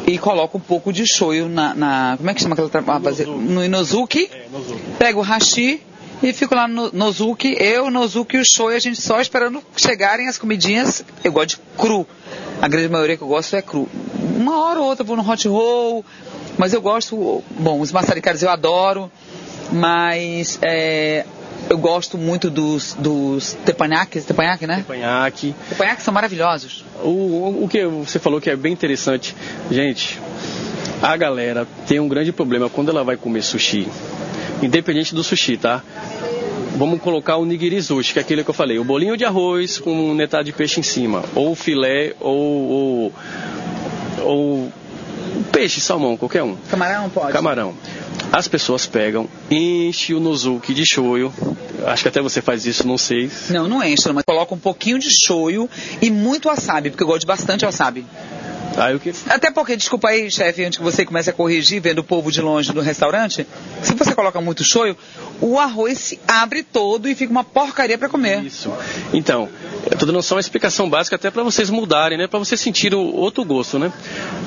e 0.06 0.18
coloco 0.18 0.58
um 0.58 0.60
pouco 0.60 0.92
de 0.92 1.06
shoyu 1.06 1.48
na, 1.48 1.74
na 1.74 2.14
como 2.16 2.30
é 2.30 2.34
que 2.34 2.42
chama 2.42 2.54
aquela 2.54 3.00
no 3.26 3.64
inozuki, 3.64 4.30
é, 4.32 4.46
pego 4.98 5.20
o 5.20 5.22
hashi 5.22 5.80
e 6.22 6.32
fico 6.32 6.54
lá 6.54 6.68
no 6.68 6.90
Nozuki, 6.92 7.56
eu, 7.58 7.90
Nozuki 7.90 8.36
e 8.36 8.40
o 8.40 8.44
Shoei, 8.44 8.76
a 8.76 8.80
gente 8.80 9.00
só 9.00 9.20
esperando 9.20 9.62
chegarem 9.76 10.28
as 10.28 10.36
comidinhas. 10.36 11.02
Eu 11.24 11.32
gosto 11.32 11.50
de 11.50 11.58
cru. 11.78 12.06
A 12.60 12.68
grande 12.68 12.88
maioria 12.90 13.16
que 13.16 13.22
eu 13.22 13.28
gosto 13.28 13.56
é 13.56 13.62
cru. 13.62 13.88
Uma 14.36 14.64
hora 14.64 14.80
ou 14.80 14.86
outra 14.86 15.02
vou 15.02 15.16
no 15.16 15.28
hot 15.28 15.48
roll, 15.48 16.04
mas 16.58 16.74
eu 16.74 16.82
gosto, 16.82 17.42
bom, 17.58 17.80
os 17.80 17.90
maçaricares 17.90 18.42
eu 18.42 18.50
adoro, 18.50 19.10
mas 19.72 20.58
é, 20.60 21.24
eu 21.70 21.78
gosto 21.78 22.18
muito 22.18 22.50
dos, 22.50 22.94
dos 22.98 23.56
teppanyaki, 23.64 24.20
teppanyaki, 24.20 24.66
né? 24.66 24.76
Teppanyaki. 24.76 25.54
Teppanyaki 25.70 26.02
são 26.02 26.12
maravilhosos. 26.12 26.84
O, 27.02 27.08
o, 27.08 27.64
o 27.64 27.68
que 27.68 27.82
você 27.86 28.18
falou 28.18 28.42
que 28.42 28.50
é 28.50 28.56
bem 28.56 28.74
interessante, 28.74 29.34
gente, 29.70 30.20
a 31.00 31.16
galera 31.16 31.66
tem 31.86 31.98
um 31.98 32.08
grande 32.08 32.30
problema 32.30 32.68
quando 32.68 32.90
ela 32.90 33.02
vai 33.02 33.16
comer 33.16 33.42
sushi 33.42 33.88
independente 34.62 35.14
do 35.14 35.22
sushi, 35.22 35.56
tá? 35.56 35.82
Vamos 36.76 37.00
colocar 37.00 37.36
o 37.36 37.44
nigiri 37.44 37.82
sushi, 37.82 38.12
que 38.12 38.18
é 38.18 38.22
aquele 38.22 38.44
que 38.44 38.50
eu 38.50 38.54
falei, 38.54 38.78
o 38.78 38.84
bolinho 38.84 39.16
de 39.16 39.24
arroz 39.24 39.78
com 39.78 39.92
um 39.92 40.14
netado 40.14 40.44
de 40.44 40.52
peixe 40.52 40.80
em 40.80 40.82
cima, 40.82 41.24
ou 41.34 41.54
filé, 41.54 42.14
ou, 42.20 42.32
ou, 42.36 43.12
ou 44.22 44.72
peixe, 45.52 45.80
salmão, 45.80 46.16
qualquer 46.16 46.42
um. 46.42 46.56
Camarão 46.70 47.10
pode? 47.10 47.32
Camarão. 47.32 47.74
As 48.32 48.46
pessoas 48.46 48.86
pegam, 48.86 49.28
enchem 49.50 50.14
o 50.14 50.20
nozuki 50.20 50.72
de 50.72 50.86
shoyu. 50.86 51.32
Acho 51.84 52.02
que 52.02 52.08
até 52.08 52.22
você 52.22 52.40
faz 52.40 52.64
isso, 52.64 52.86
não 52.86 52.96
sei. 52.96 53.30
Não, 53.50 53.66
não 53.66 53.82
enche, 53.82 54.12
mas 54.12 54.24
coloca 54.24 54.54
um 54.54 54.58
pouquinho 54.58 54.98
de 54.98 55.08
shoyu 55.10 55.68
e 56.00 56.10
muito 56.10 56.48
wasabi, 56.48 56.90
porque 56.90 57.02
eu 57.02 57.08
gosto 57.08 57.26
bastante 57.26 57.64
wasabi. 57.64 58.06
Ah, 58.76 58.96
que... 58.98 59.12
Até 59.28 59.50
porque, 59.50 59.76
desculpa 59.76 60.08
aí, 60.08 60.30
chefe, 60.30 60.64
antes 60.64 60.78
que 60.78 60.84
você 60.84 61.04
comece 61.04 61.30
a 61.30 61.32
corrigir, 61.32 61.80
vendo 61.80 61.98
o 61.98 62.04
povo 62.04 62.30
de 62.30 62.40
longe 62.40 62.74
no 62.74 62.80
restaurante, 62.80 63.46
se 63.82 63.94
você 63.94 64.14
coloca 64.14 64.40
muito 64.40 64.64
shoyu, 64.64 64.96
o 65.40 65.58
arroz 65.58 65.98
se 65.98 66.20
abre 66.26 66.62
todo 66.62 67.08
e 67.08 67.14
fica 67.14 67.30
uma 67.30 67.44
porcaria 67.44 67.98
para 67.98 68.08
comer. 68.08 68.44
Isso. 68.44 68.72
Então, 69.12 69.48
eu 69.90 69.96
tô 69.98 70.06
dando 70.06 70.22
só 70.22 70.34
uma 70.34 70.40
explicação 70.40 70.88
básica 70.88 71.16
até 71.16 71.30
para 71.30 71.42
vocês 71.42 71.70
mudarem, 71.70 72.18
né? 72.18 72.26
Para 72.26 72.38
vocês 72.38 72.60
sentirem 72.60 72.98
outro 72.98 73.44
gosto, 73.44 73.78
né? 73.78 73.92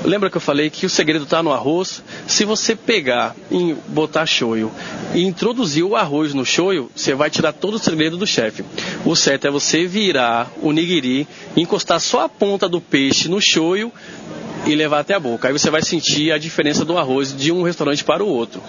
Lembra 0.04 0.30
que 0.30 0.38
eu 0.38 0.42
falei 0.42 0.70
que 0.70 0.86
o 0.86 0.90
segredo 0.90 1.24
está 1.24 1.42
no 1.42 1.52
arroz? 1.52 2.04
Se 2.28 2.46
você 2.46 2.76
pegar 2.76 3.36
e 3.52 3.76
botar 3.88 4.26
shoyu 4.26 4.72
e 5.14 5.24
introduzir 5.24 5.84
o 5.84 5.96
arroz 5.96 6.34
no 6.34 6.46
shoyu, 6.46 6.90
você 6.96 7.14
vai 7.16 7.30
tirar 7.30 7.54
todo 7.54 7.76
o 7.76 7.80
segredo 7.80 8.18
do 8.18 8.28
chefe. 8.28 8.64
O 9.06 9.16
certo 9.16 9.48
é 9.48 9.52
você 9.52 9.86
virar 9.86 10.52
o 10.62 10.72
nigiri, 10.72 11.28
encostar 11.56 12.00
só 12.00 12.26
a 12.26 12.30
ponta 12.30 12.70
do 12.70 12.80
peixe 12.80 13.28
no 13.28 13.42
shoyu 13.42 13.92
e 14.66 14.76
levar 14.76 15.00
até 15.00 15.14
a 15.14 15.20
boca. 15.20 15.48
Aí 15.48 15.54
você 15.54 15.70
vai 15.70 15.82
sentir 15.82 16.32
a 16.32 16.38
diferença 16.38 16.86
do 16.86 16.98
arroz 16.98 17.36
de 17.36 17.52
um 17.52 17.64
restaurante 17.64 18.04
para 18.04 18.24
o 18.24 18.28
outro. 18.28 18.62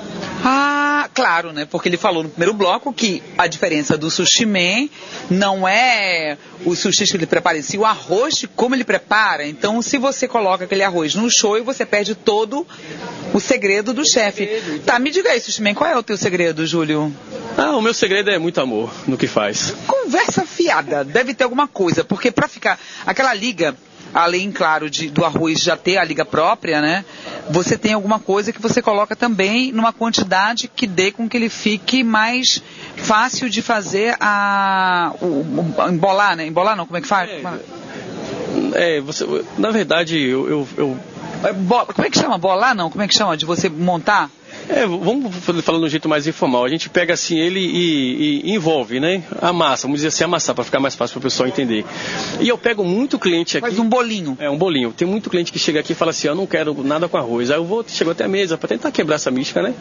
Ah, 0.45 1.09
claro, 1.14 1.53
né? 1.53 1.64
Porque 1.64 1.88
ele 1.88 1.97
falou 1.97 2.22
no 2.22 2.28
primeiro 2.28 2.53
bloco 2.53 2.92
que 2.92 3.22
a 3.38 3.47
diferença 3.47 3.97
do 3.97 4.11
sushi 4.11 4.45
man 4.45 4.88
não 5.30 5.66
é 5.66 6.36
o 6.64 6.74
sushi 6.74 7.05
que 7.05 7.16
ele 7.16 7.26
prepara, 7.26 7.61
sim 7.62 7.78
o 7.78 7.84
arroz 7.84 8.34
de 8.36 8.49
como 8.49 8.74
ele 8.74 8.84
prepara. 8.84 9.47
Então, 9.47 9.80
se 9.80 9.99
você 9.99 10.26
coloca 10.26 10.64
aquele 10.64 10.82
arroz 10.82 11.14
no 11.14 11.30
show, 11.30 11.62
você 11.62 11.86
perde 11.86 12.14
todo 12.14 12.66
o 13.32 13.40
segredo 13.40 13.92
do 13.92 14.05
chefe. 14.09 14.47
Tá, 14.84 14.99
me 14.99 15.11
diga 15.11 15.30
aí, 15.30 15.40
sushi 15.40 15.62
man, 15.62 15.74
qual 15.74 15.90
é 15.90 15.97
o 15.97 16.03
teu 16.03 16.16
segredo, 16.16 16.66
Júlio? 16.66 17.12
Ah, 17.57 17.76
o 17.76 17.82
meu 17.82 17.95
segredo 17.95 18.30
é 18.30 18.38
muito 18.38 18.61
amor 18.61 18.92
no 19.07 19.16
que 19.16 19.28
faz. 19.28 19.74
Conversa 19.86 20.45
fiada, 20.45 21.05
deve 21.05 21.34
ter 21.34 21.45
alguma 21.45 21.68
coisa, 21.68 22.03
porque 22.03 22.30
para 22.30 22.49
ficar 22.49 22.78
aquela 23.07 23.32
liga 23.32 23.76
além, 24.15 24.53
claro, 24.53 24.89
de, 24.89 25.11
do 25.11 25.25
arroz 25.25 25.61
já 25.61 25.77
ter 25.77 25.99
a 25.99 26.05
liga 26.05 26.25
própria, 26.25 26.81
né? 26.81 27.05
Você 27.51 27.77
tem 27.77 27.93
alguma 27.93 28.21
coisa 28.21 28.53
que 28.53 28.62
você 28.62 28.81
coloca 28.81 29.17
também 29.17 29.73
numa 29.73 29.93
quantidade 29.93 30.69
que 30.69 30.87
dê 30.87 31.11
com 31.11 31.29
que 31.29 31.37
ele 31.37 31.49
fique 31.49 32.05
mais 32.05 32.62
fácil 32.97 33.51
de 33.51 33.61
fazer 33.61 34.17
a. 34.21 35.12
O, 35.21 35.27
o, 35.27 35.89
embolar, 35.91 36.37
né? 36.37 36.47
Embolar 36.47 36.77
não, 36.77 36.87
como 36.87 36.97
é 36.97 37.01
que 37.01 37.09
faz? 37.09 37.29
É, 38.73 38.99
é 38.99 39.01
você, 39.01 39.27
na 39.59 39.71
verdade, 39.71 40.19
eu, 40.19 40.49
eu, 40.49 40.69
eu... 40.77 40.99
É, 41.43 41.53
como 41.93 42.07
é 42.07 42.11
que 42.11 42.19
chama? 42.19 42.39
Bolar 42.39 42.75
não? 42.75 42.89
Como 42.89 43.03
é 43.03 43.09
que 43.09 43.15
chama? 43.15 43.37
De 43.37 43.45
você 43.45 43.69
montar? 43.69 44.31
É, 44.69 44.87
vamos 44.87 45.35
falando 45.62 45.83
de 45.83 45.87
um 45.87 45.91
jeito 45.91 46.09
mais 46.09 46.27
informal. 46.27 46.65
A 46.65 46.69
gente 46.69 46.89
pega 46.89 47.15
assim 47.15 47.39
ele 47.39 47.61
e, 47.61 48.43
e 48.45 48.55
envolve, 48.55 48.99
né? 48.99 49.23
Amassa, 49.41 49.83
vamos 49.83 49.99
dizer 49.99 50.09
assim, 50.09 50.25
amassar 50.25 50.55
para 50.55 50.65
ficar 50.65 50.81
mais 50.81 50.95
fácil 50.95 51.15
para 51.15 51.27
o 51.27 51.31
pessoal 51.31 51.49
entender. 51.49 51.85
E 52.41 52.49
eu 52.49 52.57
pego 52.57 52.85
muito 52.85 53.19
cliente 53.19 53.59
aqui. 53.59 53.67
Faz 53.67 53.79
um 53.79 53.89
bolinho. 53.89 54.37
É, 54.41 54.49
um 54.49 54.57
bolinho. 54.57 54.93
Tem 54.93 55.07
muito 55.07 55.29
cliente 55.29 55.53
que 55.53 55.59
chega 55.59 55.81
aqui 55.81 55.93
e 55.93 55.95
fala 55.95 56.11
assim: 56.11 56.29
eu 56.29 56.35
não 56.35 56.47
quero 56.47 56.83
nada 56.83 57.09
com 57.09 57.17
arroz. 57.17 57.51
Aí 57.51 57.59
eu 57.59 57.65
vou, 57.65 57.85
chego 57.87 58.11
até 58.11 58.25
a 58.25 58.29
mesa 58.29 58.57
para 58.57 58.69
tentar 58.69 58.91
quebrar 58.91 59.17
essa 59.17 59.31
mística, 59.31 59.62
né? 59.62 59.75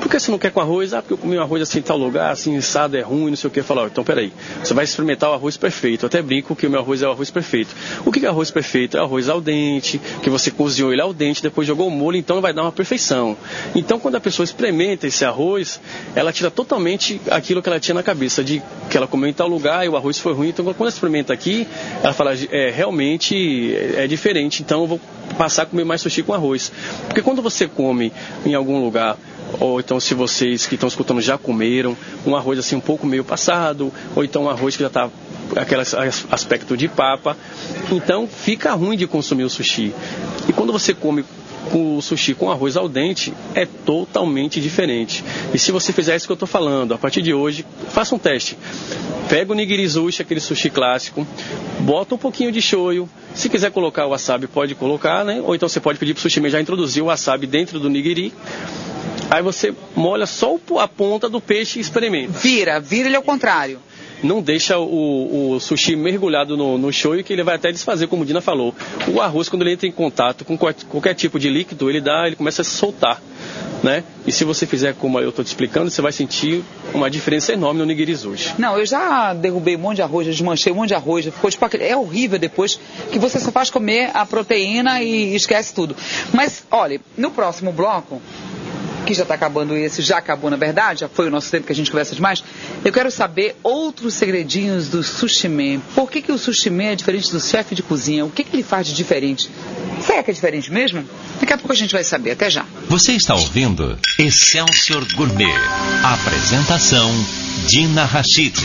Por 0.00 0.08
que 0.08 0.18
você 0.18 0.30
não 0.30 0.38
quer 0.38 0.50
com 0.50 0.60
arroz? 0.60 0.94
Ah, 0.94 1.02
porque 1.02 1.14
eu 1.14 1.18
comi 1.18 1.36
um 1.36 1.42
arroz 1.42 1.62
assim 1.62 1.80
em 1.80 1.82
tal 1.82 1.98
lugar, 1.98 2.30
assim, 2.30 2.56
assado 2.56 2.96
é 2.96 3.00
ruim, 3.00 3.30
não 3.30 3.36
sei 3.36 3.48
o 3.48 3.50
que. 3.50 3.62
Falar, 3.62 3.86
então 3.86 4.04
peraí, 4.04 4.32
você 4.62 4.72
vai 4.72 4.84
experimentar 4.84 5.30
o 5.30 5.32
arroz 5.32 5.56
perfeito. 5.56 6.04
Eu 6.04 6.06
até 6.06 6.22
brinco 6.22 6.54
que 6.54 6.66
o 6.66 6.70
meu 6.70 6.80
arroz 6.80 7.02
é 7.02 7.08
o 7.08 7.10
arroz 7.10 7.30
perfeito. 7.30 7.74
O 8.04 8.12
que 8.12 8.24
é 8.24 8.28
arroz 8.28 8.50
perfeito? 8.50 8.96
É 8.96 9.00
arroz 9.00 9.28
al 9.28 9.40
dente, 9.40 10.00
que 10.22 10.30
você 10.30 10.50
cozinhou 10.50 10.92
ele 10.92 11.02
al 11.02 11.12
dente, 11.12 11.42
depois 11.42 11.66
jogou 11.66 11.88
o 11.88 11.90
molho, 11.90 12.16
então 12.16 12.40
vai 12.40 12.52
dar 12.52 12.62
uma 12.62 12.72
perfeição. 12.72 13.36
Então 13.74 13.98
quando 13.98 14.14
a 14.14 14.20
pessoa 14.28 14.44
experimenta 14.44 15.06
esse 15.06 15.24
arroz, 15.24 15.80
ela 16.14 16.32
tira 16.32 16.50
totalmente 16.50 17.18
aquilo 17.30 17.62
que 17.62 17.68
ela 17.68 17.80
tinha 17.80 17.94
na 17.94 18.02
cabeça, 18.02 18.44
de 18.44 18.62
que 18.90 18.96
ela 18.96 19.06
comeu 19.06 19.28
em 19.28 19.32
tal 19.32 19.48
lugar 19.48 19.86
e 19.86 19.88
o 19.88 19.96
arroz 19.96 20.18
foi 20.18 20.34
ruim. 20.34 20.48
Então, 20.50 20.64
quando 20.66 20.80
ela 20.80 20.90
experimenta 20.90 21.32
aqui, 21.32 21.66
ela 22.02 22.12
fala, 22.12 22.32
é, 22.50 22.70
realmente 22.70 23.74
é 23.96 24.06
diferente, 24.06 24.62
então 24.62 24.82
eu 24.82 24.86
vou 24.86 25.00
passar 25.38 25.62
a 25.62 25.66
comer 25.66 25.84
mais 25.84 26.02
sushi 26.02 26.22
com 26.22 26.34
arroz. 26.34 26.70
Porque 27.06 27.22
quando 27.22 27.40
você 27.40 27.66
come 27.66 28.12
em 28.44 28.54
algum 28.54 28.84
lugar 28.84 29.16
ou 29.60 29.80
então 29.80 29.98
se 29.98 30.12
vocês 30.12 30.66
que 30.66 30.74
estão 30.74 30.88
escutando 30.88 31.22
já 31.22 31.38
comeram 31.38 31.96
um 32.26 32.36
arroz 32.36 32.58
assim 32.58 32.76
um 32.76 32.80
pouco 32.80 33.06
meio 33.06 33.24
passado, 33.24 33.90
ou 34.14 34.22
então 34.22 34.44
um 34.44 34.50
arroz 34.50 34.76
que 34.76 34.82
já 34.82 34.88
está 34.88 35.08
aquele 35.56 35.80
aspecto 36.30 36.76
de 36.76 36.86
papa, 36.86 37.34
então 37.90 38.28
fica 38.28 38.72
ruim 38.74 38.96
de 38.96 39.06
consumir 39.06 39.44
o 39.44 39.50
sushi. 39.50 39.94
E 40.46 40.52
quando 40.52 40.70
você 40.70 40.92
come 40.92 41.24
o 41.72 42.00
sushi 42.00 42.34
com 42.34 42.50
arroz 42.50 42.76
ao 42.76 42.88
dente 42.88 43.32
é 43.54 43.66
totalmente 43.66 44.60
diferente. 44.60 45.24
E 45.52 45.58
se 45.58 45.70
você 45.72 45.92
fizer 45.92 46.16
isso 46.16 46.26
que 46.26 46.32
eu 46.32 46.34
estou 46.34 46.48
falando, 46.48 46.94
a 46.94 46.98
partir 46.98 47.22
de 47.22 47.34
hoje, 47.34 47.64
faça 47.90 48.14
um 48.14 48.18
teste. 48.18 48.56
Pega 49.28 49.52
o 49.52 49.54
nigirizushi, 49.54 50.22
aquele 50.22 50.40
sushi 50.40 50.70
clássico, 50.70 51.26
bota 51.80 52.14
um 52.14 52.18
pouquinho 52.18 52.50
de 52.50 52.62
shoyu. 52.62 53.08
Se 53.34 53.48
quiser 53.48 53.70
colocar 53.70 54.06
o 54.06 54.10
wasabi, 54.10 54.46
pode 54.46 54.74
colocar, 54.74 55.24
né? 55.24 55.40
Ou 55.44 55.54
então 55.54 55.68
você 55.68 55.80
pode 55.80 55.98
pedir 55.98 56.14
para 56.14 56.20
o 56.20 56.22
sushi 56.22 56.48
já 56.48 56.60
introduzir 56.60 57.02
o 57.02 57.06
wasabi 57.06 57.46
dentro 57.46 57.78
do 57.78 57.90
nigiri. 57.90 58.32
Aí 59.30 59.42
você 59.42 59.74
molha 59.94 60.24
só 60.24 60.56
a 60.78 60.88
ponta 60.88 61.28
do 61.28 61.40
peixe 61.40 61.78
e 61.78 61.82
experimenta. 61.82 62.32
Vira, 62.38 62.80
vira 62.80 63.08
ele 63.08 63.16
ao 63.16 63.22
contrário 63.22 63.78
não 64.22 64.40
deixa 64.42 64.78
o, 64.78 65.54
o 65.54 65.60
sushi 65.60 65.96
mergulhado 65.96 66.56
no, 66.56 66.78
no 66.78 66.92
shoyu 66.92 67.24
que 67.24 67.32
ele 67.32 67.42
vai 67.42 67.56
até 67.56 67.70
desfazer, 67.70 68.06
como 68.06 68.22
o 68.22 68.26
Dina 68.26 68.40
falou. 68.40 68.74
O 69.08 69.20
arroz, 69.20 69.48
quando 69.48 69.62
ele 69.62 69.72
entra 69.72 69.86
em 69.86 69.92
contato 69.92 70.44
com 70.44 70.56
qualquer 70.56 71.14
tipo 71.14 71.38
de 71.38 71.48
líquido, 71.48 71.88
ele 71.88 72.00
dá, 72.00 72.24
ele 72.26 72.36
começa 72.36 72.62
a 72.62 72.64
se 72.64 72.70
soltar. 72.70 73.20
Né? 73.82 74.02
E 74.26 74.32
se 74.32 74.44
você 74.44 74.66
fizer 74.66 74.94
como 74.94 75.20
eu 75.20 75.28
estou 75.28 75.44
te 75.44 75.48
explicando, 75.48 75.88
você 75.88 76.02
vai 76.02 76.10
sentir 76.10 76.64
uma 76.92 77.08
diferença 77.08 77.52
enorme 77.52 77.78
no 77.78 77.86
nigirizushi. 77.86 78.54
Não, 78.58 78.76
eu 78.76 78.84
já 78.84 79.32
derrubei 79.32 79.76
um 79.76 79.78
monte 79.78 79.96
de 79.96 80.02
arroz, 80.02 80.26
desmanchei 80.26 80.72
um 80.72 80.76
monte 80.76 80.88
de 80.88 80.94
arroz, 80.94 81.26
ficou 81.26 81.48
tipo 81.48 81.64
é 81.76 81.96
horrível 81.96 82.40
depois 82.40 82.80
que 83.12 83.18
você 83.20 83.38
só 83.38 83.52
faz 83.52 83.70
comer 83.70 84.10
a 84.14 84.26
proteína 84.26 85.00
e 85.00 85.34
esquece 85.34 85.72
tudo. 85.72 85.94
Mas 86.32 86.64
olha, 86.70 87.00
no 87.16 87.30
próximo 87.30 87.70
bloco 87.70 88.20
que 89.08 89.14
já 89.14 89.22
está 89.22 89.34
acabando 89.34 89.74
esse, 89.74 90.02
já 90.02 90.18
acabou 90.18 90.50
na 90.50 90.56
verdade, 90.56 91.00
já 91.00 91.08
foi 91.08 91.28
o 91.28 91.30
nosso 91.30 91.50
tempo 91.50 91.66
que 91.66 91.72
a 91.72 91.74
gente 91.74 91.90
conversa 91.90 92.14
demais. 92.14 92.44
Eu 92.84 92.92
quero 92.92 93.10
saber 93.10 93.56
outros 93.62 94.12
segredinhos 94.14 94.88
do 94.88 95.02
sushi. 95.02 95.48
Por 95.94 96.10
que, 96.10 96.20
que 96.20 96.30
o 96.30 96.36
sushi 96.36 96.68
é 96.82 96.94
diferente 96.94 97.32
do 97.32 97.40
chefe 97.40 97.74
de 97.74 97.82
cozinha? 97.82 98.24
O 98.26 98.30
que, 98.30 98.44
que 98.44 98.54
ele 98.54 98.62
faz 98.62 98.86
de 98.86 98.92
diferente? 98.92 99.50
Será 100.02 100.22
que 100.22 100.30
é 100.30 100.34
diferente 100.34 100.70
mesmo? 100.70 101.02
Daqui 101.40 101.52
a 101.54 101.56
pouco 101.56 101.72
a 101.72 101.76
gente 101.76 101.92
vai 101.92 102.04
saber. 102.04 102.32
Até 102.32 102.50
já. 102.50 102.66
Você 102.88 103.12
está 103.12 103.34
ouvindo 103.34 103.98
Excelsior 104.18 105.06
Gourmet. 105.14 105.54
Apresentação 106.04 107.10
Dina 107.66 108.04
Rachid. 108.04 108.58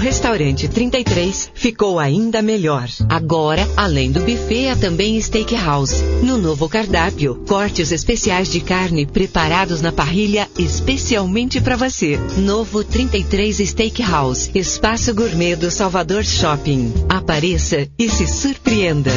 Restaurante 0.00 0.66
33 0.66 1.50
ficou 1.54 1.98
ainda 1.98 2.42
melhor. 2.42 2.88
Agora, 3.08 3.68
além 3.76 4.10
do 4.10 4.20
buffet, 4.20 4.68
há 4.68 4.76
também 4.76 5.20
steakhouse. 5.20 6.02
No 6.22 6.38
novo 6.38 6.68
cardápio, 6.68 7.44
cortes 7.46 7.92
especiais 7.92 8.50
de 8.50 8.60
carne 8.60 9.06
preparados 9.06 9.80
na 9.80 9.92
parrilha 9.92 10.48
especialmente 10.58 11.60
para 11.60 11.76
você. 11.76 12.18
Novo 12.38 12.82
33 12.82 13.56
Steakhouse, 13.68 14.50
espaço 14.54 15.14
gourmet 15.14 15.56
do 15.56 15.70
Salvador 15.70 16.24
Shopping. 16.24 16.92
Apareça 17.08 17.86
e 17.98 18.08
se 18.08 18.26
surpreenda. 18.26 19.12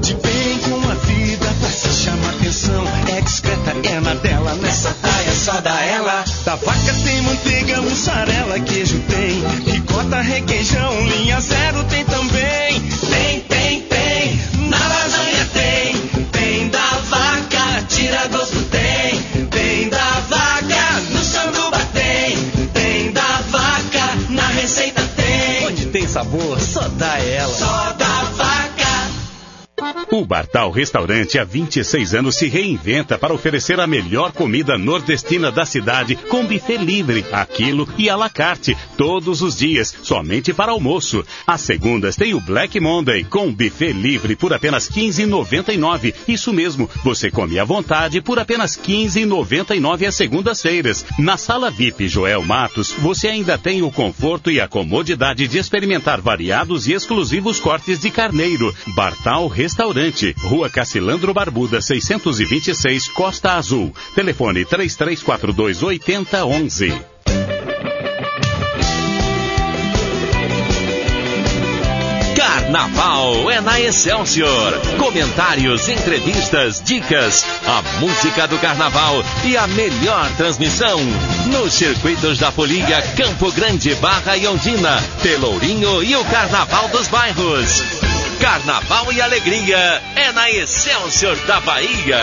De 0.00 0.14
bem 0.14 0.58
com 0.68 0.88
a 0.88 0.94
vida, 0.94 1.46
pra 1.60 1.70
se 1.70 1.88
chamar 2.04 2.30
atenção. 2.30 2.84
É 3.08 3.20
discreta, 3.20 3.76
é 3.82 4.00
na 4.00 4.14
dela, 4.14 4.54
nessa 4.54 4.90
praia 4.94 5.27
só 5.38 5.60
dá 5.60 5.80
ela. 5.82 6.24
Da 6.44 6.56
vaca 6.56 6.94
tem 7.04 7.22
manteiga, 7.22 7.80
mussarela, 7.80 8.58
queijo 8.60 8.98
tem. 9.08 9.72
Ricota, 9.72 10.20
requeijão, 10.20 11.06
linha 11.06 11.40
zero 11.40 11.84
tem 11.84 12.04
também. 12.04 12.80
Tem, 13.08 13.40
tem, 13.40 13.80
tem. 13.82 14.40
Na 14.68 14.78
lasanha 14.78 15.46
tem. 15.52 15.96
Tem 16.32 16.68
da 16.68 16.90
vaca, 17.08 17.82
tira 17.88 18.26
gosto 18.28 18.60
tem. 18.64 19.22
Tem 19.46 19.88
da 19.88 20.20
vaca, 20.28 21.00
no 21.10 21.22
sanduba 21.22 21.78
tem. 21.94 22.36
Tem 22.74 23.12
da 23.12 23.40
vaca, 23.48 24.16
na 24.30 24.46
receita 24.48 25.02
tem. 25.16 25.66
Onde 25.66 25.86
tem 25.86 26.06
sabor, 26.06 26.60
só 26.60 26.88
dá 26.88 27.18
ela. 27.18 27.54
Só. 27.54 27.97
O 30.10 30.24
Bartal 30.24 30.70
Restaurante 30.70 31.38
há 31.38 31.44
26 31.44 32.14
anos 32.14 32.36
se 32.36 32.48
reinventa 32.48 33.18
para 33.18 33.34
oferecer 33.34 33.78
a 33.78 33.86
melhor 33.86 34.32
comida 34.32 34.78
nordestina 34.78 35.52
da 35.52 35.66
cidade 35.66 36.16
com 36.16 36.46
buffet 36.46 36.78
livre, 36.78 37.26
aquilo 37.30 37.86
e 37.98 38.08
à 38.08 38.16
la 38.16 38.30
carte, 38.30 38.74
todos 38.96 39.42
os 39.42 39.54
dias, 39.54 39.94
somente 40.02 40.54
para 40.54 40.72
almoço. 40.72 41.22
Às 41.46 41.60
segundas 41.60 42.16
tem 42.16 42.32
o 42.32 42.40
Black 42.40 42.80
Monday 42.80 43.22
com 43.22 43.52
buffet 43.52 43.92
livre 43.92 44.34
por 44.34 44.54
apenas 44.54 44.88
15,99. 44.88 46.14
Isso 46.26 46.54
mesmo, 46.54 46.88
você 47.04 47.30
come 47.30 47.58
à 47.58 47.64
vontade 47.64 48.22
por 48.22 48.38
apenas 48.38 48.78
15,99 48.78 50.06
às 50.06 50.14
segundas-feiras. 50.14 51.04
Na 51.18 51.36
sala 51.36 51.70
VIP 51.70 52.08
Joel 52.08 52.42
Matos, 52.42 52.92
você 52.92 53.28
ainda 53.28 53.58
tem 53.58 53.82
o 53.82 53.90
conforto 53.90 54.50
e 54.50 54.58
a 54.58 54.66
comodidade 54.66 55.46
de 55.46 55.58
experimentar 55.58 56.18
variados 56.18 56.88
e 56.88 56.94
exclusivos 56.94 57.60
cortes 57.60 58.00
de 58.00 58.10
carneiro. 58.10 58.74
Bartal 58.96 59.48
Restaurante, 59.48 59.97
Rua 60.44 60.70
Cacilandro 60.70 61.34
Barbuda, 61.34 61.80
626, 61.80 63.08
Costa 63.08 63.54
Azul. 63.54 63.92
Telefone 64.14 64.64
3342 64.64 65.82
8011. 65.82 66.94
Carnaval 72.36 73.50
é 73.50 73.60
na 73.60 73.80
Excelsior. 73.80 74.78
Comentários, 74.98 75.88
entrevistas, 75.88 76.80
dicas, 76.80 77.44
a 77.66 77.82
música 77.98 78.46
do 78.46 78.56
carnaval 78.58 79.24
e 79.44 79.56
a 79.56 79.66
melhor 79.66 80.30
transmissão. 80.36 81.00
Nos 81.50 81.72
circuitos 81.72 82.38
da 82.38 82.52
Folia, 82.52 83.02
Campo 83.16 83.50
Grande, 83.50 83.96
Barra 83.96 84.36
e 84.36 84.46
Ondina, 84.46 85.02
Pelourinho 85.20 86.04
e 86.04 86.14
o 86.14 86.24
Carnaval 86.26 86.88
dos 86.88 87.08
Bairros. 87.08 87.97
Carnaval 88.40 89.12
e 89.12 89.20
alegria 89.20 90.02
é 90.14 90.32
na 90.32 90.48
Excelsior 90.50 91.36
da 91.46 91.60
Bahia. 91.60 92.22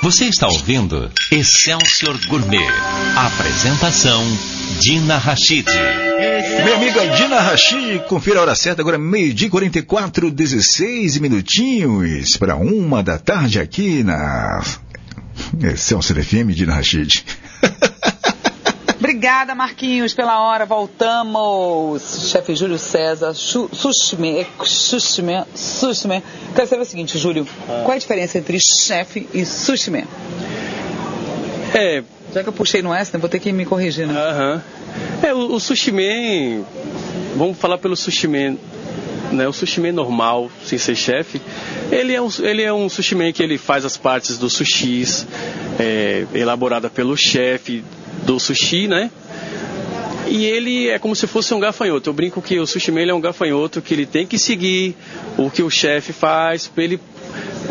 Você 0.00 0.24
está 0.26 0.48
ouvindo 0.48 1.10
Excelsior 1.30 2.18
Gourmet. 2.26 2.58
Apresentação 3.16 4.24
Dina 4.78 5.18
Rachid. 5.18 5.66
Minha 6.64 6.76
amiga 6.76 7.06
Dina 7.08 7.40
Rachid, 7.40 8.04
confira 8.08 8.38
a 8.38 8.42
hora 8.42 8.54
certa, 8.54 8.82
agora 8.82 8.98
meio-dia 8.98 9.50
44, 9.50 10.30
16 10.30 11.18
minutinhos 11.18 12.36
para 12.36 12.56
uma 12.56 13.02
da 13.02 13.18
tarde 13.18 13.58
aqui 13.60 14.02
na 14.02 14.62
Excelsior 15.62 16.22
FM, 16.22 16.50
Dina 16.54 16.74
Rachid. 16.74 17.24
Obrigada, 18.98 19.54
Marquinhos, 19.54 20.14
pela 20.14 20.40
hora. 20.40 20.64
Voltamos. 20.64 22.30
Chefe 22.30 22.54
Júlio 22.54 22.78
César, 22.78 23.34
Sushime, 23.34 24.46
Sushime, 24.64 25.44
Sushime. 25.54 26.22
Quero 26.54 26.68
saber 26.68 26.82
o 26.82 26.86
seguinte, 26.86 27.18
Júlio. 27.18 27.46
Qual 27.66 27.92
é 27.92 27.96
a 27.96 27.98
diferença 27.98 28.38
entre 28.38 28.58
chefe 28.60 29.28
e 29.34 29.44
sushime? 29.44 30.04
É, 31.74 32.02
Já 32.32 32.42
que 32.42 32.48
eu 32.48 32.52
puxei 32.52 32.82
no 32.82 32.92
S, 32.94 33.12
né, 33.12 33.18
vou 33.20 33.28
ter 33.28 33.38
que 33.38 33.52
me 33.52 33.64
corrigir, 33.64 34.06
né? 34.06 34.14
Aham. 34.14 34.62
É, 35.22 35.34
o, 35.34 35.54
o 35.54 35.60
sushi 35.60 35.92
man, 35.92 36.64
vamos 37.36 37.58
falar 37.58 37.78
pelo 37.78 37.96
sushi 37.96 38.26
man, 38.28 38.56
né? 39.30 39.46
O 39.48 39.52
sushi 39.52 39.80
man 39.80 39.92
normal, 39.92 40.50
sem 40.64 40.78
ser 40.78 40.94
chefe, 40.94 41.40
ele 41.90 42.14
é 42.14 42.20
um, 42.20 42.28
ele 42.40 42.62
é 42.62 42.72
um 42.72 42.88
sushi 42.88 43.14
man 43.14 43.32
que 43.32 43.42
ele 43.42 43.58
faz 43.58 43.84
as 43.84 43.96
partes 43.96 44.38
dos 44.38 44.52
sushis, 44.54 45.26
é, 45.78 46.26
elaborada 46.34 46.90
pelo 46.90 47.16
chefe 47.16 47.84
do 48.24 48.38
sushi, 48.38 48.88
né? 48.88 49.10
E 50.26 50.44
ele 50.46 50.88
é 50.88 50.98
como 50.98 51.14
se 51.14 51.26
fosse 51.26 51.52
um 51.52 51.60
gafanhoto. 51.60 52.08
Eu 52.08 52.14
brinco 52.14 52.40
que 52.40 52.58
o 52.58 52.66
sushi 52.66 52.90
man 52.90 53.02
é 53.02 53.14
um 53.14 53.20
gafanhoto 53.20 53.82
que 53.82 53.92
ele 53.92 54.06
tem 54.06 54.26
que 54.26 54.38
seguir 54.38 54.96
o 55.36 55.50
que 55.50 55.62
o 55.62 55.70
chefe 55.70 56.12
faz 56.12 56.66
para 56.66 56.84
ele 56.84 57.00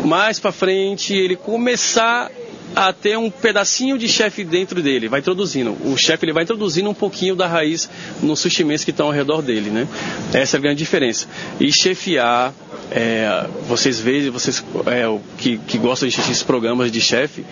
mais 0.04 0.40
para 0.40 0.50
frente 0.50 1.14
ele 1.14 1.36
começar 1.36 2.30
a 2.74 2.92
ter 2.92 3.18
um 3.18 3.30
pedacinho 3.30 3.98
de 3.98 4.08
chefe 4.08 4.44
dentro 4.44 4.82
dele, 4.82 5.08
vai 5.08 5.20
introduzindo. 5.20 5.76
O 5.84 5.96
chefe 5.96 6.24
ele 6.24 6.32
vai 6.32 6.44
introduzindo 6.44 6.88
um 6.88 6.94
pouquinho 6.94 7.34
da 7.36 7.46
raiz 7.46 7.88
nos 8.22 8.40
sushimens 8.40 8.84
que 8.84 8.90
estão 8.90 9.06
ao 9.06 9.12
redor 9.12 9.42
dele, 9.42 9.70
né? 9.70 9.86
Essa 10.32 10.56
é 10.56 10.58
a 10.58 10.60
grande 10.60 10.78
diferença. 10.78 11.26
E 11.60 11.72
chefiar, 11.72 12.52
é, 12.90 13.46
vocês 13.68 14.00
veem, 14.00 14.30
vocês 14.30 14.64
é, 14.86 15.18
que, 15.38 15.58
que 15.58 15.78
gostam 15.78 16.08
de 16.08 16.18
esses 16.18 16.42
programas 16.42 16.90
de 16.90 17.00
chefe, 17.00 17.44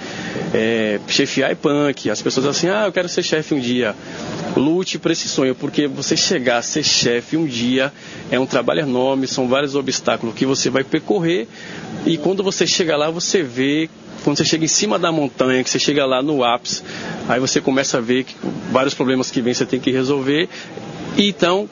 é, 0.54 0.98
chefiar 1.06 1.50
é 1.50 1.54
punk. 1.54 2.08
As 2.08 2.22
pessoas 2.22 2.46
assim, 2.46 2.68
ah, 2.68 2.84
eu 2.86 2.92
quero 2.92 3.08
ser 3.08 3.22
chefe 3.22 3.54
um 3.54 3.60
dia. 3.60 3.94
Lute 4.56 4.98
por 4.98 5.10
esse 5.10 5.28
sonho, 5.28 5.54
porque 5.54 5.86
você 5.86 6.16
chegar 6.16 6.58
a 6.58 6.62
ser 6.62 6.82
chefe 6.82 7.36
um 7.36 7.46
dia 7.46 7.92
é 8.30 8.38
um 8.38 8.46
trabalho 8.46 8.80
enorme, 8.80 9.26
são 9.26 9.48
vários 9.48 9.74
obstáculos 9.74 10.34
que 10.34 10.44
você 10.44 10.68
vai 10.70 10.82
percorrer 10.82 11.46
e 12.06 12.16
quando 12.16 12.42
você 12.42 12.66
chega 12.66 12.96
lá, 12.96 13.10
você 13.10 13.42
vê 13.42 13.88
quando 14.24 14.36
você 14.36 14.44
chega 14.44 14.64
em 14.64 14.68
cima 14.68 14.98
da 14.98 15.10
montanha, 15.10 15.62
que 15.64 15.70
você 15.70 15.78
chega 15.78 16.04
lá 16.06 16.22
no 16.22 16.44
ápice, 16.44 16.82
aí 17.28 17.40
você 17.40 17.60
começa 17.60 17.98
a 17.98 18.00
ver 18.00 18.24
que 18.24 18.34
vários 18.70 18.94
problemas 18.94 19.30
que 19.30 19.40
vem 19.40 19.54
você 19.54 19.66
tem 19.66 19.80
que 19.80 19.90
resolver. 19.90 20.48
E 21.16 21.28
então, 21.28 21.68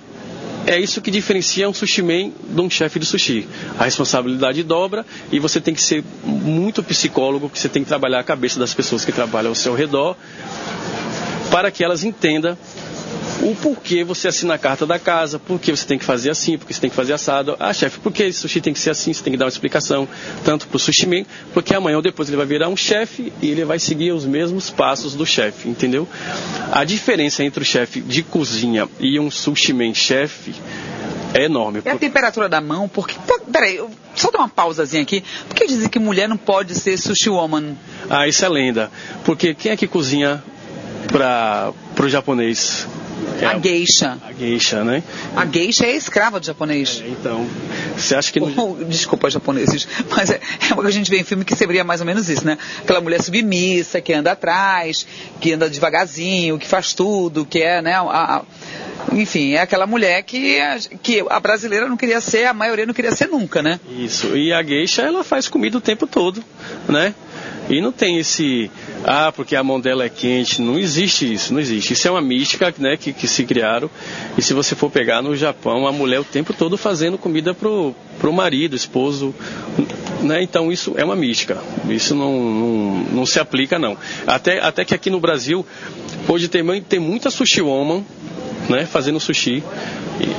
é 0.67 0.79
isso 0.79 1.01
que 1.01 1.11
diferencia 1.11 1.69
um 1.69 1.73
sushi 1.73 2.03
man 2.03 2.31
de 2.49 2.61
um 2.61 2.69
chefe 2.69 2.99
de 2.99 3.07
sushi. 3.07 3.47
A 3.79 3.85
responsabilidade 3.85 4.63
dobra 4.63 5.05
e 5.33 5.39
você 5.39 5.61
tem 5.61 5.75
que 5.75 5.83
ser 5.83 6.05
muito 6.25 6.83
psicólogo, 6.83 7.49
que 7.49 7.59
você 7.59 7.69
tem 7.69 7.83
que 7.83 7.89
trabalhar 7.89 8.21
a 8.21 8.25
cabeça 8.25 8.59
das 8.59 8.75
pessoas 8.75 9.05
que 9.05 9.13
trabalham 9.13 9.51
ao 9.51 9.55
seu 9.55 9.75
redor 9.75 10.17
para 11.51 11.71
que 11.71 11.83
elas 11.83 12.05
entendam 12.05 12.57
o 13.43 13.55
porquê 13.55 14.05
você 14.05 14.29
assina 14.29 14.55
a 14.55 14.59
carta 14.59 14.87
da 14.87 14.99
casa, 14.99 15.39
por 15.39 15.61
que 15.61 15.71
você 15.71 15.87
tem 15.87 15.99
que 15.99 16.05
fazer 16.05 16.31
assim, 16.31 16.59
por 16.59 16.67
que 16.67 16.75
você 16.75 16.81
tem 16.81 16.91
que 16.91 16.97
fazer 16.97 17.13
assado. 17.13 17.57
Ah, 17.59 17.73
chefe, 17.73 17.99
por 18.01 18.13
que 18.13 18.23
esse 18.23 18.41
sushi 18.41 18.61
tem 18.61 18.73
que 18.73 18.81
ser 18.81 18.91
assim? 18.91 19.13
Você 19.13 19.23
tem 19.23 19.33
que 19.33 19.39
dar 19.39 19.45
uma 19.45 19.51
explicação, 19.51 20.09
tanto 20.45 20.67
para 20.67 20.77
o 20.77 20.79
sushi 20.79 21.07
man, 21.07 21.25
porque 21.53 21.75
amanhã 21.75 21.97
ou 21.97 22.03
depois 22.03 22.29
ele 22.29 22.37
vai 22.37 22.47
virar 22.47 22.69
um 22.69 22.77
chefe 22.77 23.33
e 23.41 23.51
ele 23.51 23.65
vai 23.65 23.79
seguir 23.79 24.13
os 24.13 24.25
mesmos 24.25 24.71
passos 24.71 25.15
do 25.15 25.25
chefe, 25.25 25.69
entendeu? 25.69 26.09
A 26.73 26.85
diferença 26.85 27.45
entre 27.45 27.63
o 27.63 27.67
chefe 27.67 28.01
de 28.01 28.23
cozinha 28.23 28.89
e 28.99 29.19
um 29.19 29.31
sushi 29.31 29.73
man 29.73 29.95
chefe 29.95 30.55
é 31.35 31.45
enorme. 31.45 31.83
É 31.85 31.91
a 31.91 31.97
temperatura 31.97 32.49
da 32.49 32.61
mão, 32.61 32.89
porque. 32.89 33.15
Peraí, 33.53 33.81
só 34.15 34.31
dar 34.31 34.41
uma 34.41 34.49
pausazinha 34.49 35.03
aqui. 35.03 35.23
Por 35.49 35.55
que 35.55 35.67
dizem 35.67 35.89
que 35.89 35.99
mulher 35.99 36.29
não 36.29 36.37
pode 36.37 36.75
ser 36.75 36.97
sushi 36.97 37.31
woman? 37.31 37.77
Ah, 38.09 38.27
isso 38.27 38.45
é 38.45 38.49
lenda. 38.49 38.91
Porque 39.25 39.55
quem 39.55 39.73
é 39.73 39.77
que 39.77 39.87
cozinha 39.87 40.43
para 41.09 41.73
o 42.03 42.09
japonês? 42.09 42.87
É, 43.41 43.47
a 43.47 43.59
geisha. 43.59 44.19
A 44.27 44.33
geisha, 44.33 44.85
né? 44.85 45.03
A 45.37 45.47
geisha 45.47 45.87
é 45.87 45.95
escrava 45.97 46.41
do 46.41 46.47
japonês. 46.47 47.03
É, 47.05 47.09
então, 47.09 47.47
você 47.97 48.15
acha 48.15 48.33
que... 48.33 48.41
No... 48.41 48.79
Oh, 48.81 48.85
desculpa, 48.85 49.31
japoneses, 49.31 49.87
mas 50.11 50.31
é, 50.31 50.41
é 50.71 50.75
o 50.75 50.81
que 50.81 50.87
a 50.87 50.91
gente 50.91 51.11
vê 51.11 51.19
em 51.19 51.25
filme 51.25 51.45
que 51.45 51.55
seria 51.55 51.85
mais 51.85 52.01
ou 52.01 52.07
menos 52.07 52.29
isso, 52.29 52.45
né? 52.45 52.59
Aquela 52.81 53.01
mulher 53.01 53.23
submissa, 53.23 54.01
que 54.01 54.13
anda 54.13 54.33
atrás, 54.33 55.07
que 55.41 55.53
anda 55.53 55.69
devagarzinho, 55.71 56.59
que 56.59 56.67
faz 56.67 56.93
tudo, 56.95 57.45
que 57.45 57.61
é, 57.61 57.81
né? 57.81 57.95
A, 57.95 58.39
a, 58.39 58.43
enfim, 59.13 59.53
é 59.53 59.61
aquela 59.61 59.87
mulher 59.87 60.23
que, 60.23 60.59
que 61.03 61.25
a 61.29 61.41
brasileira 61.41 61.89
não 61.89 61.97
queria 61.97 62.21
ser, 62.21 62.47
a 62.47 62.53
maioria 62.53 62.87
não 62.87 62.95
queria 62.95 63.15
ser 63.15 63.29
nunca, 63.29 63.63
né? 63.63 63.81
Isso, 63.99 64.37
e 64.37 64.53
a 64.53 64.63
geisha, 64.63 65.03
ela 65.03 65.25
faz 65.25 65.49
comida 65.49 65.79
o 65.79 65.81
tempo 65.81 66.07
todo, 66.07 66.43
né? 66.89 67.15
E 67.69 67.81
não 67.81 67.93
tem 67.93 68.19
esse, 68.19 68.71
ah, 69.05 69.31
porque 69.31 69.55
a 69.55 69.63
mão 69.63 69.81
dela 69.81 70.05
é 70.05 70.09
quente. 70.09 70.63
Não 70.63 70.79
existe 70.79 71.33
isso, 71.33 71.53
não 71.53 71.61
existe. 71.61 71.93
Isso 71.93 72.09
é 72.09 72.11
uma 72.11 72.21
mística 72.21 72.75
né, 72.79 72.97
que, 72.97 73.13
que 73.13 73.29
se 73.29 73.45
criaram. 73.45 73.91
E 74.37 74.43
se 74.43 74.55
você 74.55 74.75
for 74.75 74.91
pegar 74.91 75.23
no 75.23 75.37
Japão, 75.37 75.87
a 75.87 75.93
mulher 75.93 76.21
o 76.21 76.25
tempo 76.25 76.53
todo 76.55 76.79
fazendo 76.79 77.19
comida 77.19 77.53
pro, 77.53 77.95
pro 78.19 78.33
marido, 78.33 78.75
esposo. 78.75 79.35
Né? 80.23 80.43
Então 80.43 80.73
isso 80.73 80.95
é 80.97 81.05
uma 81.05 81.17
mística. 81.17 81.59
Isso 81.89 82.15
não, 82.15 82.33
não, 82.43 83.05
não 83.13 83.27
se 83.27 83.39
aplica, 83.39 83.79
não. 83.79 83.97
Até, 84.27 84.61
até 84.61 84.85
que 84.85 84.95
aqui 84.95 85.11
no 85.11 85.21
Brasil, 85.21 85.65
hoje 86.27 86.49
tem, 86.49 86.65
tem 86.83 86.99
muita 86.99 87.31
sushi 87.31 87.61
woman 87.61 88.05
né, 88.69 88.87
fazendo 88.87 89.19
sushi. 89.21 89.63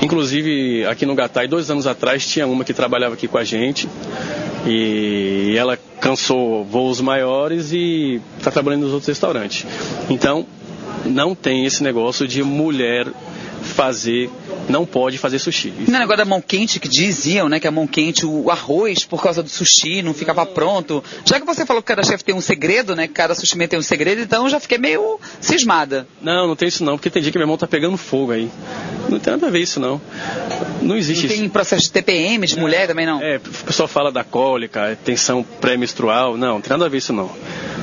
Inclusive, 0.01 0.85
aqui 0.85 1.05
no 1.05 1.15
Gatai, 1.15 1.47
dois 1.47 1.69
anos 1.69 1.87
atrás, 1.87 2.25
tinha 2.27 2.47
uma 2.47 2.63
que 2.63 2.73
trabalhava 2.73 3.13
aqui 3.15 3.27
com 3.27 3.37
a 3.37 3.43
gente. 3.43 3.87
E 4.65 5.55
ela 5.57 5.77
cansou 5.99 6.63
voos 6.65 7.01
maiores 7.01 7.71
e 7.71 8.21
está 8.37 8.51
trabalhando 8.51 8.83
nos 8.83 8.93
outros 8.93 9.07
restaurantes. 9.07 9.65
Então, 10.09 10.45
não 11.05 11.35
tem 11.35 11.65
esse 11.65 11.83
negócio 11.83 12.27
de 12.27 12.43
mulher 12.43 13.07
fazer, 13.61 14.29
não 14.69 14.85
pode 14.85 15.17
fazer 15.17 15.39
sushi. 15.39 15.73
Não 15.87 15.95
é 15.95 15.99
negócio 15.99 16.17
da 16.17 16.25
mão 16.25 16.41
quente 16.41 16.79
que 16.79 16.87
diziam, 16.87 17.49
né? 17.49 17.59
Que 17.59 17.67
a 17.67 17.71
mão 17.71 17.87
quente, 17.87 18.25
o 18.25 18.49
arroz, 18.49 19.03
por 19.03 19.21
causa 19.21 19.41
do 19.41 19.49
sushi, 19.49 20.01
não 20.01 20.13
ficava 20.13 20.45
pronto. 20.45 21.03
Já 21.25 21.39
que 21.39 21.45
você 21.45 21.65
falou 21.65 21.81
que 21.81 21.87
cada 21.87 22.03
chefe 22.03 22.23
tem 22.23 22.35
um 22.35 22.41
segredo, 22.41 22.95
né? 22.95 23.07
Que 23.07 23.13
cada 23.13 23.35
sushi 23.35 23.67
tem 23.67 23.79
um 23.79 23.83
segredo, 23.83 24.21
então 24.21 24.43
eu 24.43 24.49
já 24.49 24.59
fiquei 24.59 24.77
meio 24.77 25.19
cismada. 25.41 26.07
Não, 26.21 26.47
não 26.47 26.55
tem 26.55 26.67
isso 26.67 26.83
não, 26.83 26.97
porque 26.97 27.09
tem 27.09 27.21
dia 27.21 27.31
que 27.31 27.37
minha 27.37 27.47
mão 27.47 27.57
tá 27.57 27.67
pegando 27.67 27.97
fogo 27.97 28.31
aí. 28.31 28.49
Não 29.09 29.19
tem 29.19 29.33
nada 29.33 29.47
a 29.47 29.49
ver 29.49 29.59
isso 29.59 29.79
não. 29.79 29.99
Não 30.81 30.95
existe 30.95 31.25
não 31.25 31.31
isso. 31.31 31.41
Tem 31.41 31.49
processo 31.49 31.83
de 31.83 31.91
TPM 31.91 32.45
de 32.45 32.57
mulher 32.57 32.87
também 32.87 33.05
não? 33.05 33.21
É, 33.21 33.37
o 33.37 33.65
pessoal 33.65 33.87
fala 33.87 34.11
da 34.11 34.23
cólica, 34.23 34.97
tensão 35.03 35.43
pré-menstrual. 35.43 36.37
Não, 36.37 36.55
não 36.55 36.61
tem 36.61 36.69
nada 36.69 36.85
a 36.85 36.89
ver 36.89 36.97
isso 36.97 37.11
não. 37.11 37.29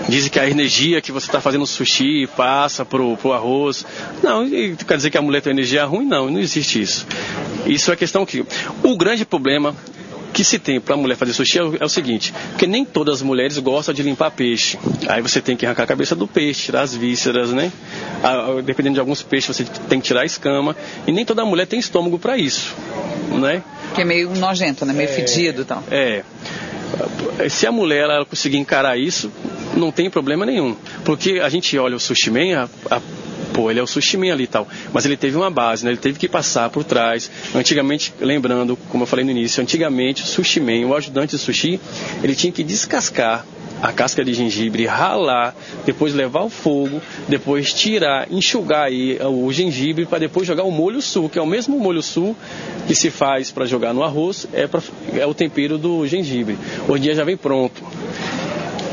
Dizem 0.08 0.30
que 0.30 0.38
a 0.38 0.48
energia 0.48 1.00
que 1.00 1.10
você 1.10 1.26
está 1.26 1.40
fazendo 1.40 1.66
sushi 1.66 2.28
passa 2.36 2.84
pro, 2.84 3.16
pro 3.16 3.32
arroz. 3.32 3.84
Não, 4.22 4.48
quer 4.48 4.96
dizer 4.96 5.10
que 5.10 5.18
a 5.18 5.22
mulher 5.22 5.42
tem 5.42 5.52
energia 5.52 5.84
ruim? 5.84 6.06
Não, 6.06 6.30
não 6.30 6.38
existe 6.38 6.80
isso. 6.80 7.06
Isso 7.66 7.90
é 7.90 7.96
questão 7.96 8.24
que. 8.24 8.44
O 8.82 8.96
grande 8.96 9.24
problema 9.24 9.74
que 10.36 10.44
se 10.44 10.58
tem 10.58 10.78
para 10.78 10.94
a 10.94 10.98
mulher 10.98 11.16
fazer 11.16 11.32
sushi 11.32 11.58
é 11.58 11.62
o, 11.62 11.76
é 11.80 11.84
o, 11.84 11.88
seguinte, 11.88 12.30
porque 12.50 12.66
nem 12.66 12.84
todas 12.84 13.16
as 13.16 13.22
mulheres 13.22 13.56
gostam 13.58 13.94
de 13.94 14.02
limpar 14.02 14.30
peixe. 14.30 14.78
Aí 15.08 15.22
você 15.22 15.40
tem 15.40 15.56
que 15.56 15.64
arrancar 15.64 15.84
a 15.84 15.86
cabeça 15.86 16.14
do 16.14 16.28
peixe, 16.28 16.66
tirar 16.66 16.82
as 16.82 16.94
vísceras, 16.94 17.52
né? 17.52 17.72
Dependendo 18.62 18.94
de 18.94 19.00
alguns 19.00 19.22
peixes, 19.22 19.56
você 19.56 19.64
tem 19.88 19.98
que 19.98 20.06
tirar 20.06 20.20
a 20.20 20.24
escama. 20.26 20.76
E 21.06 21.12
nem 21.12 21.24
toda 21.24 21.42
mulher 21.46 21.66
tem 21.66 21.78
estômago 21.78 22.18
para 22.18 22.36
isso, 22.36 22.74
né? 23.32 23.62
Que 23.94 24.02
é 24.02 24.04
meio 24.04 24.28
nojento, 24.34 24.84
né? 24.84 24.92
Meio 24.92 25.08
é, 25.08 25.12
fedido 25.12 25.62
e 25.62 25.64
tal. 25.64 25.82
É. 25.90 26.22
Se 27.48 27.66
a 27.66 27.72
mulher 27.72 28.04
ela 28.04 28.24
conseguir 28.24 28.56
encarar 28.56 28.98
isso, 28.98 29.30
não 29.76 29.92
tem 29.92 30.08
problema 30.10 30.46
nenhum. 30.46 30.76
Porque 31.04 31.40
a 31.40 31.48
gente 31.48 31.76
olha 31.78 31.96
o 31.96 32.00
sushi 32.00 32.30
man, 32.30 32.68
a, 32.90 32.96
a 32.96 33.00
pô, 33.52 33.70
ele 33.70 33.80
é 33.80 33.82
o 33.82 33.86
sushi 33.86 34.16
man 34.16 34.32
ali 34.32 34.44
e 34.44 34.46
tal. 34.46 34.66
Mas 34.92 35.04
ele 35.04 35.16
teve 35.16 35.36
uma 35.36 35.50
base, 35.50 35.84
né? 35.84 35.90
Ele 35.90 35.98
teve 35.98 36.18
que 36.18 36.28
passar 36.28 36.68
por 36.70 36.84
trás. 36.84 37.30
Antigamente, 37.54 38.12
lembrando, 38.20 38.76
como 38.90 39.02
eu 39.04 39.06
falei 39.06 39.24
no 39.24 39.30
início, 39.30 39.62
antigamente 39.62 40.22
o 40.22 40.26
sushi 40.26 40.60
man, 40.60 40.86
o 40.86 40.94
ajudante 40.94 41.36
de 41.36 41.38
sushi, 41.38 41.80
ele 42.22 42.34
tinha 42.34 42.52
que 42.52 42.62
descascar 42.62 43.44
a 43.82 43.92
casca 43.92 44.24
de 44.24 44.32
gengibre, 44.32 44.86
ralar, 44.86 45.54
depois 45.84 46.14
levar 46.14 46.40
ao 46.40 46.48
fogo, 46.48 47.00
depois 47.28 47.72
tirar, 47.72 48.30
enxugar 48.30 48.84
aí 48.84 49.18
o 49.22 49.52
gengibre 49.52 50.06
para 50.06 50.18
depois 50.18 50.46
jogar 50.46 50.64
o 50.64 50.70
molho 50.70 51.02
sul, 51.02 51.28
que 51.28 51.38
é 51.38 51.42
o 51.42 51.46
mesmo 51.46 51.78
molho 51.78 52.02
sul 52.02 52.36
que 52.86 52.94
se 52.94 53.10
faz 53.10 53.50
para 53.50 53.66
jogar 53.66 53.92
no 53.92 54.02
arroz, 54.02 54.46
é, 54.52 54.66
pra, 54.66 54.80
é 55.14 55.26
o 55.26 55.34
tempero 55.34 55.76
do 55.78 56.06
gengibre. 56.06 56.58
Hoje 56.88 56.98
em 56.98 57.02
dia 57.02 57.14
já 57.14 57.24
vem 57.24 57.36
pronto. 57.36 57.82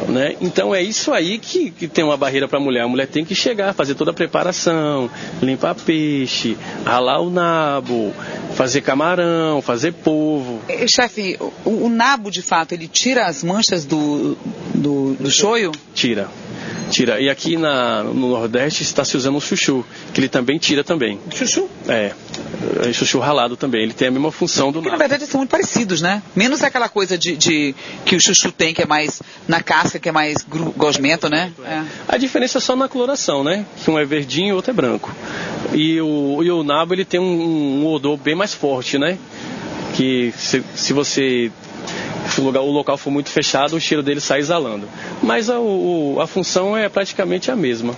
Né? 0.08 0.36
Então 0.41 0.74
é 0.74 0.82
isso 0.82 1.12
aí 1.14 1.38
que, 1.38 1.72
que 1.72 1.88
tem 1.88 2.04
uma 2.04 2.18
barreira 2.18 2.48
para 2.48 2.58
a 2.58 2.62
mulher. 2.62 2.84
A 2.84 2.88
mulher 2.88 3.08
tem 3.08 3.24
que 3.24 3.36
chegar, 3.36 3.74
fazer 3.74 3.96
toda 3.96 4.12
a 4.12 4.14
preparação, 4.14 5.10
limpar 5.41 5.76
peixe, 5.76 6.58
ralar 6.86 7.22
o 7.22 7.30
nabo, 7.30 8.14
fazer 8.56 8.82
camarão, 8.82 9.62
fazer 9.62 9.94
polvo. 9.94 10.62
Chefe, 10.88 11.38
o, 11.66 11.86
o, 11.86 11.89
nabo 11.89 12.30
de 12.30 12.41
fato 12.41 12.74
ele 12.74 12.88
tira 12.88 13.26
as 13.26 13.44
manchas 13.44 13.86
do, 13.86 14.38
do, 14.74 15.14
do 15.14 15.32
shoyu? 15.32 15.72
Tira. 15.94 16.30
Tira. 16.89 17.20
E 17.20 17.30
aqui 17.30 17.58
na, 17.58 18.04
no 18.04 18.30
Nordeste 18.30 18.84
está 18.84 19.04
se 19.04 19.18
usando 19.18 19.38
o 19.38 19.41
chuchu, 19.41 19.86
que 20.14 20.20
ele 20.20 20.30
também 20.30 20.58
tira 20.58 20.84
também. 20.84 21.20
Chuchu? 21.34 21.68
É. 21.88 22.12
é. 22.88 22.93
Chuchu 22.93 23.20
ralado 23.20 23.56
também. 23.56 23.84
Ele 23.84 23.93
tem 23.93 24.08
a 24.08 24.12
mesma 24.12 24.32
função 24.32 24.72
do 24.72 24.82
nabo. 24.82 24.91
Na 24.91 24.97
verdade, 24.97 25.26
são 25.26 25.39
muito 25.39 25.49
parecidos, 25.49 26.01
né? 26.01 26.22
Menos 26.36 26.64
aquela 26.64 26.88
coisa 26.88 27.18
de, 27.18 27.36
de, 27.36 27.76
que 28.06 28.16
o 28.16 28.22
chuchu 28.22 28.51
tem, 28.51 28.74
que 28.74 28.82
é 28.82 28.86
mais 28.86 29.22
na 29.47 29.62
casca, 29.62 29.99
que 29.99 30.10
é 30.10 30.12
mais 30.12 30.45
gosmento, 30.76 31.30
né? 31.30 31.51
É. 31.66 31.84
A 32.08 32.18
diferença 32.18 32.58
é 32.58 32.62
só 32.62 32.76
na 32.76 32.88
coloração, 32.88 33.43
né? 33.43 33.66
Que 33.84 33.89
um 33.89 33.97
é 33.97 34.06
verdinho 34.06 34.49
e 34.49 34.51
o 34.54 34.56
outro 34.56 34.72
é 34.72 34.74
branco. 34.74 35.14
E 35.74 35.99
o, 36.01 36.43
e 36.43 36.51
o 36.51 36.64
nabo, 36.64 36.93
ele 36.93 37.06
tem 37.06 37.20
um, 37.20 37.84
um 37.84 37.88
odor 37.88 38.18
bem 38.18 38.36
mais 38.36 38.54
forte, 38.54 38.97
né? 38.97 39.18
Que 39.95 40.34
se, 40.38 40.64
se 40.76 40.93
você 40.93 41.51
se 42.30 42.41
o, 42.41 42.43
lugar, 42.43 42.62
o 42.62 42.72
local 42.72 42.97
for 42.97 43.12
muito 43.12 43.30
fechado, 43.30 43.76
o 43.76 43.80
cheiro 43.80 44.01
dele 44.01 44.20
sai 44.20 44.39
exalando. 44.39 44.88
Mas 45.22 45.49
a, 45.49 45.60
o, 45.60 46.20
a 46.22 46.28
função 46.28 46.76
é 46.76 46.89
praticamente 46.89 47.51
a 47.51 47.56
mesma. 47.56 47.93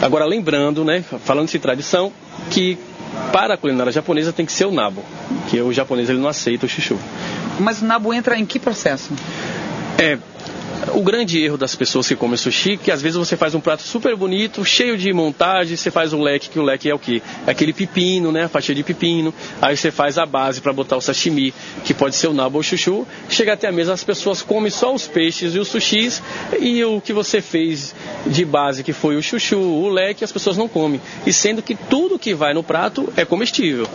Agora, 0.00 0.24
lembrando, 0.24 0.84
né, 0.84 1.04
falando 1.24 1.48
de 1.48 1.58
tradição, 1.58 2.12
que 2.50 2.78
para 3.32 3.54
a 3.54 3.56
culinária 3.56 3.92
japonesa 3.92 4.32
tem 4.32 4.46
que 4.46 4.52
ser 4.52 4.66
o 4.66 4.72
nabo, 4.72 5.04
que 5.48 5.60
o 5.60 5.72
japonês 5.72 6.08
ele 6.08 6.18
não 6.18 6.28
aceita 6.28 6.66
o 6.66 6.68
chuchu. 6.68 6.98
Mas 7.58 7.82
o 7.82 7.84
nabo 7.84 8.12
entra 8.12 8.36
em 8.36 8.44
que 8.44 8.58
processo? 8.58 9.12
É, 9.98 10.18
o 10.92 11.02
grande 11.02 11.42
erro 11.42 11.56
das 11.56 11.74
pessoas 11.74 12.08
que 12.08 12.16
comem 12.16 12.36
sushi, 12.36 12.76
que 12.76 12.90
às 12.90 13.00
vezes 13.00 13.16
você 13.16 13.36
faz 13.36 13.54
um 13.54 13.60
prato 13.60 13.82
super 13.82 14.16
bonito, 14.16 14.64
cheio 14.64 14.96
de 14.96 15.12
montagem, 15.12 15.76
você 15.76 15.90
faz 15.90 16.12
o 16.12 16.20
leque, 16.20 16.48
que 16.48 16.58
o 16.58 16.62
leque 16.62 16.88
é 16.88 16.94
o 16.94 16.98
quê? 16.98 17.22
É 17.46 17.50
aquele 17.50 17.72
pepino, 17.72 18.32
né? 18.32 18.44
A 18.44 18.48
fatia 18.48 18.74
de 18.74 18.82
pepino. 18.82 19.32
Aí 19.60 19.76
você 19.76 19.90
faz 19.90 20.18
a 20.18 20.26
base 20.26 20.60
para 20.60 20.72
botar 20.72 20.96
o 20.96 21.00
sashimi, 21.00 21.54
que 21.84 21.94
pode 21.94 22.16
ser 22.16 22.28
o 22.28 22.34
nabo 22.34 22.58
ou 22.58 22.62
chuchu. 22.62 23.06
Chega 23.28 23.52
até 23.54 23.68
a 23.68 23.72
mesa, 23.72 23.92
as 23.92 24.04
pessoas 24.04 24.42
comem 24.42 24.70
só 24.70 24.94
os 24.94 25.06
peixes 25.06 25.54
e 25.54 25.58
os 25.58 25.68
sushis, 25.68 26.22
e 26.58 26.84
o 26.84 27.00
que 27.00 27.12
você 27.12 27.40
fez 27.40 27.94
de 28.26 28.44
base, 28.44 28.82
que 28.82 28.92
foi 28.92 29.16
o 29.16 29.22
chuchu, 29.22 29.58
o 29.58 29.88
leque, 29.88 30.24
as 30.24 30.32
pessoas 30.32 30.56
não 30.56 30.68
comem. 30.68 31.00
E 31.26 31.32
sendo 31.32 31.62
que 31.62 31.74
tudo 31.74 32.18
que 32.18 32.34
vai 32.34 32.52
no 32.52 32.62
prato 32.62 33.12
é 33.16 33.24
comestível. 33.24 33.88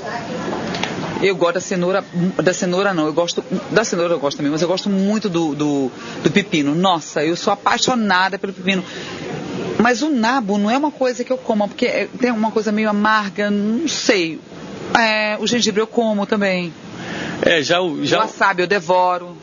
Eu 1.22 1.36
gosto 1.36 1.56
da 1.56 1.62
cenoura, 1.62 2.04
da 2.42 2.54
cenoura 2.54 2.94
não, 2.94 3.06
eu 3.06 3.14
gosto, 3.14 3.44
da 3.72 3.84
cenoura 3.84 4.14
eu 4.14 4.20
gosto 4.20 4.38
também, 4.38 4.52
mas 4.52 4.62
eu 4.62 4.68
gosto 4.68 4.90
muito 4.90 5.28
do, 5.28 5.54
do, 5.54 5.92
do 6.24 6.32
pepino. 6.32 6.74
Nossa, 6.74 7.24
eu 7.24 7.36
sou 7.36 7.52
apaixonada 7.52 8.40
pelo 8.40 8.54
pepino. 8.54 8.84
Mas 9.78 10.02
o 10.02 10.10
nabo 10.10 10.58
não 10.58 10.70
é 10.70 10.78
uma 10.78 10.92
coisa 10.92 11.24
que 11.24 11.32
eu 11.32 11.38
como, 11.38 11.68
porque 11.68 11.86
é, 11.86 12.08
tem 12.20 12.32
uma 12.32 12.52
coisa 12.52 12.72
meio 12.72 12.90
amarga, 12.90 13.50
não 13.50 13.88
sei. 13.88 14.40
É, 14.98 15.38
o 15.40 15.48
gengibre 15.48 15.82
eu 15.82 15.88
como 15.88 16.26
também. 16.26 16.74
É, 17.42 17.62
já 17.62 17.82
o. 17.82 18.06
Já... 18.06 18.18
O 18.18 18.22
wasabi 18.22 18.62
eu 18.62 18.68
devoro. 18.68 19.38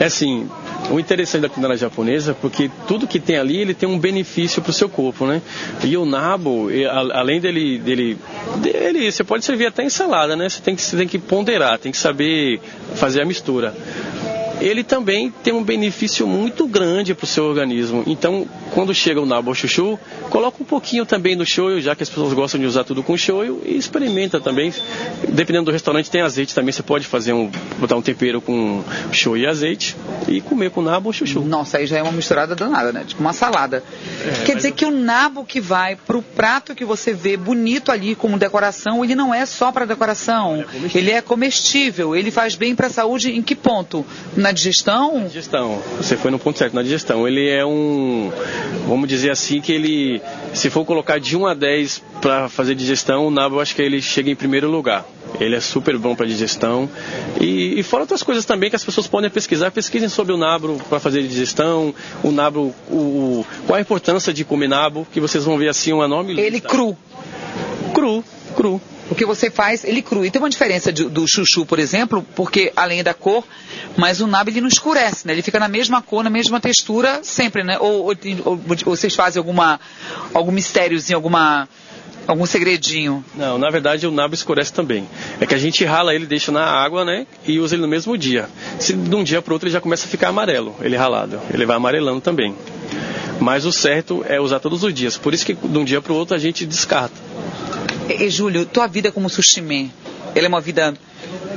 É 0.00 0.04
assim, 0.04 0.48
o 0.90 0.98
interessante 0.98 1.42
da 1.42 1.48
culinária 1.48 1.76
japonesa, 1.76 2.34
porque 2.34 2.70
tudo 2.86 3.06
que 3.06 3.18
tem 3.20 3.36
ali, 3.36 3.58
ele 3.58 3.74
tem 3.74 3.88
um 3.88 3.98
benefício 3.98 4.62
para 4.62 4.70
o 4.70 4.72
seu 4.72 4.88
corpo, 4.88 5.26
né? 5.26 5.42
E 5.84 5.96
o 5.96 6.04
nabo, 6.04 6.68
além 7.12 7.40
dele, 7.40 7.78
dele, 7.78 8.18
dele, 8.56 9.10
você 9.10 9.24
pode 9.24 9.44
servir 9.44 9.66
até 9.66 9.84
ensalada, 9.84 10.36
né? 10.36 10.48
Você 10.48 10.62
tem 10.62 10.74
que, 10.74 10.82
você 10.82 10.96
tem 10.96 11.08
que 11.08 11.18
ponderar, 11.18 11.78
tem 11.78 11.92
que 11.92 11.98
saber 11.98 12.60
fazer 12.94 13.22
a 13.22 13.24
mistura 13.24 13.74
ele 14.60 14.82
também 14.82 15.32
tem 15.42 15.52
um 15.52 15.62
benefício 15.62 16.26
muito 16.26 16.66
grande 16.66 17.14
para 17.14 17.24
o 17.24 17.26
seu 17.26 17.44
organismo. 17.44 18.02
Então, 18.06 18.46
quando 18.74 18.94
chega 18.94 19.20
o 19.20 19.26
nabo 19.26 19.54
chuchu, 19.54 19.98
coloca 20.30 20.62
um 20.62 20.66
pouquinho 20.66 21.06
também 21.06 21.36
no 21.36 21.44
shoyu, 21.44 21.80
já 21.80 21.94
que 21.94 22.02
as 22.02 22.08
pessoas 22.08 22.32
gostam 22.32 22.60
de 22.60 22.66
usar 22.66 22.84
tudo 22.84 23.02
com 23.02 23.16
shoyu, 23.16 23.60
e 23.64 23.76
experimenta 23.76 24.40
também. 24.40 24.72
Dependendo 25.28 25.66
do 25.66 25.72
restaurante, 25.72 26.10
tem 26.10 26.20
azeite 26.20 26.54
também, 26.54 26.72
você 26.72 26.82
pode 26.82 27.06
fazer 27.06 27.32
um, 27.32 27.50
botar 27.78 27.96
um 27.96 28.02
tempero 28.02 28.40
com 28.40 28.82
shoyu 29.12 29.44
e 29.44 29.46
azeite 29.46 29.96
e 30.26 30.40
comer 30.40 30.70
com 30.70 30.82
nabo 30.82 31.12
chuchu. 31.12 31.40
Nossa, 31.40 31.78
aí 31.78 31.86
já 31.86 31.98
é 31.98 32.02
uma 32.02 32.12
misturada 32.12 32.54
danada, 32.54 32.92
né? 32.92 33.04
Tipo 33.06 33.20
uma 33.20 33.32
salada. 33.32 33.82
É, 34.24 34.44
Quer 34.44 34.56
dizer 34.56 34.70
eu... 34.70 34.74
que 34.74 34.84
o 34.84 34.90
nabo 34.90 35.44
que 35.44 35.60
vai 35.60 35.96
para 35.96 36.16
o 36.16 36.22
prato 36.22 36.74
que 36.74 36.84
você 36.84 37.12
vê 37.12 37.36
bonito 37.36 37.90
ali 37.90 38.14
como 38.14 38.38
decoração, 38.38 39.04
ele 39.04 39.14
não 39.14 39.34
é 39.34 39.46
só 39.46 39.72
para 39.72 39.84
decoração. 39.84 40.64
É 40.94 40.98
ele 40.98 41.10
é 41.10 41.20
comestível, 41.20 42.14
ele 42.14 42.30
faz 42.30 42.54
bem 42.54 42.74
para 42.74 42.88
a 42.88 42.90
saúde 42.90 43.30
em 43.30 43.42
que 43.42 43.54
ponto? 43.54 44.04
Na 44.36 44.47
na 44.48 44.52
digestão? 44.52 45.20
Na 45.20 45.26
digestão. 45.26 45.82
Você 45.98 46.16
foi 46.16 46.30
no 46.30 46.38
ponto 46.38 46.58
certo, 46.58 46.74
na 46.74 46.82
digestão. 46.82 47.28
Ele 47.28 47.48
é 47.48 47.64
um, 47.64 48.32
vamos 48.86 49.08
dizer 49.08 49.30
assim, 49.30 49.60
que 49.60 49.72
ele, 49.72 50.20
se 50.54 50.70
for 50.70 50.84
colocar 50.84 51.20
de 51.20 51.36
1 51.36 51.46
a 51.46 51.54
10 51.54 52.02
para 52.20 52.48
fazer 52.48 52.74
digestão, 52.74 53.26
o 53.26 53.30
nabo 53.30 53.56
eu 53.56 53.60
acho 53.60 53.74
que 53.74 53.82
ele 53.82 54.00
chega 54.00 54.30
em 54.30 54.34
primeiro 54.34 54.70
lugar. 54.70 55.04
Ele 55.38 55.54
é 55.54 55.60
super 55.60 55.96
bom 55.98 56.16
para 56.16 56.26
digestão. 56.26 56.88
E, 57.38 57.78
e, 57.78 57.82
fora 57.82 58.04
outras 58.04 58.22
coisas 58.22 58.46
também 58.46 58.70
que 58.70 58.76
as 58.76 58.84
pessoas 58.84 59.06
podem 59.06 59.28
pesquisar. 59.28 59.70
Pesquisem 59.70 60.08
sobre 60.08 60.32
o 60.32 60.38
nabo 60.38 60.80
para 60.88 60.98
fazer 60.98 61.22
digestão. 61.22 61.94
O 62.22 62.32
nabo, 62.32 62.74
o, 62.90 63.44
qual 63.66 63.76
a 63.76 63.80
importância 63.80 64.32
de 64.32 64.44
comer 64.44 64.68
nabo, 64.68 65.06
que 65.12 65.20
vocês 65.20 65.44
vão 65.44 65.58
ver 65.58 65.68
assim 65.68 65.92
um 65.92 66.02
enorme 66.02 66.32
lista. 66.32 66.46
Ele 66.46 66.60
cru. 66.60 66.96
Cru, 67.92 68.24
cru. 68.56 68.80
O 69.10 69.14
que 69.14 69.24
você 69.24 69.50
faz, 69.50 69.84
ele 69.84 70.02
cru. 70.02 70.24
E 70.24 70.30
tem 70.30 70.40
uma 70.40 70.50
diferença 70.50 70.92
de, 70.92 71.04
do 71.08 71.26
chuchu, 71.26 71.64
por 71.64 71.78
exemplo, 71.78 72.24
porque 72.34 72.72
além 72.76 73.02
da 73.02 73.14
cor, 73.14 73.44
mas 73.96 74.20
o 74.20 74.26
nabo 74.26 74.50
ele 74.50 74.60
não 74.60 74.68
escurece, 74.68 75.26
né? 75.26 75.32
Ele 75.32 75.42
fica 75.42 75.58
na 75.58 75.68
mesma 75.68 76.02
cor, 76.02 76.22
na 76.22 76.30
mesma 76.30 76.60
textura 76.60 77.20
sempre, 77.22 77.64
né? 77.64 77.78
Ou, 77.78 78.06
ou, 78.06 78.14
ou, 78.44 78.60
ou 78.86 78.96
vocês 78.96 79.14
fazem 79.14 79.40
alguma, 79.40 79.80
algum 80.34 80.52
mistériozinho, 80.52 81.16
alguma 81.16 81.68
algum 82.26 82.44
segredinho? 82.44 83.24
Não, 83.34 83.56
na 83.56 83.70
verdade 83.70 84.06
o 84.06 84.10
nabo 84.10 84.34
escurece 84.34 84.72
também. 84.72 85.08
É 85.40 85.46
que 85.46 85.54
a 85.54 85.58
gente 85.58 85.84
rala 85.84 86.14
ele, 86.14 86.26
deixa 86.26 86.52
na 86.52 86.64
água, 86.64 87.04
né? 87.04 87.26
E 87.46 87.58
usa 87.58 87.74
ele 87.74 87.82
no 87.82 87.88
mesmo 87.88 88.16
dia. 88.16 88.48
Se 88.78 88.92
de 88.92 89.14
um 89.16 89.24
dia 89.24 89.40
para 89.40 89.54
outro 89.54 89.66
ele 89.66 89.72
já 89.72 89.80
começa 89.80 90.06
a 90.06 90.08
ficar 90.08 90.28
amarelo, 90.28 90.76
ele 90.80 90.96
ralado. 90.96 91.40
Ele 91.52 91.64
vai 91.64 91.76
amarelando 91.76 92.20
também. 92.20 92.54
Mas 93.40 93.64
o 93.64 93.72
certo 93.72 94.24
é 94.26 94.40
usar 94.40 94.60
todos 94.60 94.82
os 94.82 94.92
dias. 94.92 95.16
Por 95.16 95.32
isso 95.32 95.46
que 95.46 95.54
de 95.54 95.78
um 95.78 95.84
dia 95.84 96.00
para 96.00 96.12
o 96.12 96.16
outro 96.16 96.34
a 96.34 96.38
gente 96.38 96.66
descarta. 96.66 97.14
E, 98.08 98.24
e 98.24 98.30
Júlio, 98.30 98.66
tua 98.66 98.86
vida 98.86 99.12
como 99.12 99.28
sushi 99.28 99.60
man, 99.60 99.88
ela 100.34 100.46
é 100.46 100.48
uma 100.48 100.60
vida 100.60 100.94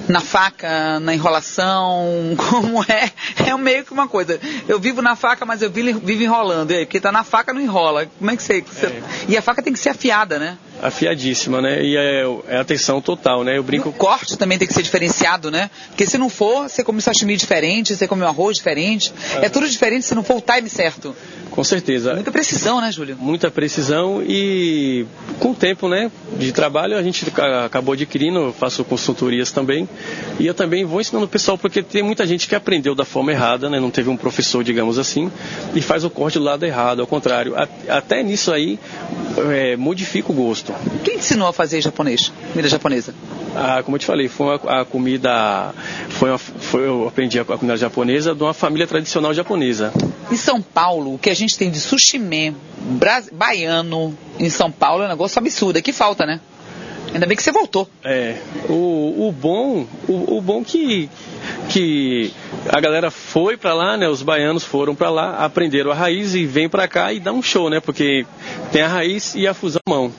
na 0.08 0.20
faca, 0.20 1.00
na 1.00 1.14
enrolação, 1.14 2.36
como 2.38 2.84
é? 2.84 3.12
É 3.46 3.56
meio 3.58 3.86
que 3.86 3.94
uma 3.94 4.08
coisa. 4.08 4.40
Eu 4.68 4.80
vivo 4.80 5.02
na 5.02 5.16
faca, 5.16 5.46
mas 5.46 5.62
eu 5.62 5.70
vivo, 5.70 6.24
enrolando. 6.24 6.72
E 6.72 6.76
aí, 6.76 6.86
porque 6.86 7.00
tá 7.00 7.12
na 7.12 7.24
faca 7.24 7.54
não 7.54 7.62
enrola. 7.62 8.08
Como 8.18 8.32
é 8.32 8.36
que 8.36 8.44
você, 8.44 8.62
você... 8.62 8.88
É. 8.88 9.02
E 9.28 9.38
a 9.38 9.42
faca 9.42 9.62
tem 9.62 9.74
que 9.74 9.80
ser 9.80 9.90
afiada, 9.90 10.40
né? 10.40 10.58
Afiadíssima, 10.82 11.62
né? 11.62 11.84
E 11.84 11.96
é, 11.96 12.24
é 12.48 12.58
atenção 12.58 13.02
total, 13.02 13.44
né? 13.44 13.58
Eu 13.58 13.64
brinco. 13.64 13.90
o 13.90 13.94
corte 13.94 14.38
também 14.38 14.58
tem 14.58 14.68
que 14.68 14.74
ser 14.74 14.82
diferenciado, 14.82 15.52
né? 15.52 15.70
Porque 15.90 16.06
se 16.08 16.18
não 16.18 16.30
for, 16.30 16.70
você 16.70 16.84
come 16.84 17.02
sashimi 17.02 17.38
diferente, 17.38 17.96
você 17.96 18.08
come 18.08 18.24
um 18.24 18.28
arroz 18.28 18.58
diferente. 18.58 19.14
É, 19.36 19.46
é 19.46 19.50
tudo 19.50 19.70
diferente 19.70 20.06
se 20.06 20.16
não 20.16 20.24
for 20.24 20.38
o 20.38 20.42
time 20.42 20.70
certo. 20.70 21.16
Com 21.52 21.64
certeza. 21.64 22.14
Muita 22.14 22.32
precisão, 22.32 22.80
né, 22.80 22.92
Júlio? 22.92 23.18
Muita 23.20 23.52
precisão 23.52 24.24
e 24.26 25.06
com 25.40 25.52
o 25.52 25.56
tempo, 25.56 25.90
né, 25.90 26.10
de 26.38 26.52
trabalho 26.54 26.98
a 26.98 27.04
gente 27.04 27.26
acabou 27.66 27.94
adquirindo, 27.94 28.56
faço 28.58 28.86
consultorias 28.86 29.52
também 29.52 29.88
e 30.40 30.48
eu 30.48 30.54
também 30.54 30.86
vou 30.86 31.02
ensinando 31.02 31.26
o 31.26 31.30
pessoal 31.30 31.58
porque 31.58 31.84
tem 31.84 32.04
muita 32.04 32.26
gente 32.26 32.48
que 32.48 32.56
aprendeu 32.56 32.96
da 32.96 33.06
forma 33.06 33.32
errada, 33.32 33.70
né, 33.70 33.80
não 33.80 33.92
teve 33.92 34.10
um 34.10 34.18
professor, 34.18 34.64
digamos 34.64 34.98
assim, 34.98 35.32
e 35.76 35.82
faz 35.82 36.04
o 36.04 36.10
corte 36.10 36.38
do 36.38 36.44
lado 36.44 36.66
errado, 36.66 37.02
ao 37.02 37.08
contrário. 37.08 37.54
Até 37.88 38.24
nisso 38.24 38.52
aí 38.52 38.80
é, 39.52 39.76
modifica 39.76 40.32
o 40.32 40.36
gosto. 40.36 40.74
Quem 41.04 41.18
te 41.18 41.22
ensinou 41.22 41.48
a 41.48 41.54
fazer 41.54 41.82
japonês, 41.82 42.32
comida 42.52 42.68
japonesa? 42.68 43.14
Ah, 43.56 43.82
como 43.84 43.96
eu 43.96 44.00
te 44.00 44.06
falei, 44.06 44.28
foi 44.28 44.60
a, 44.66 44.82
a 44.82 44.86
comida, 44.86 45.74
foi, 46.10 46.30
uma, 46.30 46.38
foi 46.38 46.88
eu 46.88 47.08
aprendi 47.08 47.38
a, 47.38 47.42
a 47.42 47.58
comida 47.58 47.76
japonesa 47.78 48.34
de 48.34 48.44
uma 48.44 48.54
família 48.54 48.88
tradicional 48.88 49.34
japonesa. 49.34 49.94
Em 50.32 50.38
São 50.38 50.62
Paulo, 50.62 51.16
o 51.16 51.20
que 51.20 51.30
a 51.30 51.34
gente 51.34 51.58
tem 51.58 51.70
de 51.70 51.80
sushi 51.80 52.18
man, 52.18 52.56
baiano 53.32 54.18
em 54.40 54.50
São 54.50 54.72
Paulo 54.72 55.04
é 55.04 55.06
um 55.06 55.10
negócio 55.10 55.38
absurdo. 55.40 55.78
É 55.78 55.82
que 55.82 55.92
falta, 55.92 56.26
né? 56.26 56.40
Ainda 57.14 57.26
bem 57.26 57.36
que 57.36 57.44
você 57.44 57.52
voltou. 57.52 57.90
É. 58.04 58.38
O, 58.70 59.28
o 59.28 59.32
bom, 59.32 59.86
o, 60.08 60.38
o 60.38 60.42
bom 60.42 60.64
que, 60.64 61.10
que 61.70 62.32
a 62.70 62.80
galera 62.80 63.12
foi 63.12 63.58
para 63.58 63.74
lá, 63.74 63.98
né? 63.98 64.08
Os 64.08 64.22
baianos 64.22 64.64
foram 64.64 64.96
para 64.96 65.10
lá, 65.10 65.38
aprenderam 65.38 65.92
a 65.92 65.96
raiz 65.96 66.34
e 66.36 66.46
vem 66.46 66.70
para 66.70 66.88
cá 66.88 67.12
e 67.12 67.20
dá 67.20 67.34
um 67.34 67.42
show, 67.42 67.70
né? 67.70 67.80
Porque 67.80 68.26
tem 68.72 68.82
a 68.82 68.88
raiz 68.88 69.36
e 69.36 69.46
a 69.46 69.54
fusão 69.54 69.82
mão, 69.88 70.12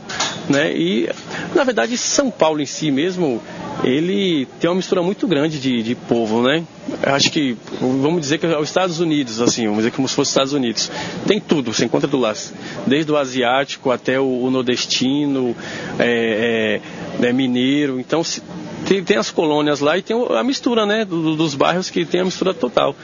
né? 0.48 0.72
E 0.76 1.08
na 1.54 1.64
verdade 1.64 1.96
São 1.96 2.30
Paulo 2.30 2.60
em 2.60 2.66
si 2.66 2.90
mesmo 2.90 3.42
ele 3.84 4.46
tem 4.60 4.70
uma 4.70 4.76
mistura 4.76 5.02
muito 5.02 5.26
grande 5.26 5.58
de, 5.58 5.82
de 5.82 5.94
povo, 5.94 6.42
né? 6.42 6.64
Acho 7.02 7.30
que, 7.30 7.56
vamos 7.80 8.20
dizer 8.20 8.38
que 8.38 8.46
é 8.46 8.58
os 8.58 8.68
Estados 8.68 9.00
Unidos, 9.00 9.40
assim, 9.40 9.64
vamos 9.64 9.78
dizer 9.78 9.92
como 9.92 10.08
se 10.08 10.14
fosse 10.14 10.28
os 10.28 10.32
Estados 10.32 10.52
Unidos. 10.52 10.90
Tem 11.26 11.40
tudo, 11.40 11.72
você 11.72 11.84
encontra 11.84 12.08
do 12.08 12.18
lado. 12.18 12.38
Desde 12.86 13.10
o 13.10 13.16
asiático 13.16 13.90
até 13.90 14.18
o, 14.18 14.42
o 14.42 14.50
nordestino, 14.50 15.54
é, 15.98 16.80
é, 17.20 17.26
é 17.26 17.32
mineiro. 17.32 17.98
Então, 17.98 18.22
se, 18.22 18.42
tem, 18.86 19.02
tem, 19.02 19.16
as 19.16 19.30
colônias 19.30 19.80
lá 19.80 19.96
e 19.98 20.02
tem 20.02 20.16
a 20.16 20.42
mistura, 20.42 20.86
né? 20.86 21.04
Do, 21.04 21.36
dos 21.36 21.54
bairros 21.54 21.90
que 21.90 22.04
tem 22.04 22.20
a 22.20 22.24
mistura 22.24 22.54
total. 22.54 22.94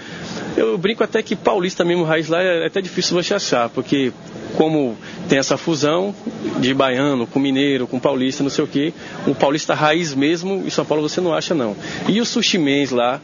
Eu 0.56 0.76
brinco 0.76 1.04
até 1.04 1.22
que 1.22 1.36
paulista 1.36 1.84
mesmo, 1.84 2.04
raiz 2.04 2.28
lá, 2.28 2.42
é 2.42 2.66
até 2.66 2.80
difícil 2.80 3.20
você 3.20 3.34
achar, 3.34 3.68
porque 3.68 4.12
como 4.56 4.96
tem 5.28 5.38
essa 5.38 5.56
fusão 5.56 6.14
de 6.58 6.72
baiano 6.74 7.26
com 7.26 7.38
mineiro, 7.38 7.86
com 7.86 7.98
paulista, 7.98 8.42
não 8.42 8.50
sei 8.50 8.64
o 8.64 8.66
que, 8.66 8.92
o 9.26 9.34
paulista 9.34 9.74
raiz 9.74 10.14
mesmo, 10.14 10.62
em 10.66 10.70
São 10.70 10.84
Paulo 10.84 11.08
você 11.08 11.20
não 11.20 11.34
acha 11.34 11.54
não. 11.54 11.76
E 12.08 12.20
os 12.20 12.28
sushimens 12.28 12.90
lá, 12.90 13.20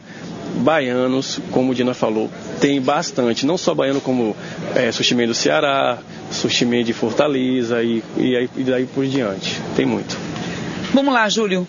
baianos, 0.55 1.39
como 1.51 1.71
o 1.71 1.75
Dina 1.75 1.93
falou, 1.93 2.29
tem 2.61 2.79
bastante, 2.81 3.45
não 3.45 3.57
só 3.57 3.73
baiano 3.73 3.99
como 3.99 4.35
é, 4.75 4.91
sushi 4.91 5.15
do 5.25 5.33
Ceará, 5.33 5.97
sushi 6.31 6.83
de 6.83 6.93
Fortaleza 6.93 7.83
e, 7.83 8.03
e, 8.17 8.35
aí, 8.35 8.49
e 8.55 8.63
daí 8.63 8.85
por 8.85 9.05
diante. 9.05 9.61
Tem 9.75 9.85
muito. 9.85 10.17
Vamos 10.93 11.13
lá, 11.13 11.27
Júlio. 11.27 11.67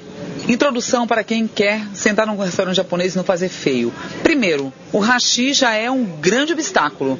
Introdução 0.48 1.06
para 1.06 1.24
quem 1.24 1.48
quer 1.48 1.82
sentar 1.92 2.26
num 2.26 2.36
restaurante 2.36 2.76
japonês 2.76 3.14
e 3.14 3.16
não 3.16 3.24
fazer 3.24 3.48
feio. 3.48 3.92
Primeiro, 4.22 4.72
o 4.92 4.98
hashi 4.98 5.52
já 5.52 5.74
é 5.74 5.90
um 5.90 6.04
grande 6.04 6.52
obstáculo. 6.52 7.18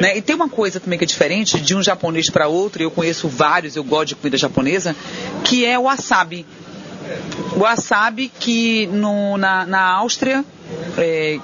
Né? 0.00 0.18
E 0.18 0.22
tem 0.22 0.36
uma 0.36 0.48
coisa 0.48 0.78
também 0.78 0.98
que 0.98 1.04
é 1.04 1.06
diferente 1.06 1.58
de 1.58 1.74
um 1.74 1.82
japonês 1.82 2.28
para 2.28 2.48
outro, 2.48 2.82
eu 2.82 2.90
conheço 2.90 3.28
vários, 3.28 3.76
eu 3.76 3.84
gosto 3.84 4.08
de 4.08 4.16
comida 4.16 4.36
japonesa, 4.36 4.94
que 5.42 5.64
é 5.64 5.78
o 5.78 5.84
wasabi. 5.84 6.44
O 7.54 7.60
wasabi 7.60 8.28
que 8.28 8.86
no, 8.88 9.38
na, 9.38 9.64
na 9.64 9.80
Áustria, 9.80 10.44
é, 10.98 11.38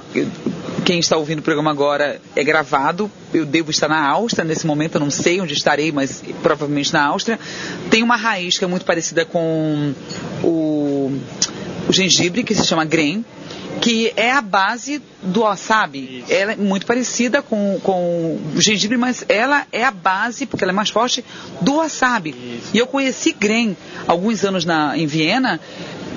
quem 0.85 0.99
está 0.99 1.17
ouvindo 1.17 1.39
o 1.39 1.43
programa 1.43 1.71
agora 1.71 2.21
é 2.35 2.45
gravado. 2.45 3.11
Eu 3.33 3.47
devo 3.47 3.71
estar 3.71 3.89
na 3.89 4.07
Áustria 4.07 4.45
nesse 4.45 4.67
momento, 4.67 4.97
eu 4.97 5.01
não 5.01 5.11
sei 5.11 5.41
onde 5.41 5.55
estarei, 5.55 5.93
mas 5.93 6.23
provavelmente 6.43 6.93
na 6.93 7.07
Áustria. 7.07 7.39
Tem 7.91 8.03
uma 8.03 8.17
raiz 8.17 8.59
que 8.59 8.65
é 8.65 8.69
muito 8.69 8.85
parecida 8.85 9.25
com 9.25 9.95
o, 10.43 11.11
o 11.89 11.93
gengibre, 11.93 12.43
que 12.43 12.55
se 12.55 12.65
chama 12.65 12.85
grain. 12.85 13.25
que 13.81 14.13
é 14.17 14.31
a 14.31 14.41
base 14.41 15.03
do 15.23 15.41
wasabi. 15.41 16.21
Isso. 16.21 16.33
Ela 16.33 16.53
é 16.53 16.57
muito 16.57 16.87
parecida 16.87 17.43
com, 17.43 17.81
com 17.83 18.39
o 18.55 18.61
gengibre, 18.61 18.97
mas 18.97 19.25
ela 19.29 19.67
é 19.73 19.85
a 19.85 19.91
base, 19.91 20.47
porque 20.47 20.65
ela 20.65 20.73
é 20.73 20.75
mais 20.75 20.91
forte, 20.91 21.25
do 21.61 21.77
wasabi. 21.77 22.31
Isso. 22.31 22.71
E 22.75 22.79
eu 22.79 22.87
conheci 22.87 23.33
Gren 23.33 23.75
alguns 24.07 24.45
anos 24.45 24.65
na, 24.65 24.97
em 24.97 25.07
Viena, 25.07 25.59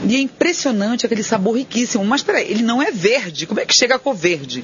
e 0.07 0.15
é 0.15 0.19
impressionante 0.19 1.05
aquele 1.05 1.23
sabor 1.23 1.57
riquíssimo. 1.57 2.05
Mas 2.05 2.21
peraí, 2.21 2.49
ele 2.51 2.61
não 2.61 2.81
é 2.81 2.91
verde. 2.91 3.47
Como 3.47 3.59
é 3.59 3.65
que 3.65 3.73
chega 3.73 3.95
a 3.95 3.99
cor 3.99 4.13
verde? 4.13 4.63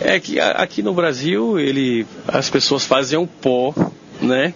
É 0.00 0.18
que 0.18 0.40
aqui 0.40 0.82
no 0.82 0.92
Brasil, 0.94 1.58
ele, 1.58 2.06
as 2.26 2.50
pessoas 2.50 2.84
fazem 2.84 3.18
um 3.18 3.26
pó, 3.26 3.74
né? 4.20 4.54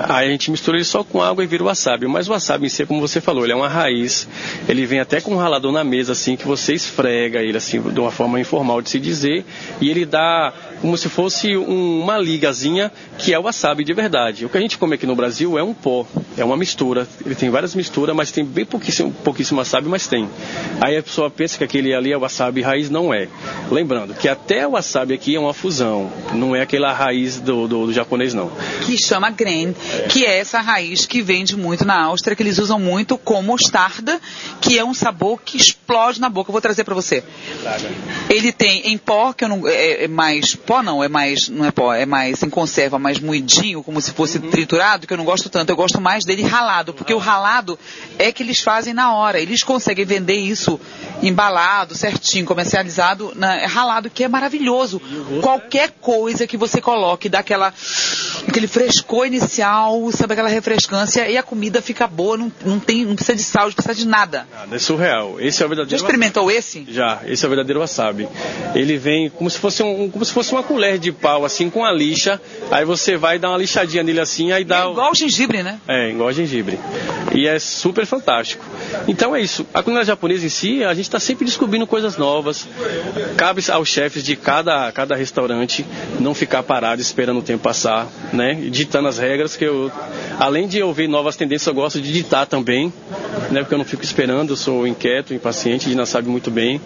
Aí 0.08 0.28
a 0.28 0.30
gente 0.30 0.50
mistura 0.50 0.76
ele 0.76 0.84
só 0.84 1.04
com 1.04 1.20
água 1.20 1.44
e 1.44 1.46
vira 1.46 1.62
o 1.62 1.66
wasabi. 1.66 2.06
Mas 2.06 2.28
o 2.28 2.32
wasabi 2.32 2.66
em 2.66 2.68
si, 2.68 2.86
como 2.86 3.00
você 3.00 3.20
falou, 3.20 3.44
ele 3.44 3.52
é 3.52 3.56
uma 3.56 3.68
raiz. 3.68 4.26
Ele 4.68 4.86
vem 4.86 5.00
até 5.00 5.20
com 5.20 5.34
um 5.34 5.36
ralador 5.36 5.72
na 5.72 5.84
mesa, 5.84 6.12
assim, 6.12 6.36
que 6.36 6.46
você 6.46 6.72
esfrega 6.72 7.40
ele, 7.40 7.56
assim, 7.56 7.80
de 7.80 8.00
uma 8.00 8.10
forma 8.10 8.40
informal 8.40 8.80
de 8.80 8.90
se 8.90 8.98
dizer. 8.98 9.44
E 9.80 9.90
ele 9.90 10.06
dá 10.06 10.52
como 10.80 10.96
se 10.96 11.08
fosse 11.08 11.56
um, 11.56 12.00
uma 12.02 12.18
ligazinha 12.18 12.90
que 13.18 13.34
é 13.34 13.38
o 13.38 13.42
wasabi 13.42 13.84
de 13.84 13.92
verdade. 13.92 14.46
O 14.46 14.48
que 14.48 14.56
a 14.56 14.60
gente 14.60 14.78
come 14.78 14.94
aqui 14.94 15.06
no 15.06 15.14
Brasil 15.14 15.58
é 15.58 15.62
um 15.62 15.74
pó, 15.74 16.06
é 16.36 16.44
uma 16.44 16.56
mistura. 16.56 17.06
Ele 17.24 17.34
tem 17.34 17.50
várias 17.50 17.74
misturas, 17.74 18.16
mas 18.16 18.30
tem 18.30 18.44
bem 18.44 18.64
pouquíssimo, 18.64 19.12
pouquíssimo 19.12 19.58
wasabi, 19.58 19.88
mas 19.88 20.06
tem. 20.06 20.28
Aí 20.80 20.96
a 20.96 21.02
pessoa 21.02 21.30
pensa 21.30 21.58
que 21.58 21.64
aquele 21.64 21.94
ali 21.94 22.12
é 22.12 22.16
o 22.16 22.20
wasabi 22.20 22.62
raiz, 22.62 22.88
não 22.88 23.12
é. 23.12 23.28
Lembrando 23.70 24.14
que 24.14 24.28
até 24.28 24.66
o 24.66 24.72
wasabi 24.72 25.14
aqui 25.14 25.36
é 25.36 25.40
uma 25.40 25.52
fusão, 25.52 26.10
não 26.34 26.56
é 26.56 26.62
aquela 26.62 26.92
raiz 26.92 27.38
do, 27.40 27.68
do, 27.68 27.86
do 27.86 27.92
japonês, 27.92 28.32
não. 28.32 28.50
Que 28.82 28.96
chama 28.96 29.30
gren, 29.30 29.72
é. 29.92 30.08
que 30.08 30.24
é 30.24 30.38
essa 30.38 30.60
raiz 30.60 31.06
que 31.06 31.20
vende 31.20 31.56
muito 31.56 31.84
na 31.84 32.02
Áustria, 32.04 32.34
que 32.34 32.42
eles 32.42 32.58
usam 32.58 32.78
muito 32.78 33.18
com 33.18 33.42
mostarda, 33.42 34.20
que 34.60 34.78
é 34.78 34.84
um 34.84 34.94
sabor 34.94 35.40
que 35.44 35.56
explode 35.56 36.20
na 36.20 36.28
boca. 36.28 36.50
Eu 36.50 36.52
vou 36.52 36.60
trazer 36.60 36.84
para 36.84 36.94
você. 36.94 37.22
Ele 38.28 38.52
tem 38.52 38.92
em 38.92 38.98
pó, 38.98 39.32
que 39.32 39.44
eu 39.44 39.48
não, 39.48 39.68
é, 39.68 40.04
é 40.04 40.08
mais 40.08 40.54
pó 40.70 40.84
não, 40.84 41.02
é 41.02 41.08
mais, 41.08 41.48
não 41.48 41.64
é 41.64 41.72
pó, 41.72 41.92
é 41.92 42.06
mais 42.06 42.44
em 42.44 42.48
conserva, 42.48 42.96
mais 42.96 43.18
moidinho, 43.18 43.82
como 43.82 44.00
se 44.00 44.12
fosse 44.12 44.38
uhum. 44.38 44.50
triturado, 44.50 45.04
que 45.04 45.12
eu 45.12 45.16
não 45.16 45.24
gosto 45.24 45.50
tanto. 45.50 45.70
Eu 45.70 45.74
gosto 45.74 46.00
mais 46.00 46.24
dele 46.24 46.44
ralado, 46.44 46.94
porque 46.94 47.12
o 47.12 47.18
ralado 47.18 47.76
é 48.16 48.30
que 48.30 48.44
eles 48.44 48.60
fazem 48.60 48.94
na 48.94 49.12
hora. 49.12 49.40
Eles 49.40 49.64
conseguem 49.64 50.04
vender 50.04 50.36
isso 50.36 50.78
embalado, 51.24 51.96
certinho, 51.96 52.46
comercializado, 52.46 53.32
na, 53.34 53.56
é 53.56 53.66
ralado, 53.66 54.08
que 54.08 54.22
é 54.22 54.28
maravilhoso. 54.28 55.02
Qualquer 55.42 55.90
coisa 56.00 56.46
que 56.46 56.56
você 56.56 56.80
coloque, 56.80 57.28
dá 57.28 57.40
aquela, 57.40 57.74
aquele 58.46 58.68
frescor 58.68 59.26
inicial, 59.26 60.08
sabe, 60.12 60.34
aquela 60.34 60.48
refrescância, 60.48 61.28
e 61.28 61.36
a 61.36 61.42
comida 61.42 61.82
fica 61.82 62.06
boa, 62.06 62.36
não, 62.36 62.52
não, 62.64 62.78
tem, 62.78 63.04
não 63.04 63.16
precisa 63.16 63.36
de 63.36 63.42
sal, 63.42 63.66
não 63.66 63.72
precisa 63.72 63.94
de 63.96 64.06
nada. 64.06 64.46
Nada, 64.52 64.76
é 64.76 64.78
surreal. 64.78 65.40
Esse 65.40 65.64
é 65.64 65.66
o 65.66 65.68
verdadeiro. 65.68 65.98
Já 65.98 66.06
experimentou 66.06 66.48
esse? 66.48 66.86
Já, 66.88 67.22
esse 67.26 67.44
é 67.44 67.48
o 67.48 67.50
verdadeiro 67.50 67.80
wasabi. 67.80 68.28
Ele 68.72 68.96
vem 68.96 69.28
como 69.30 69.50
se 69.50 69.58
fosse 69.58 69.82
um, 69.82 70.08
como 70.08 70.24
se 70.24 70.32
fosse 70.32 70.52
uma 70.52 70.59
uma 70.60 70.62
colher 70.62 70.98
de 70.98 71.10
pau, 71.10 71.44
assim, 71.44 71.68
com 71.68 71.84
a 71.84 71.92
lixa. 71.92 72.40
Aí 72.70 72.84
você 72.84 73.16
vai 73.16 73.38
dar 73.38 73.48
uma 73.48 73.58
lixadinha 73.58 74.02
nele 74.02 74.20
assim, 74.20 74.52
aí 74.52 74.62
dá. 74.64 74.84
É 74.84 74.90
igual 74.90 75.10
o 75.10 75.14
gengibre, 75.14 75.62
né? 75.62 75.80
É, 75.88 76.10
igual 76.10 76.32
gengibre. 76.32 76.78
E 77.34 77.46
é 77.46 77.58
super 77.58 78.06
fantástico. 78.06 78.64
Então 79.08 79.34
é 79.34 79.40
isso. 79.40 79.66
A 79.72 79.82
culinária 79.82 80.06
japonesa 80.06 80.46
em 80.46 80.48
si, 80.48 80.84
a 80.84 80.94
gente 80.94 81.06
está 81.06 81.18
sempre 81.18 81.44
descobrindo 81.44 81.86
coisas 81.86 82.16
novas. 82.16 82.68
Cabe 83.36 83.62
aos 83.70 83.88
chefes 83.88 84.22
de 84.22 84.36
cada, 84.36 84.90
cada 84.92 85.16
restaurante 85.16 85.84
não 86.18 86.34
ficar 86.34 86.62
parado 86.62 87.00
esperando 87.00 87.38
o 87.38 87.42
tempo 87.42 87.62
passar, 87.62 88.06
né? 88.32 88.54
Ditando 88.54 89.08
as 89.08 89.18
regras, 89.18 89.56
que 89.56 89.64
eu, 89.64 89.90
além 90.38 90.68
de 90.68 90.78
eu 90.78 90.92
ver 90.92 91.08
novas 91.08 91.36
tendências, 91.36 91.66
eu 91.66 91.74
gosto 91.74 92.00
de 92.00 92.12
ditar 92.12 92.46
também, 92.46 92.92
né? 93.50 93.60
Porque 93.60 93.74
eu 93.74 93.78
não 93.78 93.84
fico 93.84 94.04
esperando, 94.04 94.50
eu 94.50 94.56
sou 94.56 94.86
inquieto, 94.86 95.32
impaciente, 95.32 95.86
a 95.86 95.90
Dina 95.90 96.06
sabe 96.06 96.28
muito 96.28 96.50
bem 96.50 96.80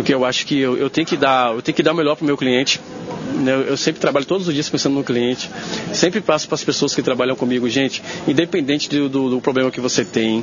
porque 0.00 0.14
eu 0.14 0.24
acho 0.24 0.46
que 0.46 0.58
eu, 0.58 0.78
eu, 0.78 0.88
tenho 0.88 1.06
que 1.06 1.14
dar 1.14 1.52
eu 1.54 1.60
tenho 1.60 1.76
que 1.76 1.82
dar 1.82 1.92
o 1.92 1.94
melhor 1.94 2.16
para 2.16 2.22
o 2.24 2.26
meu 2.26 2.34
cliente 2.34 2.80
né? 3.34 3.52
eu, 3.52 3.60
eu 3.64 3.76
sempre 3.76 4.00
trabalho 4.00 4.24
todos 4.24 4.48
os 4.48 4.54
dias 4.54 4.66
pensando 4.66 4.94
no 4.94 5.04
cliente 5.04 5.50
sempre 5.92 6.22
passo 6.22 6.46
para 6.48 6.54
as 6.54 6.64
pessoas 6.64 6.94
que 6.94 7.02
trabalham 7.02 7.36
comigo. 7.36 7.68
Gente 7.68 8.02
independente 8.26 8.88
do, 8.88 9.10
do, 9.10 9.28
do 9.28 9.40
problema 9.42 9.70
que 9.70 9.78
você 9.78 10.02
tem 10.02 10.42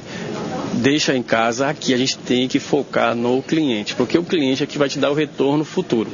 deixa 0.76 1.16
em 1.18 1.24
casa 1.24 1.68
aqui 1.68 1.92
a 1.92 1.98
gente 1.98 2.20
tem 2.20 2.48
que 2.48 2.60
focar 2.60 3.16
no 3.16 3.42
cliente 3.42 3.96
porque 3.96 4.16
o 4.16 4.24
cliente 4.24 4.62
é 4.62 4.68
que 4.68 4.78
vai 4.78 4.90
te 4.90 5.00
dar 5.00 5.10
o 5.10 5.16
retorno 5.16 5.66
futuro 5.66 6.12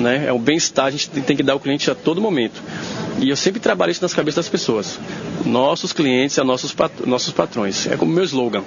né? 0.00 0.24
é 0.26 0.32
o 0.32 0.38
bem-estar 0.40 0.86
a 0.86 0.90
gente 0.90 1.08
tem 1.10 1.36
que 1.36 1.44
dar 1.44 1.52
ao 1.52 1.60
cliente 1.60 1.88
a 1.88 1.94
todo 1.94 2.20
momento. 2.20 2.60
E 3.20 3.28
eu 3.28 3.36
sempre 3.36 3.60
trabalho 3.60 3.92
isso 3.92 4.02
nas 4.02 4.12
cabeças 4.12 4.46
das 4.46 4.48
pessoas. 4.48 4.98
Nossos 5.46 5.92
clientes 5.92 6.34
são 6.34 6.44
nossos, 6.44 6.74
nossos 7.06 7.32
patrões. 7.32 7.86
É 7.86 7.96
como 7.96 8.12
meu 8.12 8.24
slogan 8.24 8.64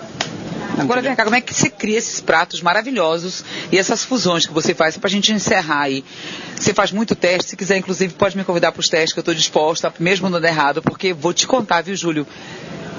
Agora 0.77 1.01
vem 1.01 1.15
cá, 1.15 1.23
como 1.23 1.35
é 1.35 1.41
que 1.41 1.53
você 1.53 1.69
cria 1.69 1.97
esses 1.97 2.21
pratos 2.21 2.61
maravilhosos 2.61 3.43
e 3.71 3.77
essas 3.77 4.03
fusões 4.03 4.45
que 4.45 4.53
você 4.53 4.73
faz, 4.73 4.97
para 4.97 5.07
a 5.07 5.11
gente 5.11 5.33
encerrar 5.33 5.81
aí. 5.81 6.03
Você 6.55 6.73
faz 6.73 6.91
muito 6.91 7.15
teste, 7.15 7.51
se 7.51 7.57
quiser, 7.57 7.77
inclusive, 7.77 8.13
pode 8.13 8.37
me 8.37 8.43
convidar 8.43 8.71
para 8.71 8.79
os 8.79 8.89
testes 8.89 9.13
que 9.13 9.19
eu 9.19 9.21
estou 9.21 9.33
disposta, 9.33 9.93
mesmo 9.99 10.29
dando 10.29 10.45
errado, 10.45 10.81
porque 10.81 11.13
vou 11.13 11.33
te 11.33 11.47
contar, 11.47 11.81
viu, 11.81 11.95
Júlio? 11.95 12.27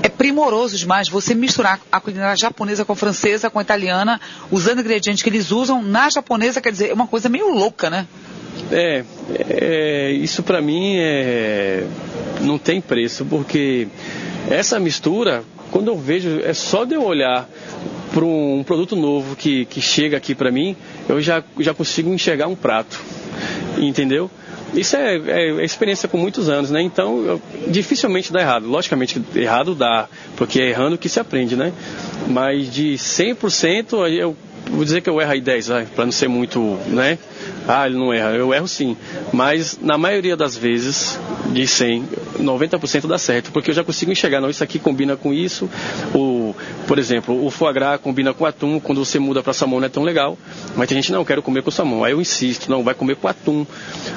É 0.03 0.09
primoroso 0.09 0.77
demais 0.77 1.09
você 1.09 1.35
misturar 1.35 1.81
a 1.91 2.01
culinária 2.01 2.37
japonesa 2.37 2.85
com 2.85 2.93
a 2.93 2.97
francesa, 2.97 3.51
com 3.51 3.59
a 3.59 3.63
italiana, 3.63 4.21
usando 4.51 4.81
ingredientes 4.81 5.23
que 5.23 5.29
eles 5.29 5.51
usam 5.51 5.83
na 5.83 6.09
japonesa, 6.09 6.61
quer 6.61 6.73
dizer, 6.73 6.91
é 6.91 6.95
uma 6.95 7.07
coisa 7.07 7.29
meio 7.29 7.53
louca, 7.53 7.91
né? 7.91 8.07
É, 8.71 9.05
é 9.51 10.11
isso 10.11 10.43
para 10.43 10.61
mim 10.61 10.97
é, 10.99 11.85
não 12.41 12.59
tem 12.59 12.81
preço, 12.81 13.25
porque 13.25 13.89
essa 14.51 14.79
mistura 14.81 15.45
quando 15.71 15.89
eu 15.89 15.97
vejo, 15.97 16.41
é 16.41 16.55
só 16.55 16.85
de 16.85 16.95
eu 16.95 17.05
olhar 17.05 17.49
para 18.13 18.25
um, 18.25 18.65
produto 18.65 18.97
novo 18.97 19.37
que, 19.37 19.65
que 19.67 19.81
chega 19.81 20.17
aqui 20.17 20.35
para 20.35 20.51
mim, 20.51 20.77
eu 21.09 21.21
já, 21.21 21.43
já 21.61 21.75
consigo 21.75 22.13
enxergar 22.13 22.49
um 22.49 22.57
prato, 22.57 22.99
entendeu? 23.77 24.31
Isso 24.75 24.97
é, 24.97 25.17
é, 25.17 25.51
é, 25.51 25.65
experiência 25.65 26.09
com 26.09 26.19
muitos 26.19 26.49
anos, 26.49 26.71
né? 26.71 26.83
Então, 26.83 27.25
eu, 27.25 27.43
dificilmente 27.69 28.33
dá 28.33 28.41
errado. 28.41 28.67
Logicamente, 28.67 29.23
errado 29.35 29.75
dá, 29.75 30.09
porque 30.37 30.61
é 30.61 30.69
errando 30.69 30.99
que 30.99 31.09
se 31.09 31.19
aprende, 31.19 31.57
né? 31.57 31.73
Mas 32.29 32.73
de 32.73 32.95
100%, 32.95 34.07
eu 34.11 34.37
vou 34.79 34.85
dizer 34.85 35.01
que 35.01 35.11
eu 35.11 35.21
erro 35.21 35.33
aí 35.33 35.41
10, 35.41 35.71
para 35.95 36.05
não 36.05 36.13
ser 36.13 36.29
muito, 36.29 36.61
né? 36.87 37.19
Ah, 37.67 37.87
ele 37.87 37.97
não 37.97 38.13
erra. 38.13 38.31
Eu 38.31 38.55
erro 38.55 38.69
sim. 38.69 38.97
Mas 39.33 39.77
na 39.83 39.99
maioria 39.99 40.37
das 40.37 40.57
vezes, 40.57 41.19
de 41.53 41.67
100, 41.67 42.05
90% 42.39 43.09
dá 43.09 43.19
certo, 43.19 43.51
porque 43.51 43.71
eu 43.71 43.75
já 43.75 43.83
consigo 43.83 44.13
enxergar, 44.13 44.41
não, 44.41 44.49
isso 44.49 44.63
aqui 44.63 44.79
combina 44.79 45.17
com 45.17 45.35
isso. 45.35 45.69
O, 46.15 46.55
por 46.87 46.97
exemplo, 46.97 47.45
o 47.45 47.51
foie 47.51 47.75
gras 47.75 48.01
combina 48.01 48.33
com 48.33 48.47
atum, 48.47 48.79
quando 48.79 49.05
você 49.05 49.19
muda 49.19 49.43
para 49.43 49.53
salmão 49.53 49.81
não 49.81 49.87
é 49.87 49.91
tão 49.91 50.05
legal. 50.05 50.39
Mas 50.77 50.89
tem 50.89 50.97
gente, 50.97 51.11
não, 51.11 51.25
quero 51.25 51.43
comer 51.43 51.63
com 51.63 51.73
salmão. 51.73 52.05
Aí 52.05 52.13
eu 52.13 52.21
insisto, 52.21 52.71
não, 52.71 52.85
vai 52.85 52.95
comer 52.95 53.17
com 53.17 53.27
atum. 53.27 53.67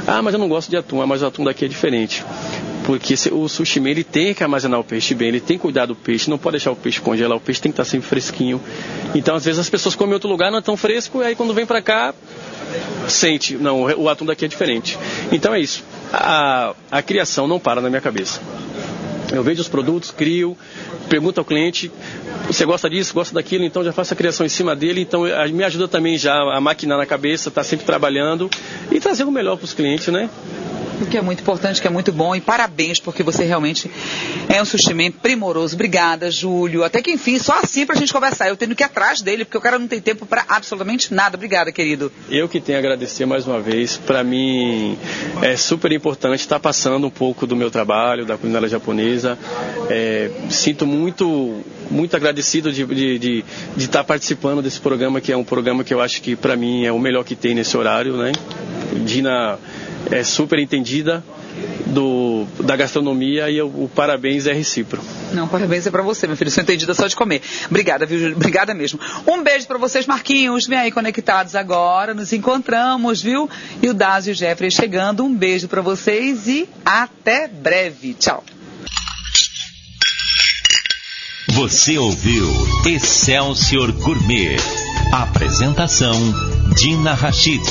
Ah, 0.05 0.21
mas 0.21 0.35
eu 0.35 0.39
não 0.39 0.47
gosto 0.47 0.69
de 0.69 0.77
atum, 0.77 1.01
ah, 1.01 1.07
mas 1.07 1.23
o 1.23 1.25
atum 1.25 1.43
daqui 1.43 1.65
é 1.65 1.67
diferente 1.67 2.23
porque 2.91 3.15
o 3.31 3.47
sushi 3.47 3.79
ele 3.85 4.03
tem 4.03 4.33
que 4.33 4.43
armazenar 4.43 4.77
o 4.77 4.83
peixe 4.83 5.15
bem, 5.15 5.29
ele 5.29 5.39
tem 5.39 5.57
que 5.57 5.61
cuidar 5.61 5.85
do 5.85 5.95
peixe, 5.95 6.29
não 6.29 6.37
pode 6.37 6.57
deixar 6.57 6.71
o 6.71 6.75
peixe 6.75 6.99
congelar, 6.99 7.37
o 7.37 7.39
peixe 7.39 7.61
tem 7.61 7.71
que 7.71 7.81
estar 7.81 7.89
sempre 7.89 8.05
fresquinho. 8.05 8.59
Então, 9.15 9.33
às 9.33 9.45
vezes 9.45 9.59
as 9.61 9.69
pessoas 9.69 9.95
comem 9.95 10.11
em 10.11 10.13
outro 10.15 10.29
lugar, 10.29 10.51
não 10.51 10.57
é 10.57 10.61
tão 10.61 10.75
fresco, 10.75 11.21
e 11.21 11.25
aí 11.25 11.33
quando 11.33 11.53
vem 11.53 11.65
para 11.65 11.81
cá, 11.81 12.13
sente, 13.07 13.55
não, 13.55 13.83
o 13.83 14.09
atum 14.09 14.25
daqui 14.25 14.43
é 14.43 14.47
diferente. 14.49 14.99
Então 15.31 15.53
é 15.53 15.61
isso. 15.61 15.85
A, 16.11 16.75
a 16.91 17.01
criação 17.01 17.47
não 17.47 17.61
para 17.61 17.79
na 17.79 17.89
minha 17.89 18.01
cabeça. 18.01 18.41
Eu 19.31 19.41
vejo 19.41 19.61
os 19.61 19.69
produtos, 19.69 20.11
crio, 20.11 20.57
pergunto 21.07 21.39
ao 21.39 21.45
cliente, 21.45 21.89
você 22.45 22.65
gosta 22.65 22.89
disso, 22.89 23.13
gosta 23.13 23.33
daquilo, 23.33 23.63
então 23.63 23.85
já 23.85 23.93
faço 23.93 24.13
a 24.13 24.17
criação 24.17 24.45
em 24.45 24.49
cima 24.49 24.75
dele, 24.75 24.99
então 24.99 25.21
me 25.53 25.63
ajuda 25.63 25.87
também 25.87 26.17
já 26.17 26.33
a 26.33 26.59
maquinar 26.59 26.97
na 26.97 27.05
cabeça, 27.05 27.49
tá 27.49 27.63
sempre 27.63 27.85
trabalhando 27.85 28.49
e 28.91 28.99
trazer 28.99 29.23
o 29.23 29.31
melhor 29.31 29.55
para 29.55 29.63
os 29.63 29.73
clientes, 29.73 30.09
né? 30.09 30.29
Que 31.05 31.17
é 31.17 31.21
muito 31.21 31.41
importante, 31.41 31.81
que 31.81 31.87
é 31.87 31.89
muito 31.89 32.11
bom. 32.11 32.35
E 32.35 32.41
parabéns, 32.41 32.99
porque 32.99 33.23
você 33.23 33.43
realmente 33.43 33.89
é 34.49 34.61
um 34.61 34.65
sushi 34.65 34.93
man 34.93 35.11
primoroso. 35.11 35.75
Obrigada, 35.75 36.29
Júlio. 36.29 36.83
Até 36.83 37.01
que 37.01 37.11
enfim, 37.11 37.39
só 37.39 37.59
assim 37.59 37.85
pra 37.85 37.95
gente 37.95 38.11
conversar. 38.13 38.49
Eu 38.49 38.57
tenho 38.57 38.75
que 38.75 38.83
ir 38.83 38.85
atrás 38.85 39.21
dele, 39.21 39.45
porque 39.45 39.57
o 39.57 39.61
cara 39.61 39.77
não 39.77 39.87
tem 39.87 40.01
tempo 40.01 40.25
para 40.25 40.45
absolutamente 40.47 41.13
nada. 41.13 41.35
Obrigada, 41.35 41.71
querido. 41.71 42.11
Eu 42.29 42.47
que 42.47 42.59
tenho 42.59 42.77
a 42.77 42.79
agradecer 42.79 43.25
mais 43.25 43.47
uma 43.47 43.59
vez. 43.59 43.97
Para 43.97 44.23
mim 44.23 44.97
é 45.41 45.55
super 45.55 45.91
importante 45.91 46.39
estar 46.39 46.59
passando 46.59 47.07
um 47.07 47.11
pouco 47.11 47.45
do 47.47 47.55
meu 47.55 47.71
trabalho, 47.71 48.25
da 48.25 48.37
culinária 48.37 48.67
japonesa. 48.67 49.37
É, 49.89 50.31
sinto 50.49 50.85
muito 50.85 51.61
muito 51.89 52.15
agradecido 52.15 52.71
de, 52.71 52.85
de, 52.85 53.19
de, 53.19 53.45
de, 53.75 53.83
estar 53.83 54.03
participando 54.03 54.61
desse 54.61 54.79
programa, 54.79 55.19
que 55.19 55.31
é 55.31 55.35
um 55.35 55.43
programa 55.43 55.83
que 55.83 55.93
eu 55.93 55.99
acho 55.99 56.21
que 56.21 56.37
para 56.37 56.55
mim 56.55 56.85
é 56.85 56.91
o 56.91 56.97
melhor 56.97 57.25
que 57.25 57.35
tem 57.35 57.53
nesse 57.53 57.75
horário, 57.75 58.15
né? 58.15 58.31
Dina 59.05 59.59
é 60.11 60.23
super 60.23 60.59
entendida 60.59 61.23
do, 61.87 62.45
da 62.59 62.75
gastronomia 62.75 63.49
e 63.49 63.61
o, 63.61 63.67
o 63.67 63.91
parabéns 63.93 64.45
é 64.47 64.53
recíproco. 64.53 65.05
Não, 65.33 65.47
parabéns 65.47 65.87
é 65.87 65.91
para 65.91 66.01
você, 66.01 66.27
meu 66.27 66.37
filho. 66.37 66.51
Sou 66.51 66.63
entendida 66.63 66.93
só 66.93 67.07
de 67.07 67.15
comer. 67.15 67.41
Obrigada, 67.69 68.05
viu? 68.05 68.33
Obrigada 68.33 68.73
mesmo. 68.73 68.99
Um 69.27 69.43
beijo 69.43 69.67
para 69.67 69.77
vocês, 69.77 70.05
Marquinhos. 70.05 70.67
Vem 70.67 70.77
aí 70.77 70.91
conectados 70.91 71.55
agora. 71.55 72.13
Nos 72.13 72.33
encontramos, 72.33 73.21
viu? 73.21 73.49
E 73.81 73.89
o 73.89 73.93
Dásio 73.93 74.31
e 74.31 74.33
o 74.33 74.35
Jeffrey 74.35 74.71
chegando. 74.71 75.23
Um 75.23 75.35
beijo 75.35 75.67
para 75.67 75.81
vocês 75.81 76.47
e 76.47 76.67
até 76.85 77.47
breve. 77.47 78.13
Tchau. 78.13 78.43
Você 81.49 81.97
ouviu 81.97 82.47
Excelsior 82.85 83.91
Gourmet. 83.91 84.55
Apresentação 85.11 86.13
Dina 86.75 87.13
Rachid. 87.13 87.61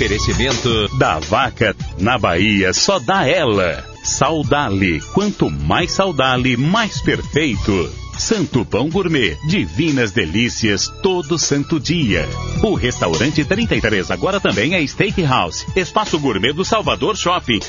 Oferecimento 0.00 0.88
Da 0.96 1.18
vaca 1.18 1.76
na 1.98 2.16
Bahia 2.16 2.72
só 2.72 2.98
dá 2.98 3.28
ela. 3.28 3.84
Saudale. 4.02 4.98
Quanto 5.12 5.50
mais 5.50 5.92
saudale, 5.92 6.56
mais 6.56 7.02
perfeito. 7.02 7.92
Santo 8.18 8.64
Pão 8.64 8.88
Gourmet. 8.88 9.36
Divinas 9.46 10.10
delícias 10.10 10.88
todo 11.02 11.38
santo 11.38 11.78
dia. 11.78 12.26
O 12.62 12.72
restaurante 12.72 13.44
33 13.44 14.10
agora 14.10 14.40
também 14.40 14.74
é 14.74 14.86
Steakhouse. 14.86 15.66
Espaço 15.76 16.18
Gourmet 16.18 16.54
do 16.54 16.64
Salvador 16.64 17.14
Shopping. 17.14 17.60